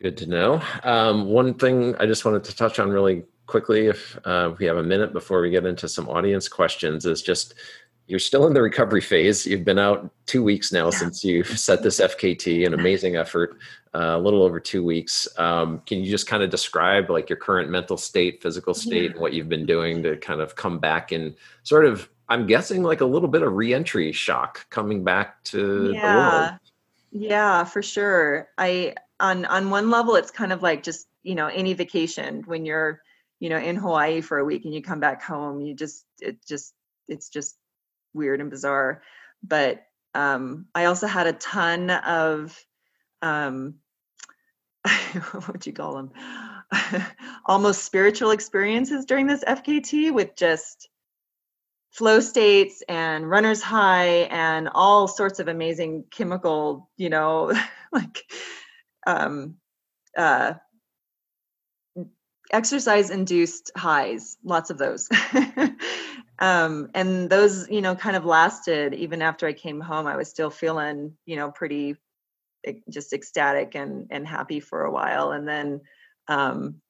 Good 0.00 0.16
to 0.18 0.26
know. 0.26 0.62
Um, 0.82 1.26
one 1.26 1.54
thing 1.54 1.94
I 1.96 2.06
just 2.06 2.24
wanted 2.24 2.44
to 2.44 2.56
touch 2.56 2.78
on 2.78 2.90
really 2.90 3.24
quickly, 3.46 3.88
if 3.88 4.18
uh, 4.24 4.54
we 4.58 4.64
have 4.66 4.78
a 4.78 4.82
minute 4.82 5.12
before 5.12 5.42
we 5.42 5.50
get 5.50 5.66
into 5.66 5.88
some 5.88 6.08
audience 6.08 6.48
questions, 6.48 7.04
is 7.04 7.20
just 7.20 7.54
you're 8.10 8.18
still 8.18 8.48
in 8.48 8.52
the 8.52 8.60
recovery 8.60 9.00
phase. 9.00 9.46
You've 9.46 9.64
been 9.64 9.78
out 9.78 10.10
two 10.26 10.42
weeks 10.42 10.72
now 10.72 10.90
since 10.90 11.22
you've 11.22 11.46
set 11.58 11.84
this 11.84 12.00
FKT, 12.00 12.66
an 12.66 12.74
amazing 12.74 13.14
effort, 13.14 13.58
uh, 13.94 14.16
a 14.16 14.18
little 14.18 14.42
over 14.42 14.58
two 14.58 14.82
weeks. 14.82 15.28
Um, 15.38 15.80
can 15.86 16.00
you 16.00 16.10
just 16.10 16.26
kind 16.26 16.42
of 16.42 16.50
describe 16.50 17.08
like 17.08 17.30
your 17.30 17.38
current 17.38 17.70
mental 17.70 17.96
state, 17.96 18.42
physical 18.42 18.74
state, 18.74 19.12
and 19.12 19.20
what 19.20 19.32
you've 19.32 19.48
been 19.48 19.64
doing 19.64 20.02
to 20.02 20.16
kind 20.16 20.40
of 20.40 20.56
come 20.56 20.80
back 20.80 21.12
and 21.12 21.36
sort 21.62 21.86
of, 21.86 22.10
I'm 22.28 22.46
guessing, 22.46 22.82
like 22.82 23.00
a 23.00 23.06
little 23.06 23.28
bit 23.28 23.42
of 23.42 23.52
reentry 23.52 24.10
shock 24.10 24.68
coming 24.70 25.04
back 25.04 25.42
to 25.44 25.88
the 25.88 25.92
world? 25.92 25.94
yeah 25.94 26.56
yeah 27.12 27.64
for 27.64 27.82
sure 27.82 28.48
i 28.56 28.94
on 29.18 29.44
on 29.46 29.68
one 29.68 29.90
level 29.90 30.14
it's 30.14 30.30
kind 30.30 30.52
of 30.52 30.62
like 30.62 30.84
just 30.84 31.08
you 31.24 31.34
know 31.34 31.48
any 31.48 31.74
vacation 31.74 32.44
when 32.46 32.64
you're 32.64 33.02
you 33.40 33.48
know 33.48 33.58
in 33.58 33.74
hawaii 33.74 34.20
for 34.20 34.38
a 34.38 34.44
week 34.44 34.64
and 34.64 34.72
you 34.72 34.80
come 34.80 35.00
back 35.00 35.20
home 35.20 35.60
you 35.60 35.74
just 35.74 36.04
it 36.20 36.36
just 36.46 36.72
it's 37.08 37.28
just 37.28 37.56
weird 38.14 38.40
and 38.40 38.50
bizarre 38.50 39.02
but 39.42 39.82
um 40.14 40.66
i 40.74 40.86
also 40.86 41.06
had 41.06 41.26
a 41.26 41.32
ton 41.32 41.90
of 41.90 42.58
um 43.22 43.74
what 45.32 45.52
would 45.52 45.66
you 45.66 45.72
call 45.72 45.94
them 45.96 46.10
almost 47.46 47.84
spiritual 47.84 48.30
experiences 48.30 49.04
during 49.04 49.26
this 49.26 49.44
fkt 49.44 50.12
with 50.12 50.34
just 50.36 50.88
flow 51.90 52.20
states 52.20 52.82
and 52.88 53.28
runner's 53.28 53.62
high 53.62 54.28
and 54.30 54.68
all 54.72 55.08
sorts 55.08 55.40
of 55.40 55.48
amazing 55.48 56.04
chemical, 56.10 56.88
you 56.96 57.10
know, 57.10 57.52
like 57.92 58.22
um, 59.06 59.56
uh, 60.16 60.54
exercise 62.52 63.10
induced 63.10 63.72
highs, 63.76 64.36
lots 64.44 64.70
of 64.70 64.78
those. 64.78 65.08
Um, 66.40 66.90
and 66.94 67.28
those, 67.28 67.68
you 67.68 67.82
know, 67.82 67.94
kind 67.94 68.16
of 68.16 68.24
lasted 68.24 68.94
even 68.94 69.20
after 69.20 69.46
I 69.46 69.52
came 69.52 69.80
home. 69.80 70.06
I 70.06 70.16
was 70.16 70.28
still 70.28 70.50
feeling, 70.50 71.16
you 71.26 71.36
know, 71.36 71.50
pretty 71.50 71.96
just 72.88 73.12
ecstatic 73.12 73.74
and 73.74 74.06
and 74.10 74.26
happy 74.26 74.60
for 74.60 74.84
a 74.84 74.90
while, 74.90 75.32
and 75.32 75.46
then 75.46 75.82
um, 76.28 76.80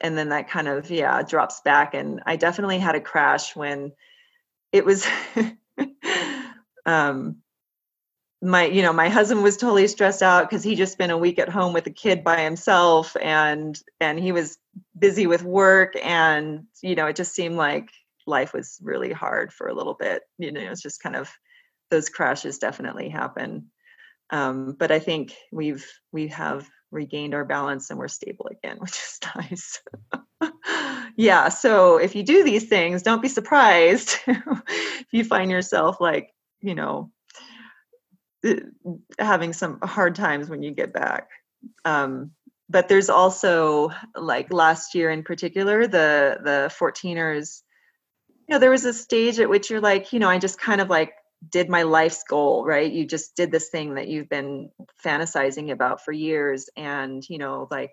and 0.00 0.16
then 0.16 0.28
that 0.28 0.48
kind 0.48 0.68
of 0.68 0.90
yeah 0.90 1.22
drops 1.22 1.60
back. 1.62 1.94
And 1.94 2.22
I 2.26 2.36
definitely 2.36 2.78
had 2.78 2.94
a 2.94 3.00
crash 3.00 3.56
when 3.56 3.92
it 4.70 4.84
was. 4.84 5.06
um, 6.86 7.42
my 8.42 8.64
you 8.66 8.82
know 8.82 8.92
my 8.92 9.08
husband 9.08 9.42
was 9.42 9.56
totally 9.56 9.86
stressed 9.86 10.22
out 10.22 10.48
because 10.48 10.64
he 10.64 10.74
just 10.74 10.92
spent 10.92 11.12
a 11.12 11.16
week 11.16 11.38
at 11.38 11.48
home 11.48 11.72
with 11.72 11.86
a 11.86 11.90
kid 11.90 12.24
by 12.24 12.40
himself 12.40 13.16
and 13.22 13.80
and 14.00 14.18
he 14.18 14.32
was 14.32 14.58
busy 14.98 15.28
with 15.28 15.44
work 15.44 15.94
and 16.02 16.64
you 16.82 16.96
know 16.96 17.06
it 17.06 17.14
just 17.14 17.34
seemed 17.34 17.54
like 17.54 17.88
life 18.26 18.52
was 18.52 18.78
really 18.82 19.12
hard 19.12 19.52
for 19.52 19.68
a 19.68 19.74
little 19.74 19.94
bit 19.94 20.22
you 20.38 20.52
know 20.52 20.60
it's 20.60 20.82
just 20.82 21.02
kind 21.02 21.16
of 21.16 21.30
those 21.90 22.08
crashes 22.08 22.58
definitely 22.58 23.08
happen 23.08 23.70
um, 24.30 24.74
but 24.78 24.90
i 24.90 24.98
think 24.98 25.34
we've 25.50 25.86
we 26.12 26.28
have 26.28 26.68
regained 26.90 27.34
our 27.34 27.44
balance 27.44 27.90
and 27.90 27.98
we're 27.98 28.08
stable 28.08 28.48
again 28.50 28.76
which 28.80 28.92
is 28.92 29.18
nice 29.36 29.80
yeah 31.16 31.48
so 31.48 31.96
if 31.98 32.14
you 32.14 32.22
do 32.22 32.44
these 32.44 32.64
things 32.64 33.02
don't 33.02 33.22
be 33.22 33.28
surprised 33.28 34.16
if 34.26 35.06
you 35.10 35.24
find 35.24 35.50
yourself 35.50 36.00
like 36.00 36.34
you 36.60 36.74
know 36.74 37.10
uh, 38.44 38.54
having 39.18 39.52
some 39.52 39.78
hard 39.82 40.14
times 40.14 40.48
when 40.48 40.62
you 40.62 40.72
get 40.72 40.92
back. 40.92 41.28
Um, 41.84 42.32
but 42.68 42.88
there's 42.88 43.10
also 43.10 43.90
like 44.16 44.52
last 44.52 44.94
year 44.94 45.10
in 45.10 45.22
particular, 45.22 45.86
the 45.86 46.38
the 46.42 46.74
14ers. 46.78 47.62
Know, 48.52 48.58
there 48.58 48.70
was 48.70 48.84
a 48.84 48.92
stage 48.92 49.40
at 49.40 49.48
which 49.48 49.70
you're 49.70 49.80
like, 49.80 50.12
you 50.12 50.18
know, 50.20 50.28
I 50.28 50.38
just 50.38 50.60
kind 50.60 50.80
of 50.80 50.88
like 50.90 51.12
did 51.50 51.68
my 51.68 51.82
life's 51.82 52.22
goal, 52.28 52.64
right? 52.64 52.90
You 52.90 53.06
just 53.06 53.34
did 53.34 53.50
this 53.50 53.68
thing 53.68 53.94
that 53.94 54.08
you've 54.08 54.28
been 54.28 54.70
fantasizing 55.04 55.72
about 55.72 56.04
for 56.04 56.12
years, 56.12 56.68
and 56.76 57.28
you 57.28 57.38
know, 57.38 57.66
like 57.70 57.92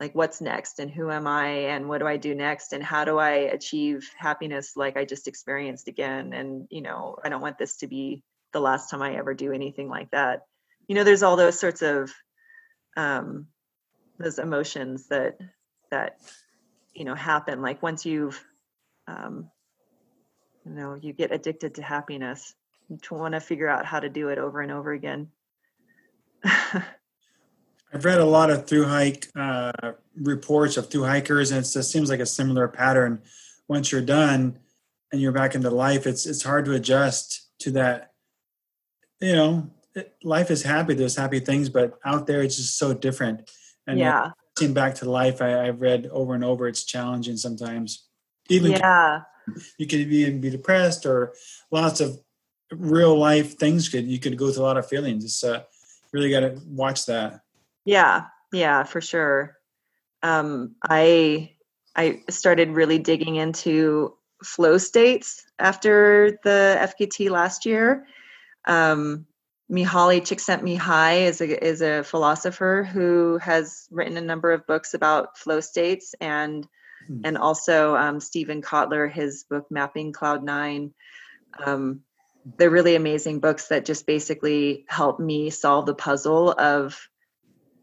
like 0.00 0.14
what's 0.14 0.40
next 0.40 0.80
and 0.80 0.90
who 0.90 1.08
am 1.08 1.28
i 1.28 1.46
and 1.46 1.88
what 1.88 1.98
do 1.98 2.06
i 2.06 2.16
do 2.16 2.34
next 2.34 2.72
and 2.72 2.82
how 2.82 3.04
do 3.04 3.16
i 3.16 3.30
achieve 3.30 4.10
happiness 4.18 4.72
like 4.74 4.96
i 4.96 5.04
just 5.04 5.28
experienced 5.28 5.86
again 5.86 6.32
and 6.32 6.66
you 6.68 6.82
know 6.82 7.16
i 7.24 7.28
don't 7.28 7.40
want 7.40 7.58
this 7.58 7.76
to 7.76 7.86
be 7.86 8.20
the 8.54 8.60
last 8.60 8.88
time 8.88 9.02
I 9.02 9.16
ever 9.16 9.34
do 9.34 9.52
anything 9.52 9.90
like 9.90 10.10
that. 10.12 10.46
You 10.88 10.94
know, 10.94 11.04
there's 11.04 11.22
all 11.22 11.36
those 11.36 11.60
sorts 11.60 11.82
of 11.82 12.10
um, 12.96 13.48
those 14.18 14.38
emotions 14.38 15.08
that 15.08 15.38
that 15.90 16.16
you 16.94 17.04
know 17.04 17.14
happen. 17.14 17.60
Like 17.60 17.82
once 17.82 18.06
you've 18.06 18.42
um, 19.06 19.50
you 20.64 20.72
know 20.72 20.94
you 20.94 21.12
get 21.12 21.32
addicted 21.32 21.74
to 21.76 21.82
happiness, 21.82 22.54
you 22.88 22.98
want 23.10 23.34
to 23.34 23.40
figure 23.40 23.68
out 23.68 23.86
how 23.86 24.00
to 24.00 24.08
do 24.08 24.28
it 24.28 24.38
over 24.38 24.60
and 24.60 24.72
over 24.72 24.92
again. 24.92 25.28
I've 26.44 28.04
read 28.04 28.18
a 28.18 28.24
lot 28.24 28.50
of 28.50 28.66
through 28.66 28.86
hike 28.86 29.28
uh, 29.36 29.72
reports 30.16 30.76
of 30.76 30.90
through 30.90 31.04
hikers, 31.04 31.50
and 31.50 31.64
it 31.64 31.70
just 31.70 31.92
seems 31.92 32.10
like 32.10 32.20
a 32.20 32.26
similar 32.26 32.68
pattern. 32.68 33.22
Once 33.68 33.92
you're 33.92 34.02
done 34.02 34.58
and 35.12 35.20
you're 35.20 35.32
back 35.32 35.54
into 35.54 35.70
life, 35.70 36.06
it's 36.06 36.26
it's 36.26 36.42
hard 36.42 36.64
to 36.64 36.72
adjust 36.72 37.48
to 37.60 37.70
that 37.72 38.10
you 39.20 39.32
know, 39.32 39.70
it, 39.94 40.14
life 40.22 40.50
is 40.50 40.62
happy. 40.62 40.94
There's 40.94 41.16
happy 41.16 41.40
things, 41.40 41.68
but 41.68 41.98
out 42.04 42.26
there 42.26 42.42
it's 42.42 42.56
just 42.56 42.76
so 42.76 42.92
different. 42.92 43.50
And 43.86 43.98
yeah, 43.98 44.30
seeing 44.58 44.74
back 44.74 44.96
to 44.96 45.10
life, 45.10 45.40
I, 45.40 45.66
I've 45.66 45.80
read 45.80 46.06
over 46.10 46.34
and 46.34 46.44
over. 46.44 46.68
It's 46.68 46.84
challenging 46.84 47.36
sometimes. 47.36 48.06
Even 48.48 48.72
yeah, 48.72 49.22
you 49.78 49.86
could 49.86 50.00
even 50.00 50.40
be 50.40 50.50
depressed 50.50 51.06
or 51.06 51.34
lots 51.70 52.00
of 52.00 52.20
real 52.72 53.18
life 53.18 53.58
things. 53.58 53.88
Could 53.88 54.06
you 54.06 54.18
could 54.18 54.36
go 54.36 54.50
through 54.50 54.62
a 54.62 54.66
lot 54.66 54.76
of 54.76 54.88
feelings. 54.88 55.24
It's 55.24 55.44
uh, 55.44 55.62
really 56.12 56.30
got 56.30 56.40
to 56.40 56.60
watch 56.66 57.06
that. 57.06 57.40
Yeah, 57.84 58.24
yeah, 58.52 58.84
for 58.84 59.00
sure. 59.00 59.56
Um, 60.22 60.76
I 60.82 61.52
I 61.96 62.22
started 62.30 62.70
really 62.70 62.98
digging 62.98 63.36
into 63.36 64.14
flow 64.42 64.78
states 64.78 65.44
after 65.58 66.38
the 66.44 66.76
FKT 66.80 67.30
last 67.30 67.64
year 67.64 68.06
um, 68.66 69.26
Mihaly 69.70 70.20
Csikszentmihalyi 70.20 71.22
is 71.22 71.40
a 71.40 71.64
is 71.64 71.80
a 71.80 72.04
philosopher 72.04 72.88
who 72.90 73.38
has 73.38 73.88
written 73.90 74.16
a 74.16 74.22
number 74.22 74.52
of 74.52 74.66
books 74.66 74.94
about 74.94 75.38
flow 75.38 75.60
states 75.60 76.14
and 76.20 76.66
hmm. 77.06 77.20
and 77.24 77.38
also 77.38 77.96
um, 77.96 78.20
Steven 78.20 78.62
Kotler, 78.62 79.10
his 79.10 79.44
book 79.44 79.66
Mapping 79.70 80.12
Cloud 80.12 80.42
Nine. 80.42 80.92
Um, 81.64 82.00
they're 82.56 82.70
really 82.70 82.94
amazing 82.94 83.40
books 83.40 83.68
that 83.68 83.84
just 83.84 84.06
basically 84.06 84.84
help 84.88 85.18
me 85.18 85.50
solve 85.50 85.86
the 85.86 85.94
puzzle 85.94 86.52
of 86.52 86.98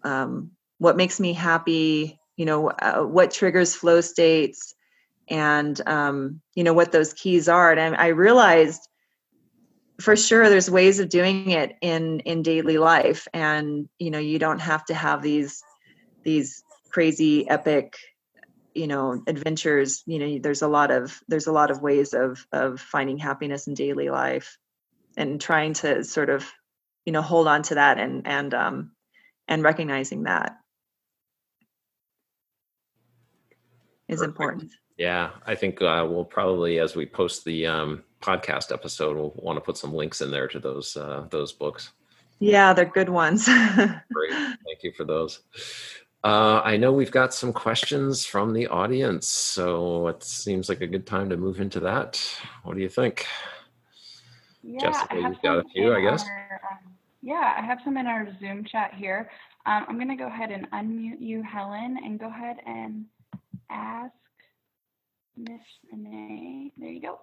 um, 0.03 0.51
what 0.77 0.97
makes 0.97 1.19
me 1.19 1.33
happy. 1.33 2.19
You 2.37 2.45
know, 2.45 2.69
uh, 2.69 3.03
what 3.03 3.31
triggers 3.31 3.75
flow 3.75 4.01
states, 4.01 4.73
and 5.27 5.79
um, 5.87 6.41
you 6.55 6.63
know 6.63 6.73
what 6.73 6.91
those 6.91 7.13
keys 7.13 7.49
are. 7.49 7.71
And 7.71 7.95
I, 7.95 8.05
I 8.05 8.07
realized 8.07 8.87
for 10.01 10.15
sure 10.15 10.49
there's 10.49 10.69
ways 10.69 10.99
of 10.99 11.09
doing 11.09 11.51
it 11.51 11.75
in 11.81 12.19
in 12.21 12.41
daily 12.41 12.77
life 12.77 13.27
and 13.33 13.87
you 13.99 14.09
know 14.11 14.19
you 14.19 14.39
don't 14.39 14.59
have 14.59 14.83
to 14.85 14.93
have 14.93 15.21
these 15.21 15.63
these 16.23 16.63
crazy 16.91 17.47
epic 17.47 17.97
you 18.73 18.87
know 18.87 19.21
adventures 19.27 20.03
you 20.05 20.19
know 20.19 20.39
there's 20.39 20.61
a 20.61 20.67
lot 20.67 20.91
of 20.91 21.19
there's 21.27 21.47
a 21.47 21.51
lot 21.51 21.71
of 21.71 21.81
ways 21.81 22.13
of 22.13 22.45
of 22.51 22.79
finding 22.79 23.17
happiness 23.17 23.67
in 23.67 23.73
daily 23.73 24.09
life 24.09 24.57
and 25.17 25.41
trying 25.41 25.73
to 25.73 26.03
sort 26.03 26.29
of 26.29 26.49
you 27.05 27.11
know 27.11 27.21
hold 27.21 27.47
on 27.47 27.63
to 27.63 27.75
that 27.75 27.99
and 27.99 28.27
and 28.27 28.53
um 28.53 28.91
and 29.47 29.63
recognizing 29.63 30.23
that 30.23 30.55
is 34.07 34.19
Perfect. 34.19 34.29
important 34.29 34.71
yeah 34.97 35.31
i 35.45 35.55
think 35.55 35.81
uh, 35.81 36.05
we'll 36.09 36.25
probably 36.25 36.79
as 36.79 36.95
we 36.95 37.05
post 37.05 37.45
the 37.45 37.67
um 37.67 38.03
podcast 38.21 38.71
episode, 38.71 39.17
we'll 39.17 39.33
want 39.35 39.57
to 39.57 39.61
put 39.61 39.77
some 39.77 39.93
links 39.93 40.21
in 40.21 40.31
there 40.31 40.47
to 40.47 40.59
those 40.59 40.95
uh, 40.95 41.25
those 41.29 41.51
books. 41.51 41.91
Yeah, 42.39 42.73
they're 42.73 42.85
good 42.85 43.09
ones. 43.09 43.45
Great, 43.75 44.31
thank 44.31 44.83
you 44.83 44.91
for 44.95 45.03
those. 45.03 45.41
Uh, 46.23 46.61
I 46.63 46.77
know 46.77 46.93
we've 46.93 47.11
got 47.11 47.33
some 47.33 47.51
questions 47.51 48.25
from 48.25 48.53
the 48.53 48.67
audience, 48.67 49.27
so 49.27 50.07
it 50.07 50.23
seems 50.23 50.69
like 50.69 50.81
a 50.81 50.87
good 50.87 51.07
time 51.07 51.29
to 51.29 51.37
move 51.37 51.59
into 51.59 51.79
that. 51.79 52.23
What 52.63 52.75
do 52.75 52.81
you 52.81 52.89
think? 52.89 53.25
Yeah, 54.61 54.79
Jessica, 54.81 55.15
you've 55.15 55.41
got 55.41 55.57
a 55.57 55.63
few, 55.73 55.95
I 55.95 56.01
guess. 56.01 56.23
Our, 56.23 56.61
um, 56.71 56.93
yeah, 57.23 57.55
I 57.57 57.61
have 57.61 57.79
some 57.83 57.97
in 57.97 58.05
our 58.05 58.27
Zoom 58.39 58.63
chat 58.65 58.93
here. 58.93 59.31
Um, 59.65 59.85
I'm 59.89 59.95
going 59.95 60.09
to 60.09 60.15
go 60.15 60.27
ahead 60.27 60.51
and 60.51 60.69
unmute 60.71 61.19
you, 61.19 61.41
Helen, 61.41 61.97
and 62.03 62.19
go 62.19 62.27
ahead 62.27 62.57
and 62.67 63.05
ask 63.71 64.13
Miss 65.35 65.61
Renee. 65.91 66.71
There 66.77 66.89
you 66.89 67.01
go. 67.01 67.19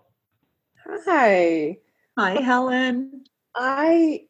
Hi. 1.06 1.78
Hi, 2.16 2.40
Helen. 2.40 3.24
I 3.54 4.22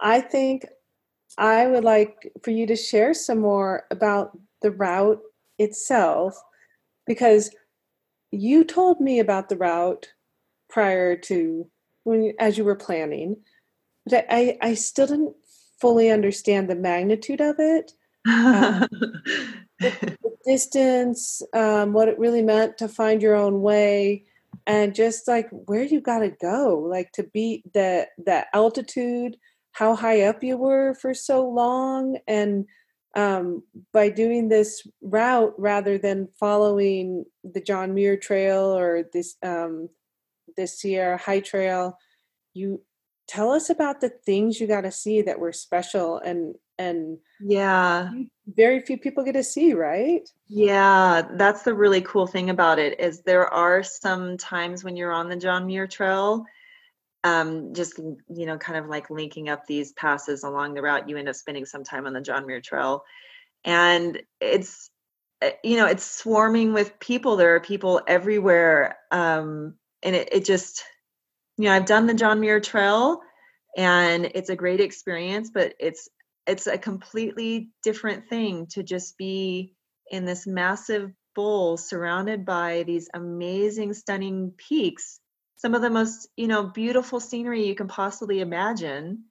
I 0.00 0.20
think 0.20 0.66
I 1.40 1.66
would 1.66 1.84
like 1.84 2.32
for 2.42 2.50
you 2.50 2.66
to 2.66 2.76
share 2.76 3.14
some 3.14 3.40
more 3.40 3.86
about 3.90 4.38
the 4.62 4.70
route 4.70 5.20
itself 5.58 6.40
because 7.06 7.50
you 8.30 8.62
told 8.62 9.00
me 9.00 9.18
about 9.18 9.48
the 9.48 9.56
route 9.56 10.12
prior 10.68 11.16
to 11.16 11.68
when 12.04 12.32
as 12.38 12.56
you 12.56 12.64
were 12.64 12.76
planning 12.76 13.36
but 14.06 14.26
I, 14.30 14.58
I 14.60 14.74
still 14.74 15.06
didn't 15.06 15.34
fully 15.80 16.10
understand 16.10 16.68
the 16.68 16.74
magnitude 16.74 17.40
of 17.40 17.56
it. 17.58 17.92
Um, 18.26 18.86
the, 18.90 19.56
the, 19.78 20.18
distance 20.46 21.42
um, 21.54 21.92
what 21.92 22.08
it 22.08 22.18
really 22.18 22.42
meant 22.42 22.78
to 22.78 22.88
find 22.88 23.22
your 23.22 23.34
own 23.34 23.60
way 23.60 24.24
and 24.66 24.94
just 24.94 25.28
like 25.28 25.48
where 25.50 25.82
you 25.82 26.00
got 26.00 26.20
to 26.20 26.30
go 26.30 26.78
like 26.90 27.12
to 27.12 27.22
beat 27.22 27.70
the 27.72 28.06
that 28.24 28.48
altitude 28.54 29.36
how 29.72 29.94
high 29.94 30.22
up 30.22 30.42
you 30.42 30.56
were 30.56 30.94
for 30.94 31.14
so 31.14 31.48
long 31.48 32.18
and 32.26 32.66
um, 33.16 33.64
by 33.92 34.08
doing 34.08 34.48
this 34.48 34.86
route 35.02 35.52
rather 35.58 35.98
than 35.98 36.28
following 36.38 37.24
the 37.42 37.60
John 37.60 37.92
Muir 37.92 38.16
Trail 38.16 38.60
or 38.60 39.04
this 39.12 39.36
um, 39.42 39.88
the 40.56 40.68
Sierra 40.68 41.16
High 41.16 41.40
Trail, 41.40 41.98
you 42.54 42.82
tell 43.26 43.50
us 43.50 43.68
about 43.68 44.00
the 44.00 44.10
things 44.10 44.60
you 44.60 44.68
got 44.68 44.82
to 44.82 44.92
see 44.92 45.22
that 45.22 45.40
were 45.40 45.52
special 45.52 46.18
and 46.18 46.54
and 46.78 47.18
yeah 47.40 48.10
very 48.56 48.80
few 48.80 48.98
people 48.98 49.24
get 49.24 49.32
to 49.32 49.44
see, 49.44 49.74
right? 49.74 50.28
Yeah, 50.48 51.22
that's 51.34 51.62
the 51.62 51.74
really 51.74 52.00
cool 52.00 52.26
thing 52.26 52.50
about 52.50 52.78
it 52.78 52.98
is 53.00 53.22
there 53.22 53.52
are 53.52 53.82
some 53.82 54.36
times 54.36 54.84
when 54.84 54.96
you're 54.96 55.12
on 55.12 55.28
the 55.28 55.36
John 55.36 55.66
Muir 55.66 55.86
Trail, 55.86 56.44
um, 57.24 57.74
just 57.74 57.98
you 57.98 58.46
know, 58.46 58.56
kind 58.56 58.78
of 58.78 58.88
like 58.88 59.10
linking 59.10 59.48
up 59.48 59.66
these 59.66 59.92
passes 59.92 60.42
along 60.42 60.74
the 60.74 60.82
route, 60.82 61.08
you 61.08 61.16
end 61.16 61.28
up 61.28 61.34
spending 61.34 61.66
some 61.66 61.84
time 61.84 62.06
on 62.06 62.12
the 62.12 62.20
John 62.20 62.46
Muir 62.46 62.60
Trail, 62.60 63.04
and 63.64 64.20
it's 64.40 64.90
eh, 65.42 65.52
you 65.62 65.76
know 65.76 65.86
it's 65.86 66.04
swarming 66.04 66.72
with 66.72 66.98
people. 66.98 67.36
There 67.36 67.54
are 67.56 67.60
people 67.60 68.00
everywhere, 68.06 68.98
um, 69.10 69.74
and 70.02 70.16
it, 70.16 70.30
it 70.32 70.44
just 70.44 70.84
you 71.58 71.66
know 71.66 71.72
I've 71.72 71.86
done 71.86 72.06
the 72.06 72.14
John 72.14 72.40
Muir 72.40 72.60
Trail, 72.60 73.20
and 73.76 74.30
it's 74.34 74.50
a 74.50 74.56
great 74.56 74.80
experience, 74.80 75.50
but 75.52 75.74
it's 75.78 76.08
it's 76.46 76.66
a 76.66 76.78
completely 76.78 77.70
different 77.82 78.28
thing 78.28 78.66
to 78.70 78.82
just 78.82 79.18
be 79.18 79.74
in 80.10 80.24
this 80.24 80.46
massive 80.46 81.12
bowl 81.34 81.76
surrounded 81.76 82.44
by 82.44 82.82
these 82.84 83.08
amazing 83.14 83.92
stunning 83.92 84.52
peaks 84.56 85.20
some 85.60 85.74
of 85.74 85.82
the 85.82 85.90
most 85.90 86.26
you 86.36 86.48
know 86.48 86.62
beautiful 86.64 87.20
scenery 87.20 87.66
you 87.66 87.74
can 87.74 87.86
possibly 87.86 88.40
imagine 88.40 89.24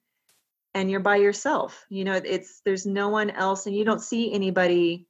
and 0.74 0.88
you're 0.88 1.00
by 1.00 1.16
yourself. 1.16 1.84
You 1.88 2.04
know 2.04 2.14
it's 2.14 2.62
there's 2.64 2.86
no 2.86 3.08
one 3.08 3.30
else 3.30 3.66
and 3.66 3.74
you 3.74 3.84
don't 3.84 4.00
see 4.00 4.32
anybody 4.32 5.08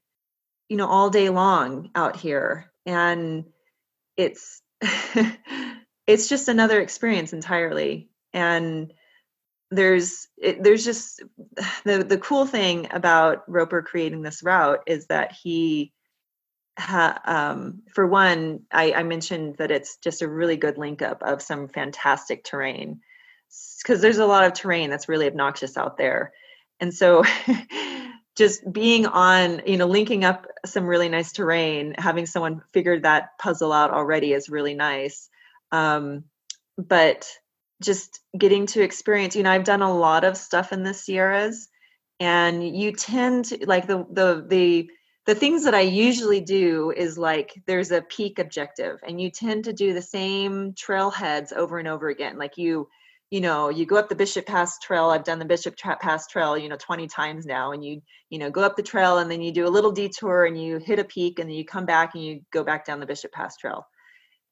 you 0.68 0.76
know 0.76 0.86
all 0.86 1.10
day 1.10 1.28
long 1.28 1.90
out 1.94 2.16
here. 2.16 2.72
And 2.86 3.44
it's 4.16 4.62
it's 6.06 6.28
just 6.28 6.48
another 6.48 6.80
experience 6.80 7.34
entirely. 7.34 8.08
And 8.32 8.92
there's 9.70 10.26
it, 10.38 10.62
there's 10.62 10.86
just 10.86 11.22
the 11.84 12.02
the 12.02 12.18
cool 12.18 12.46
thing 12.46 12.88
about 12.92 13.44
Roper 13.46 13.82
creating 13.82 14.22
this 14.22 14.42
route 14.42 14.80
is 14.86 15.08
that 15.08 15.32
he 15.32 15.92
ha, 16.80 17.20
um, 17.24 17.82
for 17.94 18.06
one 18.06 18.60
I, 18.72 18.92
I 18.92 19.02
mentioned 19.02 19.56
that 19.58 19.70
it's 19.70 19.96
just 19.98 20.22
a 20.22 20.28
really 20.28 20.56
good 20.56 20.78
link 20.78 21.02
up 21.02 21.22
of 21.22 21.42
some 21.42 21.68
fantastic 21.68 22.44
terrain. 22.44 23.00
Because 23.82 24.00
there's 24.00 24.18
a 24.18 24.26
lot 24.26 24.44
of 24.44 24.52
terrain 24.52 24.90
that's 24.90 25.08
really 25.08 25.26
obnoxious 25.26 25.76
out 25.76 25.96
there. 25.96 26.32
And 26.80 26.94
so 26.94 27.24
just 28.36 28.60
being 28.72 29.06
on 29.06 29.62
you 29.66 29.76
know 29.76 29.86
linking 29.86 30.24
up 30.24 30.46
some 30.64 30.86
really 30.86 31.08
nice 31.08 31.32
terrain 31.32 31.94
having 31.98 32.26
someone 32.26 32.62
figured 32.72 33.02
that 33.02 33.38
puzzle 33.38 33.72
out 33.72 33.90
already 33.90 34.32
is 34.32 34.48
really 34.48 34.74
nice. 34.74 35.28
Um, 35.72 36.24
but 36.78 37.28
just 37.82 38.20
getting 38.36 38.66
to 38.66 38.82
experience 38.82 39.34
you 39.34 39.42
know 39.42 39.50
i've 39.50 39.64
done 39.64 39.82
a 39.82 39.94
lot 39.94 40.24
of 40.24 40.36
stuff 40.36 40.72
in 40.72 40.82
the 40.82 40.92
sierras 40.92 41.68
and 42.18 42.76
you 42.76 42.92
tend 42.92 43.46
to 43.46 43.58
like 43.66 43.86
the 43.86 44.06
the 44.10 44.44
the 44.48 44.90
the 45.26 45.34
things 45.34 45.64
that 45.64 45.74
i 45.74 45.80
usually 45.80 46.40
do 46.40 46.92
is 46.96 47.18
like 47.18 47.52
there's 47.66 47.90
a 47.90 48.02
peak 48.02 48.38
objective 48.38 48.98
and 49.06 49.20
you 49.20 49.30
tend 49.30 49.64
to 49.64 49.72
do 49.72 49.92
the 49.92 50.02
same 50.02 50.72
trailheads 50.72 51.52
over 51.52 51.78
and 51.78 51.88
over 51.88 52.08
again. 52.08 52.38
Like 52.38 52.56
you 52.56 52.88
you 53.30 53.40
know 53.40 53.68
you 53.68 53.86
go 53.86 53.96
up 53.96 54.08
the 54.08 54.14
bishop 54.16 54.44
pass 54.44 54.78
trail 54.80 55.08
i've 55.10 55.24
done 55.24 55.38
the 55.38 55.44
bishop 55.44 55.76
pass 55.76 56.26
trail 56.26 56.58
you 56.58 56.68
know 56.68 56.76
20 56.76 57.06
times 57.06 57.46
now 57.46 57.70
and 57.72 57.84
you 57.84 58.02
you 58.28 58.38
know 58.38 58.50
go 58.50 58.62
up 58.62 58.76
the 58.76 58.82
trail 58.82 59.18
and 59.18 59.30
then 59.30 59.40
you 59.40 59.52
do 59.52 59.66
a 59.66 59.70
little 59.70 59.92
detour 59.92 60.44
and 60.46 60.60
you 60.60 60.78
hit 60.78 60.98
a 60.98 61.04
peak 61.04 61.38
and 61.38 61.48
then 61.48 61.56
you 61.56 61.64
come 61.64 61.86
back 61.86 62.14
and 62.14 62.24
you 62.24 62.40
go 62.52 62.64
back 62.64 62.84
down 62.84 63.00
the 63.00 63.06
bishop 63.06 63.32
pass 63.32 63.56
trail. 63.56 63.86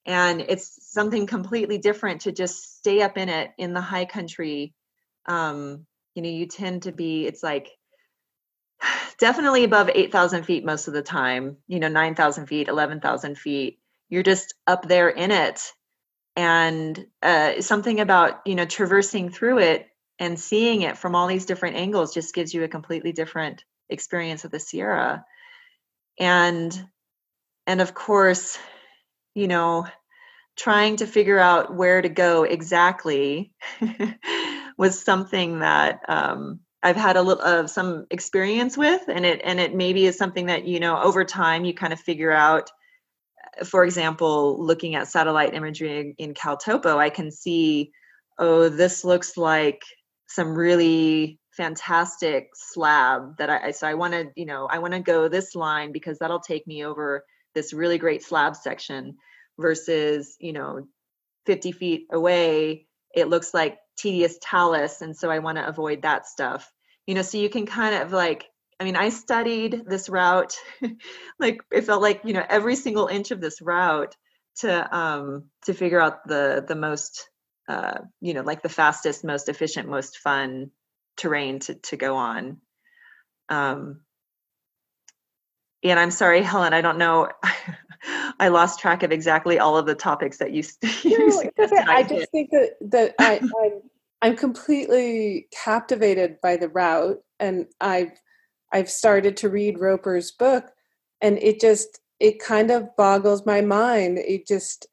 And 0.06 0.40
it's 0.40 0.78
something 0.92 1.26
completely 1.26 1.78
different 1.78 2.22
to 2.22 2.32
just 2.32 2.78
stay 2.78 3.02
up 3.02 3.18
in 3.18 3.28
it 3.28 3.50
in 3.58 3.74
the 3.74 3.80
high 3.80 4.06
country. 4.06 4.74
Um 5.26 5.86
you 6.14 6.22
know 6.22 6.30
you 6.30 6.46
tend 6.46 6.82
to 6.82 6.92
be 6.92 7.26
it's 7.26 7.42
like 7.42 7.68
definitely 9.18 9.64
above 9.64 9.90
8000 9.92 10.44
feet 10.44 10.64
most 10.64 10.88
of 10.88 10.94
the 10.94 11.02
time 11.02 11.56
you 11.66 11.80
know 11.80 11.88
9000 11.88 12.46
feet 12.46 12.68
11000 12.68 13.36
feet. 13.36 13.78
You're 14.08 14.22
just 14.22 14.54
up 14.66 14.86
there 14.86 15.08
in 15.08 15.30
it. 15.30 15.60
And 16.36 17.06
uh, 17.22 17.60
something 17.60 18.00
about 18.00 18.46
you 18.46 18.54
know 18.54 18.64
traversing 18.64 19.30
through 19.30 19.58
it 19.58 19.88
and 20.18 20.38
seeing 20.38 20.82
it 20.82 20.98
from 20.98 21.14
all 21.14 21.26
these 21.26 21.46
different 21.46 21.76
angles 21.76 22.14
just 22.14 22.34
gives 22.34 22.54
you 22.54 22.64
a 22.64 22.68
completely 22.68 23.12
different 23.12 23.64
experience 23.88 24.44
of 24.44 24.50
the 24.50 24.60
sierra. 24.60 25.24
And 26.18 26.88
and 27.66 27.80
of 27.80 27.94
course 27.94 28.58
you 29.34 29.48
know 29.48 29.86
trying 30.56 30.96
to 30.96 31.06
figure 31.06 31.38
out 31.38 31.74
where 31.74 32.02
to 32.02 32.08
go 32.08 32.42
exactly 32.42 33.52
was 34.78 35.00
something 35.00 35.60
that 35.60 36.00
um, 36.08 36.60
I've 36.82 36.96
had 36.96 37.16
a 37.16 37.22
little 37.22 37.42
of 37.42 37.70
some 37.70 38.06
experience 38.10 38.76
with, 38.76 39.02
and 39.08 39.26
it 39.26 39.40
and 39.44 39.58
it 39.58 39.74
maybe 39.74 40.06
is 40.06 40.16
something 40.16 40.46
that 40.46 40.64
you 40.64 40.80
know 40.80 41.00
over 41.00 41.24
time 41.24 41.64
you 41.64 41.74
kind 41.74 41.92
of 41.92 42.00
figure 42.00 42.32
out. 42.32 42.70
For 43.64 43.84
example, 43.84 44.64
looking 44.64 44.94
at 44.94 45.08
satellite 45.08 45.54
imagery 45.54 46.14
in 46.18 46.34
Caltopo, 46.34 46.96
I 46.96 47.10
can 47.10 47.32
see, 47.32 47.90
oh, 48.38 48.68
this 48.68 49.04
looks 49.04 49.36
like 49.36 49.82
some 50.28 50.54
really 50.54 51.40
fantastic 51.58 52.50
slab 52.54 53.36
that 53.38 53.50
I 53.50 53.72
so 53.72 53.88
I 53.88 53.94
want 53.94 54.12
to 54.12 54.30
you 54.36 54.46
know 54.46 54.68
I 54.70 54.78
want 54.78 54.94
to 54.94 55.00
go 55.00 55.28
this 55.28 55.56
line 55.56 55.90
because 55.90 56.18
that'll 56.18 56.38
take 56.38 56.66
me 56.68 56.84
over 56.84 57.24
this 57.54 57.72
really 57.72 57.98
great 57.98 58.22
slab 58.22 58.54
section 58.54 59.16
versus 59.58 60.36
you 60.38 60.52
know 60.52 60.86
50 61.46 61.72
feet 61.72 62.06
away 62.12 62.86
it 63.14 63.28
looks 63.28 63.54
like 63.54 63.78
tedious 63.96 64.38
talus 64.40 65.00
and 65.00 65.16
so 65.16 65.30
i 65.30 65.38
want 65.38 65.58
to 65.58 65.66
avoid 65.66 66.02
that 66.02 66.26
stuff. 66.26 66.70
You 67.06 67.14
know 67.14 67.22
so 67.22 67.38
you 67.38 67.48
can 67.48 67.66
kind 67.66 67.94
of 67.94 68.12
like 68.12 68.44
i 68.78 68.84
mean 68.84 68.96
i 68.96 69.08
studied 69.08 69.84
this 69.86 70.08
route 70.08 70.54
like 71.40 71.60
it 71.72 71.84
felt 71.84 72.02
like 72.02 72.20
you 72.24 72.34
know 72.34 72.44
every 72.48 72.76
single 72.76 73.06
inch 73.06 73.30
of 73.30 73.40
this 73.40 73.62
route 73.62 74.14
to 74.56 74.96
um 74.96 75.44
to 75.64 75.72
figure 75.72 76.00
out 76.00 76.26
the 76.26 76.64
the 76.66 76.76
most 76.76 77.30
uh 77.68 77.98
you 78.20 78.34
know 78.34 78.42
like 78.42 78.62
the 78.62 78.68
fastest 78.68 79.24
most 79.24 79.48
efficient 79.48 79.88
most 79.88 80.18
fun 80.18 80.70
terrain 81.16 81.58
to 81.60 81.74
to 81.74 81.96
go 81.96 82.16
on. 82.16 82.58
Um 83.48 84.00
and 85.82 85.98
i'm 85.98 86.10
sorry 86.10 86.42
helen 86.42 86.72
i 86.72 86.80
don't 86.80 86.98
know 86.98 87.28
I 88.38 88.48
lost 88.48 88.80
track 88.80 89.02
of 89.02 89.12
exactly 89.12 89.58
all 89.58 89.76
of 89.76 89.86
the 89.86 89.94
topics 89.94 90.38
that 90.38 90.52
you. 90.52 90.62
you 91.02 91.18
no, 91.18 91.42
I 91.88 92.02
just 92.02 92.30
think 92.30 92.50
that 92.50 92.76
that 92.80 93.14
I, 93.18 93.40
I'm 93.64 93.82
I'm 94.22 94.36
completely 94.36 95.48
captivated 95.64 96.40
by 96.40 96.56
the 96.56 96.68
route, 96.68 97.18
and 97.40 97.66
I've 97.80 98.12
I've 98.72 98.90
started 98.90 99.36
to 99.38 99.48
read 99.48 99.80
Roper's 99.80 100.30
book, 100.30 100.70
and 101.20 101.38
it 101.38 101.60
just 101.60 102.00
it 102.20 102.40
kind 102.40 102.70
of 102.70 102.96
boggles 102.96 103.46
my 103.46 103.60
mind. 103.60 104.18
It 104.18 104.46
just 104.46 104.86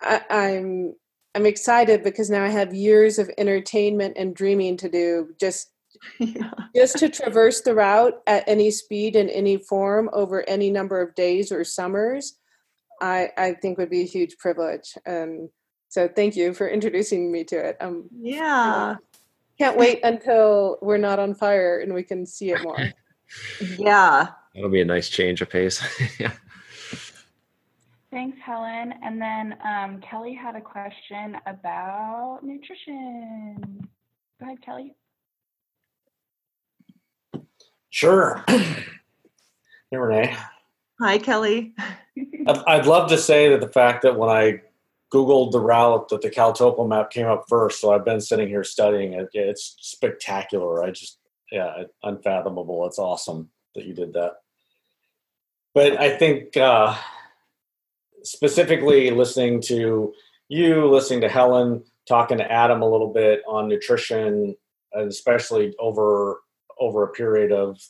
I, 0.00 0.22
I'm 0.30 0.94
I'm 1.34 1.46
excited 1.46 2.02
because 2.02 2.30
now 2.30 2.44
I 2.44 2.48
have 2.48 2.74
years 2.74 3.18
of 3.18 3.30
entertainment 3.38 4.16
and 4.16 4.34
dreaming 4.34 4.76
to 4.78 4.88
do 4.88 5.34
just 5.40 5.71
yeah. 6.18 6.50
just 6.76 6.98
to 6.98 7.08
traverse 7.08 7.60
the 7.60 7.74
route 7.74 8.14
at 8.26 8.44
any 8.46 8.70
speed 8.70 9.16
in 9.16 9.28
any 9.28 9.56
form 9.56 10.10
over 10.12 10.48
any 10.48 10.70
number 10.70 11.00
of 11.00 11.14
days 11.14 11.52
or 11.52 11.64
summers 11.64 12.38
i 13.00 13.28
i 13.36 13.52
think 13.52 13.78
would 13.78 13.90
be 13.90 14.02
a 14.02 14.06
huge 14.06 14.36
privilege 14.38 14.94
and 15.06 15.48
so 15.88 16.08
thank 16.08 16.36
you 16.36 16.54
for 16.54 16.68
introducing 16.68 17.30
me 17.30 17.44
to 17.44 17.56
it 17.56 17.76
um 17.80 18.08
yeah 18.20 18.96
can't 19.58 19.76
wait 19.76 20.00
until 20.02 20.78
we're 20.82 20.96
not 20.96 21.18
on 21.18 21.34
fire 21.34 21.80
and 21.80 21.92
we 21.94 22.02
can 22.02 22.26
see 22.26 22.50
it 22.50 22.62
more 22.62 22.78
yeah 23.78 24.28
that'll 24.54 24.70
be 24.70 24.80
a 24.80 24.84
nice 24.84 25.08
change 25.08 25.40
of 25.40 25.50
pace 25.50 25.82
yeah 26.18 26.32
Thanks, 28.12 28.36
Helen. 28.44 28.92
And 29.02 29.18
then 29.18 29.56
um, 29.64 29.98
Kelly 30.02 30.34
had 30.34 30.54
a 30.54 30.60
question 30.60 31.34
about 31.46 32.40
nutrition. 32.42 33.88
Go 34.38 34.46
ahead, 34.46 34.60
Kelly. 34.60 34.94
Sure. 37.92 38.42
hey, 38.48 38.86
Renee. 39.92 40.34
Hi, 40.98 41.18
Kelly. 41.18 41.74
I'd 42.66 42.86
love 42.86 43.10
to 43.10 43.18
say 43.18 43.50
that 43.50 43.60
the 43.60 43.68
fact 43.68 44.00
that 44.02 44.16
when 44.16 44.30
I 44.30 44.62
Googled 45.12 45.52
the 45.52 45.60
route 45.60 46.08
that 46.08 46.22
the 46.22 46.30
Caltopo 46.30 46.88
map 46.88 47.10
came 47.10 47.26
up 47.26 47.44
first, 47.50 47.82
so 47.82 47.92
I've 47.92 48.04
been 48.04 48.22
sitting 48.22 48.48
here 48.48 48.64
studying 48.64 49.12
it. 49.12 49.28
It's 49.34 49.76
spectacular. 49.80 50.82
I 50.82 50.92
just, 50.92 51.18
yeah, 51.52 51.82
unfathomable. 52.02 52.86
It's 52.86 52.98
awesome 52.98 53.50
that 53.74 53.84
you 53.84 53.92
did 53.92 54.14
that. 54.14 54.36
But 55.74 56.00
I 56.00 56.16
think 56.16 56.56
uh, 56.56 56.96
specifically 58.22 59.10
listening 59.10 59.60
to 59.64 60.14
you, 60.48 60.86
listening 60.86 61.20
to 61.20 61.28
Helen, 61.28 61.84
talking 62.08 62.38
to 62.38 62.50
Adam 62.50 62.80
a 62.80 62.90
little 62.90 63.12
bit 63.12 63.42
on 63.46 63.68
nutrition, 63.68 64.56
and 64.94 65.08
especially 65.08 65.74
over 65.78 66.41
over 66.82 67.04
a 67.04 67.12
period 67.12 67.52
of 67.52 67.80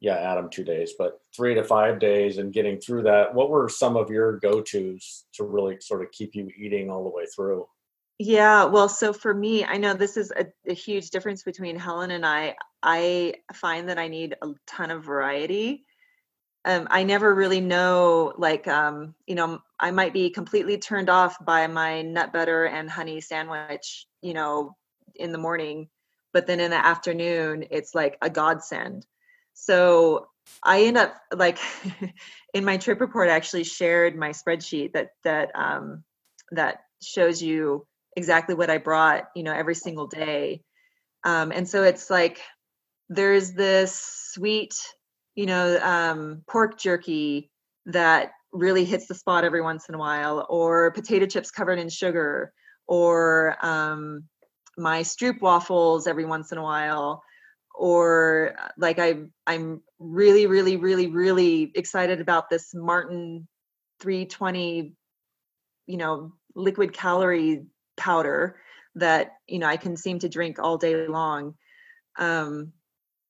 yeah 0.00 0.16
adam 0.16 0.50
two 0.50 0.64
days 0.64 0.92
but 0.98 1.20
three 1.34 1.54
to 1.54 1.64
five 1.64 1.98
days 1.98 2.38
and 2.38 2.52
getting 2.52 2.78
through 2.78 3.02
that 3.02 3.34
what 3.34 3.50
were 3.50 3.68
some 3.68 3.96
of 3.96 4.10
your 4.10 4.38
go-to's 4.38 5.24
to 5.32 5.44
really 5.44 5.76
sort 5.80 6.02
of 6.02 6.10
keep 6.10 6.34
you 6.34 6.48
eating 6.58 6.90
all 6.90 7.04
the 7.04 7.10
way 7.10 7.24
through 7.34 7.66
Yeah, 8.20 8.64
well, 8.66 8.88
so 8.88 9.12
for 9.12 9.34
me, 9.34 9.64
I 9.64 9.76
know 9.76 9.92
this 9.94 10.16
is 10.16 10.30
a, 10.30 10.46
a 10.68 10.72
huge 10.72 11.10
difference 11.10 11.42
between 11.42 11.76
Helen 11.76 12.12
and 12.12 12.24
I. 12.24 12.54
I 12.80 13.34
find 13.52 13.88
that 13.88 13.98
I 13.98 14.06
need 14.06 14.36
a 14.40 14.50
ton 14.66 14.92
of 14.92 15.04
variety. 15.04 15.84
Um, 16.64 16.86
I 16.90 17.02
never 17.02 17.34
really 17.34 17.60
know, 17.60 18.32
like, 18.38 18.68
um, 18.68 19.14
you 19.26 19.34
know, 19.34 19.60
I 19.80 19.90
might 19.90 20.12
be 20.12 20.30
completely 20.30 20.78
turned 20.78 21.10
off 21.10 21.36
by 21.44 21.66
my 21.66 22.02
nut 22.02 22.32
butter 22.32 22.64
and 22.66 22.88
honey 22.88 23.20
sandwich, 23.20 24.06
you 24.22 24.32
know, 24.32 24.76
in 25.16 25.32
the 25.32 25.38
morning, 25.38 25.88
but 26.34 26.46
then 26.46 26.60
in 26.60 26.72
the 26.72 26.86
afternoon, 26.86 27.64
it's 27.70 27.94
like 27.94 28.18
a 28.20 28.28
godsend. 28.28 29.06
So 29.54 30.26
I 30.62 30.82
end 30.82 30.98
up 30.98 31.14
like 31.34 31.58
in 32.54 32.64
my 32.64 32.76
trip 32.76 33.00
report, 33.00 33.30
I 33.30 33.36
actually 33.36 33.64
shared 33.64 34.16
my 34.16 34.30
spreadsheet 34.30 34.92
that 34.92 35.10
that 35.22 35.52
um, 35.54 36.02
that 36.50 36.80
shows 37.00 37.40
you 37.40 37.86
exactly 38.16 38.54
what 38.54 38.68
I 38.68 38.78
brought, 38.78 39.24
you 39.34 39.44
know, 39.44 39.52
every 39.52 39.76
single 39.76 40.08
day. 40.08 40.62
Um, 41.22 41.52
and 41.52 41.68
so 41.68 41.84
it's 41.84 42.10
like 42.10 42.40
there's 43.08 43.52
this 43.52 43.94
sweet, 44.32 44.74
you 45.36 45.46
know, 45.46 45.78
um, 45.80 46.42
pork 46.48 46.78
jerky 46.78 47.50
that 47.86 48.32
really 48.52 48.84
hits 48.84 49.06
the 49.06 49.14
spot 49.14 49.44
every 49.44 49.62
once 49.62 49.88
in 49.88 49.94
a 49.94 49.98
while, 49.98 50.46
or 50.50 50.90
potato 50.90 51.26
chips 51.26 51.50
covered 51.50 51.78
in 51.78 51.88
sugar, 51.88 52.52
or 52.86 53.56
um, 53.64 54.24
my 54.76 55.02
stroop 55.02 55.40
waffles 55.40 56.06
every 56.06 56.24
once 56.24 56.52
in 56.52 56.58
a 56.58 56.62
while, 56.62 57.22
or 57.74 58.56
uh, 58.58 58.68
like 58.78 58.98
I 58.98 59.16
I'm 59.46 59.82
really 59.98 60.46
really 60.46 60.76
really 60.76 61.08
really 61.08 61.72
excited 61.74 62.20
about 62.20 62.50
this 62.50 62.74
Maurten 62.74 63.46
320 64.00 64.94
you 65.86 65.96
know 65.96 66.32
liquid 66.54 66.92
calorie 66.92 67.66
powder 67.96 68.56
that 68.96 69.32
you 69.46 69.58
know 69.58 69.66
I 69.66 69.76
can 69.76 69.96
seem 69.96 70.18
to 70.20 70.28
drink 70.28 70.58
all 70.58 70.78
day 70.78 71.06
long. 71.06 71.54
Um, 72.18 72.72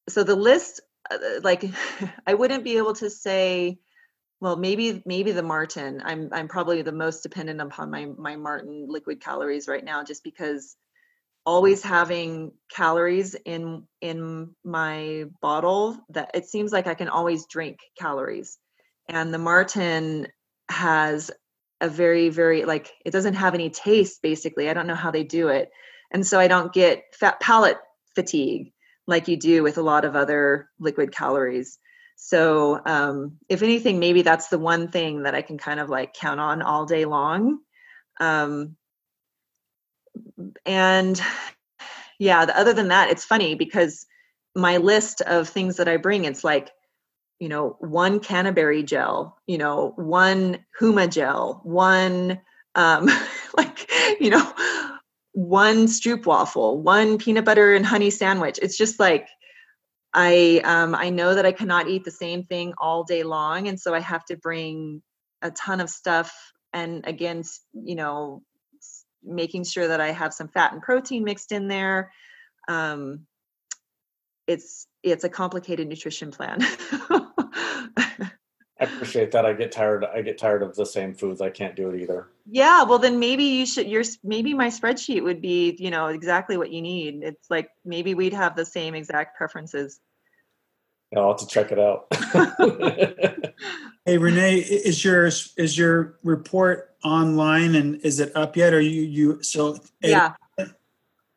so 0.08 0.22
the 0.22 0.36
list, 0.36 0.80
uh, 1.10 1.16
like, 1.42 1.64
I 2.26 2.34
wouldn't 2.34 2.64
be 2.64 2.76
able 2.76 2.94
to 2.94 3.08
say, 3.10 3.78
well, 4.40 4.56
maybe 4.56 5.02
maybe 5.06 5.32
the 5.32 5.42
Maurten 5.42 6.02
I'm 6.04 6.28
I'm 6.32 6.48
probably 6.48 6.82
the 6.82 6.92
most 6.92 7.22
dependent 7.22 7.60
upon 7.60 7.90
my 7.90 8.06
my 8.18 8.36
Maurten 8.36 8.86
liquid 8.88 9.20
calories 9.20 9.68
right 9.68 9.84
now, 9.84 10.04
just 10.04 10.22
because 10.22 10.76
always 11.46 11.82
having 11.82 12.52
calories 12.74 13.34
in 13.44 13.86
in 14.00 14.54
my 14.64 15.24
bottle 15.42 15.98
that 16.10 16.30
it 16.34 16.46
seems 16.46 16.72
like 16.72 16.86
I 16.86 16.94
can 16.94 17.08
always 17.08 17.46
drink 17.46 17.78
calories. 17.98 18.58
And 19.08 19.32
the 19.32 19.38
Maurten 19.38 20.28
has 20.70 21.30
a 21.80 21.88
very 21.88 22.30
very 22.30 22.64
like 22.64 22.90
it 23.04 23.10
doesn't 23.10 23.34
have 23.34 23.54
any 23.54 23.70
taste 23.70 24.22
basically. 24.22 24.68
I 24.68 24.74
don't 24.74 24.86
know 24.86 24.94
how 24.94 25.10
they 25.10 25.24
do 25.24 25.48
it. 25.48 25.70
And 26.10 26.26
so 26.26 26.38
i 26.38 26.48
don't 26.48 26.72
get 26.72 27.02
fat 27.14 27.40
palate 27.40 27.78
fatigue 28.14 28.72
like 29.06 29.28
you 29.28 29.36
do 29.36 29.62
with 29.62 29.76
a 29.76 29.82
lot 29.82 30.04
of 30.04 30.16
other 30.16 30.70
liquid 30.78 31.12
calories. 31.12 31.78
So 32.16 32.80
um, 32.86 33.38
if 33.48 33.62
anything 33.62 33.98
maybe 33.98 34.22
that's 34.22 34.48
the 34.48 34.58
one 34.58 34.88
thing 34.88 35.24
that 35.24 35.34
i 35.34 35.42
can 35.42 35.58
kind 35.58 35.80
of 35.80 35.90
like 35.90 36.14
count 36.14 36.40
on 36.40 36.62
all 36.62 36.86
day 36.86 37.04
long. 37.04 37.58
Um, 38.20 38.76
and 40.66 41.20
yeah 42.18 42.44
the, 42.44 42.58
other 42.58 42.72
than 42.72 42.88
that 42.88 43.10
it's 43.10 43.24
funny 43.24 43.54
because 43.54 44.06
my 44.54 44.76
list 44.76 45.20
of 45.22 45.48
things 45.48 45.76
that 45.76 45.88
i 45.88 45.96
bring 45.96 46.24
it's 46.24 46.44
like 46.44 46.70
you 47.40 47.48
know, 47.48 47.76
one 47.80 48.20
canterbury 48.20 48.82
gel, 48.82 49.36
you 49.46 49.58
know, 49.58 49.92
one 49.96 50.64
huma 50.80 51.10
gel, 51.10 51.60
one 51.64 52.40
um, 52.74 53.08
like, 53.56 53.90
you 54.20 54.30
know, 54.30 54.52
one 55.32 55.86
stroop 55.86 56.26
waffle, 56.26 56.80
one 56.80 57.18
peanut 57.18 57.44
butter 57.44 57.74
and 57.74 57.84
honey 57.84 58.10
sandwich. 58.10 58.58
It's 58.62 58.78
just 58.78 59.00
like 59.00 59.28
I 60.12 60.60
um, 60.64 60.94
I 60.94 61.10
know 61.10 61.34
that 61.34 61.44
I 61.44 61.52
cannot 61.52 61.88
eat 61.88 62.04
the 62.04 62.10
same 62.10 62.44
thing 62.44 62.72
all 62.78 63.02
day 63.02 63.24
long, 63.24 63.66
and 63.66 63.80
so 63.80 63.92
I 63.92 64.00
have 64.00 64.24
to 64.26 64.36
bring 64.36 65.02
a 65.42 65.50
ton 65.50 65.80
of 65.80 65.90
stuff. 65.90 66.32
And 66.72 67.04
again, 67.06 67.42
you 67.72 67.96
know, 67.96 68.42
making 69.24 69.64
sure 69.64 69.88
that 69.88 70.00
I 70.00 70.12
have 70.12 70.34
some 70.34 70.48
fat 70.48 70.72
and 70.72 70.82
protein 70.82 71.24
mixed 71.24 71.52
in 71.52 71.68
there. 71.68 72.12
Um, 72.68 73.26
it's 74.46 74.86
it's 75.02 75.24
a 75.24 75.28
complicated 75.28 75.88
nutrition 75.88 76.30
plan. 76.30 76.58
I 78.80 78.86
appreciate 78.86 79.30
that. 79.32 79.46
I 79.46 79.52
get 79.52 79.72
tired. 79.72 80.04
I 80.04 80.20
get 80.22 80.36
tired 80.36 80.62
of 80.62 80.74
the 80.74 80.84
same 80.84 81.14
foods. 81.14 81.40
I 81.40 81.50
can't 81.50 81.76
do 81.76 81.90
it 81.90 82.00
either. 82.00 82.28
Yeah, 82.50 82.82
well, 82.82 82.98
then 82.98 83.18
maybe 83.18 83.44
you 83.44 83.66
should. 83.66 83.88
Your 83.88 84.02
maybe 84.22 84.52
my 84.52 84.68
spreadsheet 84.68 85.22
would 85.22 85.40
be, 85.40 85.76
you 85.78 85.90
know, 85.90 86.06
exactly 86.06 86.56
what 86.56 86.70
you 86.70 86.82
need. 86.82 87.22
It's 87.22 87.48
like 87.48 87.70
maybe 87.84 88.14
we'd 88.14 88.34
have 88.34 88.56
the 88.56 88.64
same 88.64 88.94
exact 88.94 89.36
preferences. 89.36 90.00
Yeah, 91.12 91.20
I'll 91.20 91.28
have 91.28 91.38
to 91.38 91.46
check 91.46 91.70
it 91.70 91.78
out. 91.78 92.06
hey, 94.04 94.18
Renee, 94.18 94.58
is 94.58 95.04
your 95.04 95.26
is 95.26 95.78
your 95.78 96.18
report 96.22 96.96
online 97.04 97.74
and 97.74 97.96
is 98.00 98.20
it 98.20 98.32
up 98.34 98.56
yet? 98.56 98.72
Or 98.72 98.80
you 98.80 99.02
you 99.02 99.42
so 99.42 99.78
yeah. 100.02 100.34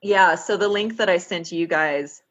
Yeah. 0.02 0.36
So 0.36 0.58
the 0.58 0.68
link 0.68 0.98
that 0.98 1.10
I 1.10 1.18
sent 1.18 1.52
you 1.52 1.68
guys 1.68 2.22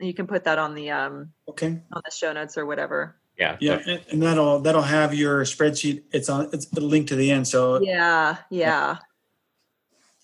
you 0.00 0.14
can 0.14 0.26
put 0.26 0.44
that 0.44 0.58
on 0.58 0.74
the 0.74 0.90
um 0.90 1.32
okay. 1.48 1.80
on 1.92 2.02
the 2.04 2.10
show 2.10 2.32
notes 2.32 2.56
or 2.56 2.66
whatever. 2.66 3.16
Yeah. 3.36 3.56
Yeah 3.60 3.80
and, 3.86 4.04
and 4.10 4.22
that'll 4.22 4.60
that'll 4.60 4.82
have 4.82 5.14
your 5.14 5.42
spreadsheet. 5.42 6.04
It's 6.12 6.28
on 6.28 6.48
it's 6.52 6.72
a 6.72 6.80
link 6.80 7.08
to 7.08 7.16
the 7.16 7.30
end 7.30 7.46
so 7.46 7.80
yeah 7.82 8.38
yeah. 8.50 8.98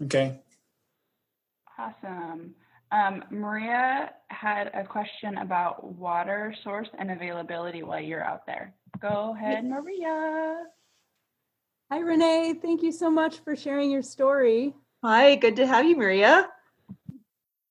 Okay. 0.02 0.40
Awesome 1.78 2.54
um, 2.94 3.24
maria 3.30 4.12
had 4.28 4.70
a 4.72 4.84
question 4.84 5.38
about 5.38 5.84
water 5.84 6.54
source 6.62 6.88
and 6.98 7.10
availability 7.10 7.82
while 7.82 8.00
you're 8.00 8.24
out 8.24 8.46
there. 8.46 8.74
Go 9.00 9.34
ahead 9.36 9.64
maria. 9.64 10.64
Hi 11.90 11.98
renee. 11.98 12.54
Thank 12.62 12.82
you 12.82 12.92
so 12.92 13.10
much 13.10 13.38
for 13.40 13.56
sharing 13.56 13.90
your 13.90 14.02
story. 14.02 14.74
Hi 15.02 15.34
good 15.34 15.56
to 15.56 15.66
have 15.66 15.84
you 15.84 15.96
maria. 15.96 16.48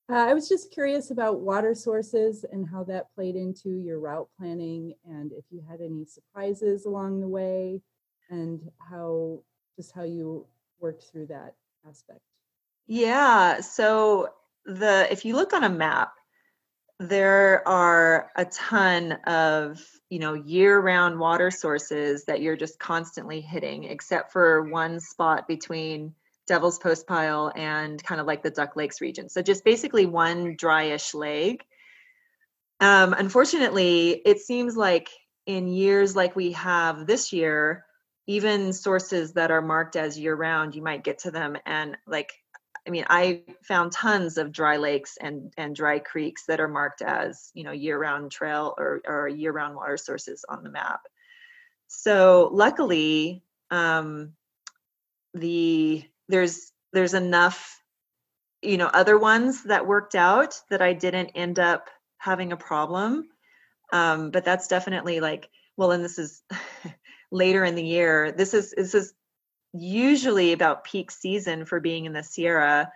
Uh, 0.09 0.15
I 0.15 0.34
was 0.34 0.49
just 0.49 0.71
curious 0.71 1.11
about 1.11 1.39
water 1.39 1.74
sources 1.74 2.43
and 2.51 2.67
how 2.67 2.84
that 2.84 3.07
played 3.15 3.38
into 3.38 3.69
your 3.69 3.99
route 3.99 4.28
planning 4.38 4.93
and 5.05 5.32
if 5.32 5.45
you 5.49 5.63
had 5.67 5.80
any 5.80 6.03
surprises 6.05 6.86
along 6.86 7.21
the 7.21 7.28
way 7.28 7.82
and 8.30 8.69
how 8.78 9.39
just 9.78 9.93
how 9.95 10.03
you 10.03 10.45
worked 10.80 11.03
through 11.03 11.28
that 11.28 11.55
aspect. 11.88 12.19
Yeah, 12.86 13.61
so 13.61 14.30
the 14.66 15.07
if 15.11 15.26
you 15.26 15.36
look 15.36 15.53
on 15.53 15.64
a 15.64 15.70
map 15.70 16.14
there 16.99 17.68
are 17.68 18.30
a 18.36 18.45
ton 18.45 19.14
of 19.26 19.84
you 20.09 20.20
know 20.20 20.34
year-round 20.34 21.20
water 21.20 21.51
sources 21.51 22.26
that 22.26 22.41
you're 22.41 22.55
just 22.55 22.80
constantly 22.80 23.41
hitting 23.41 23.84
except 23.84 24.32
for 24.32 24.70
one 24.70 24.99
spot 24.99 25.47
between 25.47 26.14
Devil's 26.47 26.80
Postpile 26.80 27.51
and 27.55 28.03
kind 28.03 28.20
of 28.20 28.28
like 28.28 28.43
the 28.43 28.51
Duck 28.51 28.76
Lakes 28.76 29.01
region. 29.01 29.30
So 29.30 29.41
just 29.41 29.64
basically 29.64 30.05
one 30.05 30.57
dryish 30.57 31.14
lake. 31.14 31.66
Um, 32.80 33.14
unfortunately, 33.14 34.22
it 34.26 34.39
seems 34.39 34.76
like 34.76 35.09
in 35.45 35.68
years 35.68 36.16
like 36.16 36.36
we 36.36 36.51
have 36.53 37.07
this 37.07 37.32
year, 37.32 37.86
even 38.28 38.74
sources 38.74 39.34
that 39.34 39.51
are 39.51 39.61
marked 39.61 39.95
as 39.95 40.20
year 40.20 40.36
round, 40.36 40.76
you 40.76 40.82
might 40.82 41.03
get 41.03 41.20
to 41.20 41.32
them 41.32 41.57
and 41.66 41.97
like 42.07 42.34
I 42.86 42.89
mean, 42.89 43.05
I 43.09 43.43
found 43.63 43.93
tons 43.93 44.38
of 44.38 44.51
dry 44.51 44.77
lakes 44.77 45.17
and 45.19 45.53
and 45.57 45.75
dry 45.75 45.99
creeks 45.99 46.45
that 46.47 46.59
are 46.59 46.67
marked 46.67 47.01
as 47.01 47.49
you 47.53 47.63
know 47.63 47.71
year-round 47.71 48.31
trail 48.31 48.73
or 48.77 49.01
or 49.05 49.27
year-round 49.27 49.75
water 49.75 49.97
sources 49.97 50.43
on 50.47 50.63
the 50.63 50.69
map. 50.69 51.01
So 51.88 52.49
luckily, 52.51 53.43
um, 53.71 54.34
the 55.34 56.03
there's 56.29 56.71
there's 56.91 57.13
enough 57.13 57.81
you 58.61 58.77
know 58.77 58.88
other 58.88 59.17
ones 59.17 59.63
that 59.63 59.88
worked 59.88 60.15
out 60.15 60.59
that 60.69 60.81
i 60.81 60.93
didn't 60.93 61.31
end 61.36 61.59
up 61.59 61.89
having 62.17 62.51
a 62.51 62.57
problem 62.57 63.27
um, 63.91 64.31
but 64.31 64.45
that's 64.45 64.67
definitely 64.67 65.19
like 65.19 65.49
well 65.77 65.91
and 65.91 66.03
this 66.03 66.17
is 66.17 66.41
later 67.31 67.63
in 67.65 67.75
the 67.75 67.84
year 67.84 68.31
this 68.31 68.53
is 68.53 68.73
this 68.77 68.95
is 68.95 69.13
usually 69.74 70.53
about 70.53 70.84
peak 70.84 71.11
season 71.11 71.65
for 71.65 71.80
being 71.80 72.05
in 72.05 72.13
the 72.13 72.24
sierra 72.24 72.91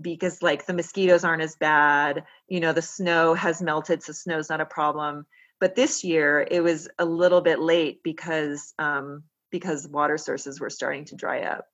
because 0.00 0.42
like 0.42 0.66
the 0.66 0.72
mosquitoes 0.72 1.24
aren't 1.24 1.42
as 1.42 1.56
bad 1.56 2.24
you 2.48 2.60
know 2.60 2.72
the 2.72 2.82
snow 2.82 3.34
has 3.34 3.62
melted 3.62 4.02
so 4.02 4.12
snow's 4.12 4.50
not 4.50 4.60
a 4.60 4.66
problem 4.66 5.26
but 5.60 5.74
this 5.74 6.02
year 6.04 6.46
it 6.50 6.62
was 6.62 6.88
a 6.98 7.04
little 7.04 7.40
bit 7.40 7.60
late 7.60 8.00
because 8.02 8.72
um, 8.78 9.22
because 9.50 9.86
water 9.88 10.16
sources 10.16 10.60
were 10.60 10.70
starting 10.70 11.04
to 11.04 11.16
dry 11.16 11.42
up 11.42 11.66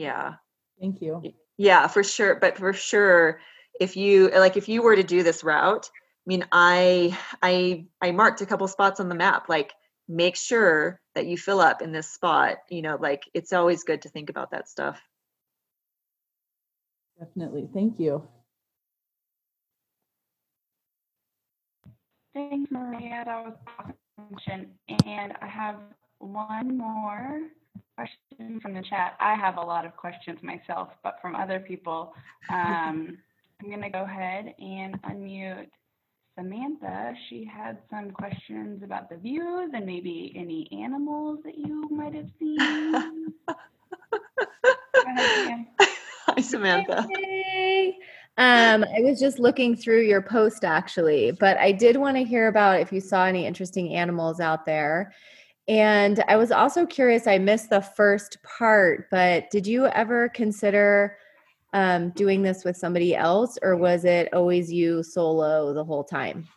yeah. 0.00 0.34
Thank 0.80 1.02
you. 1.02 1.22
Yeah, 1.58 1.86
for 1.86 2.02
sure. 2.02 2.36
But 2.36 2.56
for 2.56 2.72
sure, 2.72 3.40
if 3.78 3.98
you 3.98 4.30
like 4.30 4.56
if 4.56 4.68
you 4.68 4.82
were 4.82 4.96
to 4.96 5.02
do 5.02 5.22
this 5.22 5.44
route, 5.44 5.90
I 5.94 6.26
mean, 6.26 6.46
I 6.52 7.18
I 7.42 7.84
I 8.00 8.12
marked 8.12 8.40
a 8.40 8.46
couple 8.46 8.66
spots 8.66 8.98
on 8.98 9.10
the 9.10 9.14
map, 9.14 9.50
like 9.50 9.74
make 10.08 10.36
sure 10.36 10.99
that 11.14 11.26
you 11.26 11.36
fill 11.36 11.60
up 11.60 11.82
in 11.82 11.92
this 11.92 12.08
spot. 12.08 12.58
You 12.68 12.82
know, 12.82 12.96
like 13.00 13.24
it's 13.34 13.52
always 13.52 13.84
good 13.84 14.02
to 14.02 14.08
think 14.08 14.30
about 14.30 14.50
that 14.52 14.68
stuff. 14.68 15.00
Definitely. 17.18 17.68
Thank 17.74 18.00
you. 18.00 18.26
Thanks, 22.32 22.70
Maria. 22.70 23.22
That 23.26 23.44
was 23.44 23.54
awesome. 24.18 24.66
And 25.04 25.34
I 25.42 25.46
have 25.46 25.76
one 26.18 26.78
more 26.78 27.40
question 27.96 28.60
from 28.60 28.74
the 28.74 28.82
chat. 28.82 29.16
I 29.20 29.34
have 29.34 29.56
a 29.56 29.60
lot 29.60 29.84
of 29.84 29.96
questions 29.96 30.38
myself, 30.42 30.88
but 31.02 31.18
from 31.20 31.34
other 31.34 31.60
people. 31.60 32.14
Um, 32.48 33.18
I'm 33.60 33.68
going 33.68 33.82
to 33.82 33.90
go 33.90 34.04
ahead 34.04 34.54
and 34.58 35.00
unmute 35.02 35.68
Samantha. 36.40 37.14
She 37.28 37.44
had 37.44 37.78
some 37.90 38.10
questions 38.12 38.82
about 38.82 39.10
the 39.10 39.16
views 39.16 39.70
and 39.74 39.84
maybe 39.84 40.32
any 40.36 40.68
animals 40.72 41.40
that 41.44 41.58
you 41.58 41.86
might 41.90 42.14
have 42.14 42.28
seen. 42.38 42.56
Go 43.46 43.54
ahead, 45.06 45.46
Sam. 45.46 45.66
Hi, 46.26 46.40
Samantha. 46.40 47.06
Hey. 47.14 47.94
Um, 48.38 48.84
I 48.84 49.00
was 49.00 49.20
just 49.20 49.38
looking 49.38 49.76
through 49.76 50.02
your 50.02 50.22
post 50.22 50.64
actually, 50.64 51.32
but 51.32 51.58
I 51.58 51.72
did 51.72 51.98
want 51.98 52.16
to 52.16 52.24
hear 52.24 52.48
about 52.48 52.80
if 52.80 52.90
you 52.90 53.00
saw 53.00 53.26
any 53.26 53.44
interesting 53.46 53.94
animals 53.94 54.40
out 54.40 54.64
there. 54.64 55.12
And 55.68 56.24
I 56.26 56.36
was 56.36 56.50
also 56.50 56.86
curious, 56.86 57.26
I 57.26 57.36
missed 57.36 57.68
the 57.68 57.82
first 57.82 58.38
part, 58.42 59.10
but 59.10 59.50
did 59.50 59.66
you 59.66 59.86
ever 59.88 60.30
consider 60.30 61.18
um, 61.72 62.10
doing 62.10 62.42
this 62.42 62.64
with 62.64 62.76
somebody 62.76 63.14
else 63.14 63.58
or 63.62 63.76
was 63.76 64.04
it 64.04 64.32
always 64.34 64.72
you 64.72 65.02
solo 65.02 65.72
the 65.72 65.84
whole 65.84 66.04
time? 66.04 66.48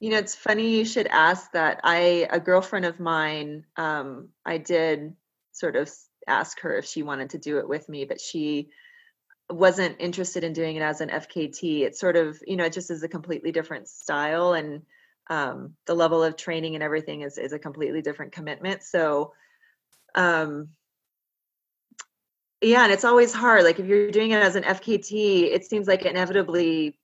You 0.00 0.10
know, 0.10 0.18
it's 0.18 0.34
funny 0.34 0.76
you 0.76 0.84
should 0.84 1.06
ask 1.06 1.52
that. 1.52 1.80
I 1.82 2.28
a 2.30 2.40
girlfriend 2.40 2.84
of 2.84 3.00
mine, 3.00 3.64
um, 3.76 4.28
I 4.44 4.58
did 4.58 5.14
sort 5.52 5.76
of 5.76 5.90
ask 6.26 6.60
her 6.60 6.76
if 6.76 6.84
she 6.84 7.02
wanted 7.02 7.30
to 7.30 7.38
do 7.38 7.58
it 7.58 7.68
with 7.68 7.88
me, 7.88 8.04
but 8.04 8.20
she 8.20 8.70
wasn't 9.50 9.96
interested 10.00 10.44
in 10.44 10.52
doing 10.52 10.76
it 10.76 10.82
as 10.82 11.00
an 11.00 11.10
FKT. 11.10 11.80
It's 11.82 12.00
sort 12.00 12.16
of, 12.16 12.38
you 12.46 12.56
know, 12.56 12.64
it 12.64 12.72
just 12.72 12.90
is 12.90 13.02
a 13.02 13.08
completely 13.08 13.52
different 13.52 13.88
style 13.88 14.52
and 14.52 14.82
um, 15.30 15.74
the 15.86 15.94
level 15.94 16.22
of 16.22 16.36
training 16.36 16.74
and 16.74 16.82
everything 16.82 17.22
is 17.22 17.38
is 17.38 17.52
a 17.52 17.58
completely 17.58 18.02
different 18.02 18.32
commitment. 18.32 18.82
So 18.82 19.32
um 20.14 20.68
yeah, 22.68 22.84
and 22.84 22.92
it's 22.92 23.04
always 23.04 23.32
hard. 23.32 23.64
Like 23.64 23.78
if 23.78 23.86
you're 23.86 24.10
doing 24.10 24.30
it 24.30 24.42
as 24.42 24.56
an 24.56 24.64
FKT, 24.64 25.52
it 25.52 25.64
seems 25.64 25.86
like 25.86 26.04
inevitably 26.04 26.98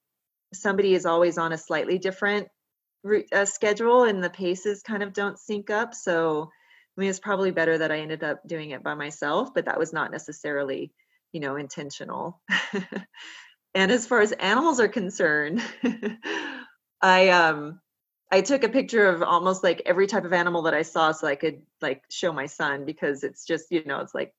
somebody 0.52 0.94
is 0.94 1.06
always 1.06 1.38
on 1.38 1.52
a 1.52 1.58
slightly 1.58 1.98
different 1.98 2.48
uh, 3.32 3.44
schedule 3.44 4.04
and 4.04 4.22
the 4.22 4.30
paces 4.30 4.82
kind 4.82 5.02
of 5.02 5.12
don't 5.12 5.38
sync 5.38 5.70
up. 5.70 5.94
So 5.94 6.50
I 6.96 7.00
mean, 7.00 7.10
it's 7.10 7.20
probably 7.20 7.50
better 7.50 7.78
that 7.78 7.92
I 7.92 7.98
ended 8.00 8.24
up 8.24 8.46
doing 8.46 8.70
it 8.70 8.82
by 8.82 8.94
myself, 8.94 9.54
but 9.54 9.66
that 9.66 9.78
was 9.78 9.92
not 9.92 10.10
necessarily, 10.10 10.92
you 11.32 11.40
know, 11.40 11.56
intentional. 11.56 12.42
and 13.74 13.92
as 13.92 14.06
far 14.06 14.20
as 14.20 14.32
animals 14.32 14.80
are 14.80 14.88
concerned, 14.88 15.62
I 17.02 17.28
um 17.30 17.80
I 18.30 18.42
took 18.42 18.62
a 18.64 18.68
picture 18.68 19.06
of 19.06 19.22
almost 19.22 19.64
like 19.64 19.82
every 19.86 20.06
type 20.06 20.24
of 20.24 20.32
animal 20.32 20.62
that 20.62 20.74
I 20.74 20.82
saw 20.82 21.12
so 21.12 21.26
I 21.26 21.34
could 21.36 21.62
like 21.80 22.02
show 22.10 22.32
my 22.32 22.46
son 22.46 22.84
because 22.84 23.24
it's 23.24 23.44
just, 23.44 23.72
you 23.72 23.84
know, 23.84 24.00
it's 24.00 24.14
like 24.14 24.32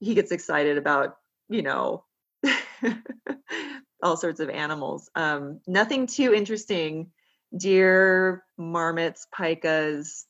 he 0.00 0.14
gets 0.14 0.32
excited 0.32 0.78
about, 0.78 1.16
you 1.48 1.62
know, 1.62 2.04
all 4.02 4.16
sorts 4.16 4.40
of 4.40 4.50
animals. 4.50 5.10
Um, 5.14 5.60
nothing 5.66 6.06
too 6.06 6.32
interesting. 6.34 7.10
Deer, 7.56 8.44
marmots, 8.58 9.26
pikas, 9.34 10.24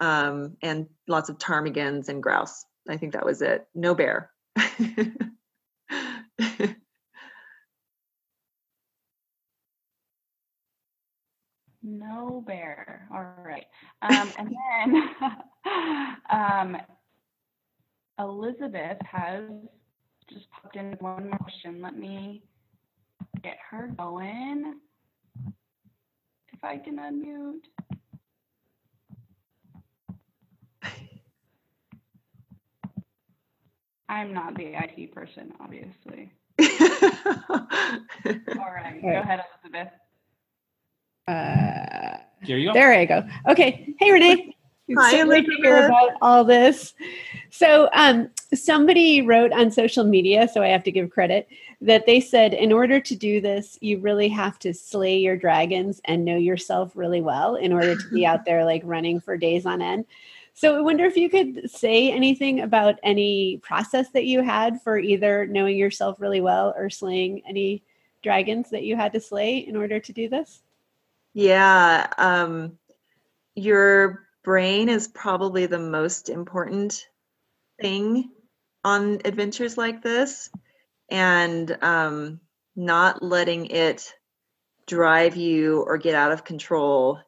um, 0.00 0.56
and 0.62 0.86
lots 1.06 1.28
of 1.28 1.38
ptarmigans 1.38 2.08
and 2.08 2.22
grouse. 2.22 2.64
I 2.88 2.96
think 2.96 3.12
that 3.12 3.26
was 3.26 3.42
it. 3.42 3.66
No 3.74 3.94
bear. 3.94 4.30
No 11.82 12.42
bear. 12.46 13.08
All 13.12 13.24
right. 13.44 13.66
Um, 14.02 14.30
and 14.38 14.56
then 14.84 15.10
um, 16.30 16.76
Elizabeth 18.20 18.98
has 19.10 19.44
just 20.28 20.50
popped 20.50 20.76
in 20.76 20.90
with 20.90 21.00
one 21.00 21.30
more 21.30 21.38
question. 21.38 21.80
Let 21.80 21.96
me 21.96 22.42
get 23.42 23.56
her 23.70 23.88
going. 23.96 24.74
If 26.52 26.62
I 26.62 26.76
can 26.76 26.98
unmute. 26.98 27.62
I'm 34.08 34.34
not 34.34 34.56
the 34.56 34.74
IT 34.74 35.12
person, 35.14 35.52
obviously. 35.60 36.32
All 36.60 36.68
right. 38.74 39.00
Go 39.00 39.08
ahead, 39.08 39.42
Elizabeth. 39.64 39.88
Uh, 41.26 42.18
There 42.46 42.58
you 42.58 42.68
go. 42.68 42.74
there 42.74 42.92
I 42.92 43.06
go. 43.06 43.26
Okay. 43.48 43.94
Hey, 43.98 44.10
Renee. 44.10 44.54
It's 44.88 45.00
Hi, 45.00 45.12
so 45.12 45.24
great 45.24 45.46
to 45.46 45.52
hear 45.62 45.86
about 45.86 46.10
all 46.20 46.42
this. 46.42 46.94
So, 47.50 47.88
um, 47.92 48.30
somebody 48.54 49.22
wrote 49.22 49.52
on 49.52 49.70
social 49.70 50.04
media, 50.04 50.48
so 50.52 50.62
I 50.62 50.68
have 50.68 50.84
to 50.84 50.92
give 50.92 51.10
credit, 51.10 51.48
that 51.80 52.06
they 52.06 52.20
said 52.20 52.54
in 52.54 52.72
order 52.72 53.00
to 53.00 53.16
do 53.16 53.40
this, 53.40 53.78
you 53.80 53.98
really 53.98 54.28
have 54.28 54.58
to 54.60 54.72
slay 54.72 55.18
your 55.18 55.36
dragons 55.36 56.00
and 56.04 56.24
know 56.24 56.36
yourself 56.36 56.92
really 56.94 57.20
well 57.20 57.56
in 57.56 57.72
order 57.72 57.96
to 57.96 58.08
be 58.10 58.24
out 58.24 58.44
there 58.46 58.64
like 58.64 58.82
running 58.84 59.20
for 59.20 59.36
days 59.36 59.66
on 59.66 59.82
end. 59.82 60.04
So, 60.54 60.76
I 60.76 60.80
wonder 60.80 61.04
if 61.04 61.16
you 61.16 61.28
could 61.28 61.68
say 61.70 62.10
anything 62.12 62.60
about 62.60 63.00
any 63.02 63.58
process 63.58 64.10
that 64.10 64.26
you 64.26 64.42
had 64.42 64.80
for 64.82 64.98
either 64.98 65.46
knowing 65.46 65.76
yourself 65.76 66.20
really 66.20 66.40
well 66.40 66.72
or 66.76 66.88
slaying 66.88 67.42
any 67.48 67.82
dragons 68.22 68.70
that 68.70 68.84
you 68.84 68.96
had 68.96 69.12
to 69.12 69.20
slay 69.20 69.58
in 69.58 69.76
order 69.76 69.98
to 69.98 70.12
do 70.12 70.28
this. 70.28 70.62
Yeah, 71.32 72.06
um, 72.18 72.78
your 73.54 74.26
brain 74.42 74.88
is 74.88 75.08
probably 75.08 75.66
the 75.66 75.78
most 75.78 76.28
important 76.28 77.08
thing 77.80 78.30
on 78.84 79.20
adventures 79.24 79.76
like 79.76 80.02
this, 80.02 80.50
and 81.10 81.76
um, 81.82 82.40
not 82.76 83.22
letting 83.22 83.66
it 83.66 84.12
drive 84.86 85.36
you 85.36 85.82
or 85.82 85.98
get 85.98 86.14
out 86.14 86.32
of 86.32 86.44
control 86.44 87.20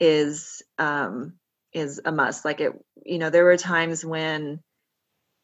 is 0.00 0.62
um, 0.78 1.34
is 1.72 2.00
a 2.04 2.12
must. 2.12 2.44
Like 2.44 2.60
it, 2.60 2.72
you 3.04 3.18
know, 3.18 3.30
there 3.30 3.44
were 3.44 3.56
times 3.56 4.04
when 4.04 4.60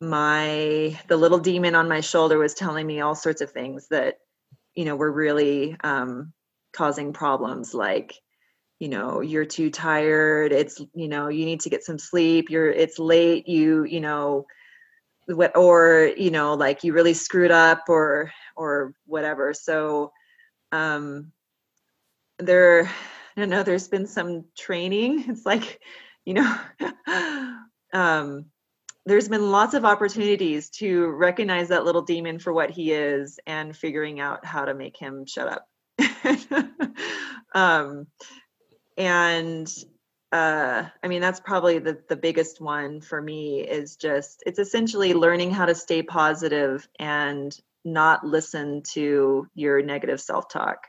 my 0.01 0.99
the 1.09 1.17
little 1.17 1.39
demon 1.39 1.75
on 1.75 1.89
my 1.89 2.01
shoulder 2.01 2.39
was 2.39 2.55
telling 2.55 2.87
me 2.87 3.01
all 3.01 3.15
sorts 3.15 3.41
of 3.41 3.51
things 3.51 3.89
that 3.89 4.19
you 4.75 4.85
know 4.85 4.97
were 4.97 5.11
really 5.11 5.77
um, 5.83 6.33
causing 6.73 7.13
problems 7.13 7.75
like 7.75 8.15
you 8.79 8.89
know 8.89 9.21
you're 9.21 9.45
too 9.45 9.71
tired 9.71 10.53
it's 10.53 10.81
you 10.95 11.09
know 11.09 11.29
you 11.29 11.45
need 11.45 11.61
to 11.61 11.71
get 11.71 11.85
some 11.85 11.99
sleep 11.99 12.51
you're 12.51 12.71
it's 12.71 12.99
late 12.99 13.49
you 13.49 13.85
you 13.85 14.01
know 14.01 14.47
what 15.27 15.57
or 15.57 16.13
you 16.17 16.31
know 16.31 16.55
like 16.55 16.85
you 16.85 16.93
really 16.93 17.15
screwed 17.15 17.51
up 17.51 17.85
or 17.89 18.33
or 18.57 18.95
whatever 19.07 19.53
so 19.53 20.13
um 20.73 21.33
there 22.39 22.85
i 23.37 23.41
don't 23.41 23.51
know 23.51 23.63
there's 23.63 23.89
been 23.89 24.07
some 24.07 24.45
training 24.57 25.25
it's 25.29 25.45
like 25.45 25.81
you 26.25 26.35
know 26.35 26.59
um 27.93 28.45
there's 29.07 29.29
been 29.29 29.51
lots 29.51 29.73
of 29.73 29.87
opportunities 29.87 30.69
to 30.69 31.07
recognize 31.07 31.69
that 31.69 31.85
little 31.87 32.03
demon 32.03 32.39
for 32.39 32.53
what 32.53 32.71
he 32.71 32.93
is 32.93 33.41
and 33.47 33.75
figuring 33.75 34.21
out 34.21 34.45
how 34.45 34.67
to 34.67 34.75
make 34.75 34.99
him 34.99 35.25
shut 35.25 35.49
up. 35.49 35.67
Um 37.55 38.09
and 38.99 39.73
uh 40.33 40.85
i 41.03 41.09
mean 41.09 41.23
that's 41.23 41.41
probably 41.41 41.79
the 41.79 41.99
the 42.09 42.17
biggest 42.17 42.61
one 42.61 43.01
for 43.01 43.23
me 43.23 43.61
is 43.61 43.97
just 43.97 44.43
it's 44.45 44.59
essentially 44.59 45.15
learning 45.15 45.51
how 45.51 45.65
to 45.65 45.75
stay 45.75 46.03
positive 46.03 46.87
and 46.99 47.59
not 47.85 48.27
listen 48.27 48.83
to 48.83 49.47
your 49.55 49.81
negative 49.81 50.21
self-talk. 50.21 50.87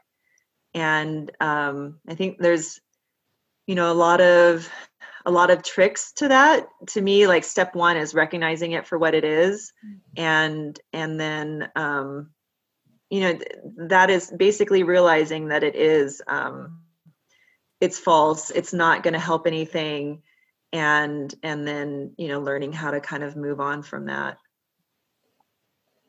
And 0.73 1.31
um 1.39 1.99
i 2.09 2.15
think 2.15 2.37
there's 2.39 2.81
you 3.67 3.75
know 3.75 3.91
a 3.91 3.93
lot 3.93 4.19
of 4.19 4.67
a 5.25 5.31
lot 5.31 5.51
of 5.51 5.63
tricks 5.63 6.11
to 6.13 6.29
that. 6.29 6.67
To 6.89 7.01
me 7.01 7.27
like 7.27 7.43
step 7.43 7.75
one 7.75 7.97
is 7.97 8.13
recognizing 8.13 8.71
it 8.71 8.87
for 8.87 8.97
what 8.97 9.13
it 9.13 9.23
is 9.23 9.71
and 10.17 10.79
and 10.91 11.19
then 11.19 11.69
um 11.75 12.31
you 13.09 13.21
know 13.21 13.33
th- 13.33 13.51
that 13.77 14.09
is 14.09 14.31
basically 14.35 14.83
realizing 14.83 15.49
that 15.49 15.63
it 15.63 15.75
is 15.75 16.21
um 16.27 16.79
it's 17.81 17.99
false 17.99 18.49
it's 18.51 18.73
not 18.73 19.03
going 19.03 19.13
to 19.13 19.19
help 19.19 19.47
anything 19.47 20.21
and 20.71 21.33
and 21.43 21.67
then 21.67 22.13
you 22.17 22.27
know 22.27 22.39
learning 22.39 22.71
how 22.73 22.91
to 22.91 22.99
kind 22.99 23.23
of 23.23 23.35
move 23.35 23.59
on 23.59 23.81
from 23.83 24.05
that 24.05 24.37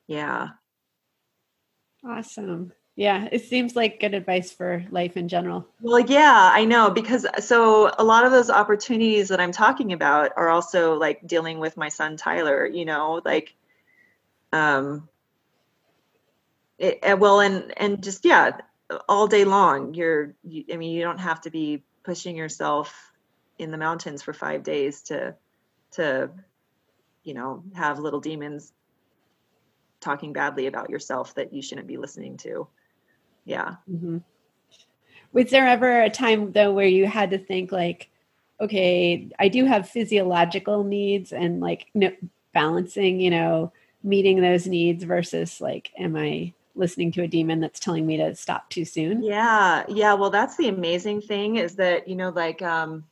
yeah 0.07 0.49
Awesome. 2.03 2.73
Yeah, 2.97 3.29
it 3.31 3.45
seems 3.45 3.77
like 3.77 4.01
good 4.01 4.15
advice 4.15 4.51
for 4.53 4.85
life 4.91 5.17
in 5.17 5.29
general. 5.29 5.67
well 5.81 6.01
yeah 6.01 6.51
i 6.53 6.65
know 6.65 6.91
because 6.91 7.27
so 7.39 7.91
a 7.99 8.05
lot 8.05 8.25
of 8.27 8.33
those 8.33 8.51
opportunities 8.51 9.29
that 9.29 9.41
i'm 9.41 9.53
talking 9.53 9.93
about 9.93 10.33
are 10.37 10.49
also 10.49 10.95
like 10.95 11.27
dealing 11.27 11.59
with 11.61 11.77
my 11.77 11.89
son 11.89 12.17
tyler 12.17 12.67
you 12.67 12.85
know 12.85 13.21
like 13.25 13.55
um 14.53 15.09
it, 16.81 16.99
uh, 17.05 17.17
well, 17.17 17.41
and 17.41 17.73
and 17.77 18.03
just 18.03 18.25
yeah, 18.25 18.57
all 19.09 19.27
day 19.27 19.45
long. 19.45 19.95
You're, 19.95 20.35
you, 20.43 20.65
I 20.73 20.77
mean, 20.77 20.93
you 20.93 21.03
don't 21.03 21.21
have 21.21 21.41
to 21.43 21.51
be 21.51 21.83
pushing 22.03 22.37
yourself 22.37 23.13
in 23.59 23.71
the 23.71 23.79
mountains 23.79 24.23
for 24.23 24.33
five 24.33 24.63
days 24.63 25.03
to 25.03 25.35
to 25.93 26.31
you 27.23 27.35
know 27.35 27.63
have 27.75 27.99
little 27.99 28.21
demons 28.21 28.73
talking 30.01 30.33
badly 30.33 30.67
about 30.67 30.89
yourself 30.89 31.35
that 31.35 31.53
you 31.53 31.61
shouldn't 31.61 31.87
be 31.87 31.99
listening 31.99 32.39
to. 32.39 32.67
Yeah. 33.45 33.77
Mm-hmm. 33.91 34.19
Was 35.33 35.51
there 35.51 35.67
ever 35.67 36.03
a 36.03 36.11
time 36.11 36.53
though 36.53 36.73
where 36.73 36.87
you 36.87 37.07
had 37.07 37.31
to 37.31 37.39
think 37.39 37.71
like, 37.71 38.09
okay, 38.61 39.29
I 39.39 39.49
do 39.49 39.67
have 39.67 39.89
physiological 39.89 40.85
needs 40.85 41.33
and 41.33 41.61
like 41.61 41.87
no, 41.95 42.13
balancing, 42.55 43.21
you 43.21 43.31
know, 43.31 43.73
meeting 44.03 44.41
those 44.41 44.67
needs 44.67 45.05
versus 45.05 45.61
like, 45.61 45.91
am 45.99 46.17
I 46.17 46.55
listening 46.75 47.13
to 47.13 47.23
a 47.23 47.29
demon 47.29 47.61
that's 47.61 47.81
telling 47.81 48.07
me 48.07 48.17
to 48.19 48.35
stop 48.35 48.71
too 48.71 48.85
soon? 48.85 49.23
Yeah. 49.23 49.85
Yeah. 49.89 50.15
Well, 50.15 50.31
that's 50.31 50.57
the 50.57 50.69
amazing 50.69 51.23
thing 51.23 51.57
is 51.57 51.77
that, 51.77 52.09
you 52.09 52.17
know, 52.17 52.31
like, 52.31 52.63
um, 52.63 53.05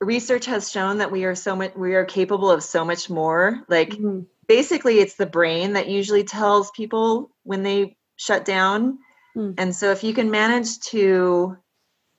research 0.00 0.46
has 0.46 0.70
shown 0.70 0.98
that 0.98 1.10
we 1.10 1.24
are 1.24 1.34
so 1.34 1.56
much 1.56 1.74
we 1.74 1.94
are 1.94 2.04
capable 2.04 2.50
of 2.50 2.62
so 2.62 2.84
much 2.84 3.10
more 3.10 3.64
like 3.68 3.90
mm-hmm. 3.90 4.20
basically 4.46 5.00
it's 5.00 5.16
the 5.16 5.26
brain 5.26 5.72
that 5.72 5.88
usually 5.88 6.24
tells 6.24 6.70
people 6.70 7.30
when 7.42 7.62
they 7.62 7.96
shut 8.16 8.44
down 8.44 8.98
mm. 9.36 9.54
and 9.58 9.74
so 9.74 9.90
if 9.90 10.04
you 10.04 10.14
can 10.14 10.30
manage 10.30 10.78
to 10.80 11.56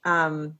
um, 0.05 0.57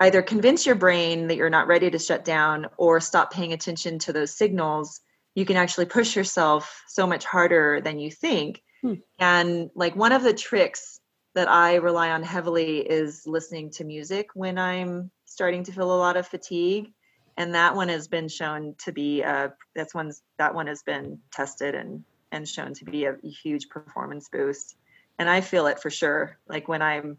either 0.00 0.22
convince 0.22 0.66
your 0.66 0.74
brain 0.74 1.28
that 1.28 1.36
you're 1.36 1.50
not 1.50 1.66
ready 1.66 1.90
to 1.90 1.98
shut 1.98 2.24
down 2.24 2.66
or 2.76 3.00
stop 3.00 3.32
paying 3.32 3.52
attention 3.52 3.98
to 3.98 4.12
those 4.12 4.36
signals 4.36 5.00
you 5.34 5.46
can 5.46 5.56
actually 5.56 5.86
push 5.86 6.16
yourself 6.16 6.82
so 6.86 7.06
much 7.06 7.24
harder 7.24 7.80
than 7.80 7.98
you 7.98 8.10
think 8.10 8.62
mm. 8.84 9.00
and 9.18 9.70
like 9.74 9.96
one 9.96 10.12
of 10.12 10.22
the 10.22 10.34
tricks 10.34 11.00
that 11.34 11.48
i 11.48 11.76
rely 11.76 12.10
on 12.10 12.22
heavily 12.22 12.78
is 12.78 13.26
listening 13.26 13.70
to 13.70 13.84
music 13.84 14.28
when 14.34 14.58
i'm 14.58 15.10
starting 15.30 15.62
to 15.62 15.72
feel 15.72 15.94
a 15.94 15.96
lot 15.96 16.16
of 16.16 16.26
fatigue. 16.26 16.92
And 17.36 17.54
that 17.54 17.74
one 17.74 17.88
has 17.88 18.08
been 18.08 18.28
shown 18.28 18.74
to 18.84 18.92
be 18.92 19.22
uh, 19.22 19.48
that's 19.74 19.94
one's 19.94 20.22
that 20.38 20.54
one 20.54 20.66
has 20.66 20.82
been 20.82 21.20
tested 21.32 21.74
and 21.74 22.04
and 22.32 22.46
shown 22.46 22.74
to 22.74 22.84
be 22.84 23.04
a, 23.06 23.14
a 23.14 23.28
huge 23.28 23.68
performance 23.70 24.28
boost. 24.28 24.76
And 25.18 25.30
i 25.30 25.40
feel 25.40 25.66
it 25.66 25.80
for 25.80 25.88
sure. 25.88 26.38
Like 26.48 26.68
when 26.68 26.82
i'm 26.82 27.16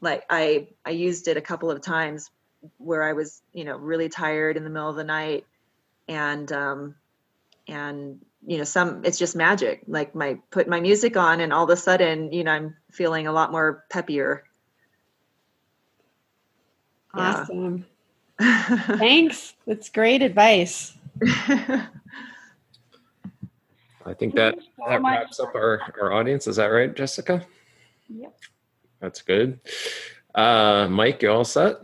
like 0.00 0.24
i 0.30 0.68
i 0.86 0.90
used 0.90 1.28
it 1.28 1.36
a 1.36 1.42
couple 1.42 1.70
of 1.70 1.82
times 1.82 2.30
where 2.78 3.02
i 3.02 3.12
was 3.12 3.42
you 3.52 3.64
know 3.64 3.76
really 3.76 4.08
tired 4.08 4.56
in 4.56 4.64
the 4.64 4.70
middle 4.70 4.88
of 4.88 4.96
the 4.96 5.04
night 5.04 5.44
and 6.08 6.50
um 6.52 6.94
and 7.68 8.24
you 8.46 8.58
know 8.58 8.64
some 8.64 9.04
it's 9.04 9.18
just 9.18 9.36
magic 9.36 9.82
like 9.86 10.14
my 10.14 10.38
put 10.50 10.66
my 10.68 10.80
music 10.80 11.16
on 11.16 11.40
and 11.40 11.52
all 11.52 11.64
of 11.64 11.70
a 11.70 11.76
sudden 11.76 12.32
you 12.32 12.42
know 12.42 12.52
i'm 12.52 12.76
feeling 12.90 13.26
a 13.26 13.32
lot 13.32 13.52
more 13.52 13.84
peppier 13.92 14.40
Awesome. 17.14 17.86
Yeah. 18.40 18.66
Thanks. 18.98 19.54
That's 19.66 19.88
great 19.88 20.22
advice. 20.22 20.96
I 21.26 21.88
think 24.18 24.34
that 24.36 24.56
that 24.88 25.02
wraps 25.02 25.40
up 25.40 25.54
our, 25.54 25.80
our 26.00 26.12
audience. 26.12 26.46
Is 26.46 26.56
that 26.56 26.66
right, 26.66 26.94
Jessica? 26.94 27.44
Yep. 28.08 28.34
That's 29.00 29.22
good. 29.22 29.60
Uh, 30.34 30.88
Mike, 30.90 31.22
you 31.22 31.30
all 31.30 31.44
set? 31.44 31.76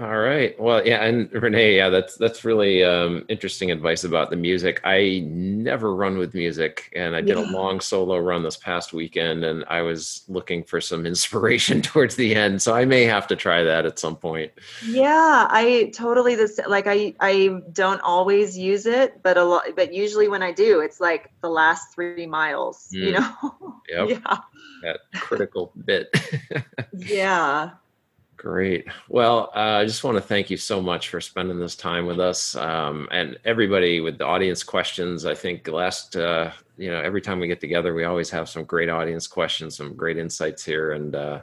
All 0.00 0.18
right. 0.18 0.58
Well, 0.60 0.86
yeah, 0.86 1.04
and 1.04 1.32
Renee, 1.32 1.76
yeah, 1.76 1.88
that's 1.88 2.16
that's 2.16 2.44
really 2.44 2.84
um, 2.84 3.24
interesting 3.28 3.72
advice 3.72 4.04
about 4.04 4.30
the 4.30 4.36
music. 4.36 4.80
I 4.84 5.24
never 5.26 5.92
run 5.92 6.18
with 6.18 6.34
music, 6.34 6.92
and 6.94 7.16
I 7.16 7.20
did 7.20 7.36
yeah. 7.36 7.50
a 7.50 7.50
long 7.50 7.80
solo 7.80 8.16
run 8.18 8.44
this 8.44 8.56
past 8.56 8.92
weekend, 8.92 9.44
and 9.44 9.64
I 9.68 9.82
was 9.82 10.22
looking 10.28 10.62
for 10.62 10.80
some 10.80 11.04
inspiration 11.12 11.82
towards 11.82 12.14
the 12.14 12.36
end. 12.36 12.62
So 12.62 12.74
I 12.74 12.84
may 12.84 13.04
have 13.04 13.26
to 13.28 13.36
try 13.36 13.64
that 13.64 13.86
at 13.86 13.98
some 13.98 14.14
point. 14.14 14.52
Yeah, 14.86 15.48
I 15.50 15.90
totally 15.92 16.36
this 16.36 16.60
like 16.68 16.86
I 16.86 17.14
I 17.18 17.60
don't 17.72 18.00
always 18.02 18.56
use 18.56 18.86
it, 18.86 19.20
but 19.24 19.36
a 19.36 19.42
lot, 19.42 19.64
but 19.74 19.92
usually 19.92 20.28
when 20.28 20.44
I 20.44 20.52
do, 20.52 20.80
it's 20.80 21.00
like 21.00 21.32
the 21.40 21.50
last 21.50 21.92
three 21.92 22.26
miles. 22.26 22.88
Mm. 22.94 22.98
You 22.98 23.12
know. 23.12 23.74
Yep. 23.88 24.08
yeah. 24.10 24.36
That 24.82 25.00
critical 25.14 25.72
bit. 25.86 26.14
yeah. 26.92 27.70
Great. 28.38 28.86
Well, 29.08 29.50
uh, 29.52 29.80
I 29.80 29.84
just 29.84 30.04
want 30.04 30.16
to 30.16 30.20
thank 30.22 30.48
you 30.48 30.56
so 30.56 30.80
much 30.80 31.08
for 31.08 31.20
spending 31.20 31.58
this 31.58 31.74
time 31.74 32.06
with 32.06 32.20
us, 32.20 32.54
um, 32.54 33.08
and 33.10 33.36
everybody 33.44 34.00
with 34.00 34.16
the 34.16 34.26
audience 34.26 34.62
questions. 34.62 35.26
I 35.26 35.34
think 35.34 35.66
last, 35.66 36.14
uh, 36.14 36.52
you 36.76 36.88
know, 36.88 37.00
every 37.00 37.20
time 37.20 37.40
we 37.40 37.48
get 37.48 37.60
together, 37.60 37.94
we 37.94 38.04
always 38.04 38.30
have 38.30 38.48
some 38.48 38.62
great 38.62 38.88
audience 38.88 39.26
questions, 39.26 39.76
some 39.76 39.96
great 39.96 40.18
insights 40.18 40.64
here, 40.64 40.92
and 40.92 41.16
uh, 41.16 41.40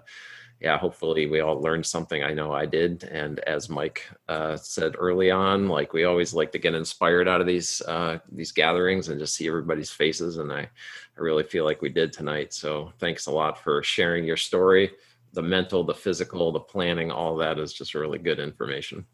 yeah, 0.62 0.78
hopefully 0.78 1.28
we 1.28 1.42
all 1.42 1.60
learned 1.62 1.86
something. 1.86 2.24
I 2.24 2.32
know 2.32 2.54
I 2.54 2.66
did, 2.66 3.04
and 3.04 3.42
as 3.42 3.68
Mike 3.68 4.04
uh, 4.30 4.56
said 4.56 4.96
early 4.98 5.32
on, 5.32 5.68
like 5.68 5.92
we 5.92 6.06
always 6.06 6.34
like 6.34 6.54
to 6.54 6.60
get 6.60 6.76
inspired 6.76 7.28
out 7.28 7.42
of 7.42 7.48
these 7.48 7.82
uh, 7.90 8.20
these 8.32 8.54
gatherings 8.54 9.10
and 9.10 9.20
just 9.20 9.36
see 9.36 9.50
everybody's 9.50 9.92
faces, 9.92 10.38
and 10.38 10.50
I, 10.50 10.62
I 10.62 10.70
really 11.18 11.44
feel 11.44 11.66
like 11.66 11.82
we 11.82 11.90
did 11.90 12.14
tonight. 12.14 12.54
So 12.54 12.94
thanks 13.00 13.26
a 13.26 13.32
lot 13.32 13.62
for 13.62 13.84
sharing 13.84 14.24
your 14.24 14.38
story 14.38 14.92
the 15.36 15.41
mental, 15.41 15.84
the 15.84 15.94
physical, 15.94 16.52
the 16.52 16.60
planning, 16.60 17.12
all 17.12 17.36
that 17.38 17.60
is 17.60 17.74
just 17.74 17.94
really 17.94 18.18
good 18.18 18.40
information. 18.40 19.06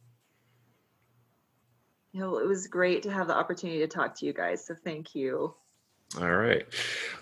Know, 2.13 2.37
it 2.37 2.47
was 2.47 2.67
great 2.67 3.03
to 3.03 3.11
have 3.11 3.27
the 3.27 3.35
opportunity 3.35 3.79
to 3.79 3.87
talk 3.87 4.15
to 4.19 4.25
you 4.25 4.33
guys. 4.33 4.65
So 4.65 4.75
thank 4.75 5.15
you. 5.15 5.55
All 6.19 6.35
right. 6.35 6.65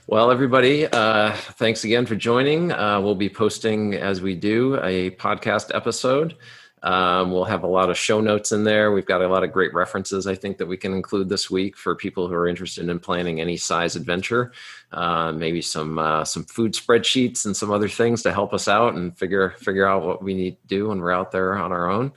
Well, 0.08 0.32
everybody, 0.32 0.88
uh, 0.88 1.34
thanks 1.34 1.84
again 1.84 2.08
for 2.08 2.16
joining. 2.16 2.72
Uh, 2.72 3.00
we'll 3.00 3.14
be 3.14 3.30
posting, 3.30 3.94
as 3.94 4.20
we 4.20 4.34
do, 4.34 4.80
a 4.82 5.12
podcast 5.12 5.70
episode. 5.76 6.36
Um, 6.84 7.32
we'll 7.32 7.46
have 7.46 7.64
a 7.64 7.68
lot 7.68 7.90
of 7.90 7.98
show 7.98 8.22
notes 8.22 8.52
in 8.52 8.64
there. 8.64 8.92
We've 8.92 9.06
got 9.06 9.22
a 9.22 9.28
lot 9.28 9.44
of 9.44 9.52
great 9.52 9.74
references, 9.74 10.28
I 10.28 10.36
think, 10.36 10.58
that 10.58 10.66
we 10.66 10.78
can 10.78 10.94
include 10.94 11.28
this 11.30 11.50
week 11.50 11.78
for 11.78 11.96
people 11.96 12.28
who 12.28 12.34
are 12.34 12.48
interested 12.48 12.88
in 12.88 13.00
planning 13.00 13.42
any 13.42 13.58
size 13.58 13.96
adventure. 13.96 14.54
Uh, 14.92 15.32
maybe 15.32 15.62
some 15.62 16.00
uh, 16.00 16.24
some 16.24 16.44
food 16.46 16.74
spreadsheets 16.74 17.46
and 17.46 17.56
some 17.56 17.72
other 17.72 17.90
things 17.90 18.24
to 18.24 18.32
help 18.32 18.54
us 18.54 18.68
out 18.68 18.96
and 18.96 19.18
figure 19.18 19.52
figure 19.60 19.88
out 19.88 20.04
what 20.04 20.24
we 20.24 20.34
need 20.34 20.60
to 20.62 20.68
do 20.68 20.88
when 20.90 21.00
we're 21.00 21.12
out 21.12 21.32
there 21.32 21.58
on 21.58 21.72
our 21.72 21.90
own. 21.90 22.12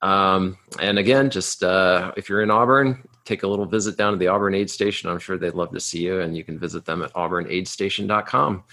Um, 0.00 0.56
and 0.80 0.98
again, 0.98 1.30
just 1.30 1.62
uh, 1.62 2.12
if 2.16 2.28
you're 2.28 2.42
in 2.42 2.50
Auburn, 2.50 3.06
take 3.24 3.42
a 3.42 3.48
little 3.48 3.66
visit 3.66 3.96
down 3.96 4.12
to 4.12 4.18
the 4.18 4.28
Auburn 4.28 4.54
Aid 4.54 4.70
Station. 4.70 5.10
I'm 5.10 5.18
sure 5.18 5.36
they'd 5.36 5.54
love 5.54 5.72
to 5.72 5.80
see 5.80 6.00
you, 6.00 6.20
and 6.20 6.36
you 6.36 6.44
can 6.44 6.58
visit 6.58 6.84
them 6.84 7.02
at 7.02 7.12
auburnaidstation.com. 7.12 8.64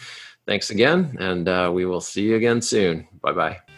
Thanks 0.47 0.69
again, 0.69 1.17
and 1.19 1.49
uh, 1.49 1.71
we 1.73 1.85
will 1.85 2.01
see 2.01 2.23
you 2.23 2.35
again 2.35 2.61
soon. 2.61 3.07
Bye 3.21 3.33
bye. 3.33 3.74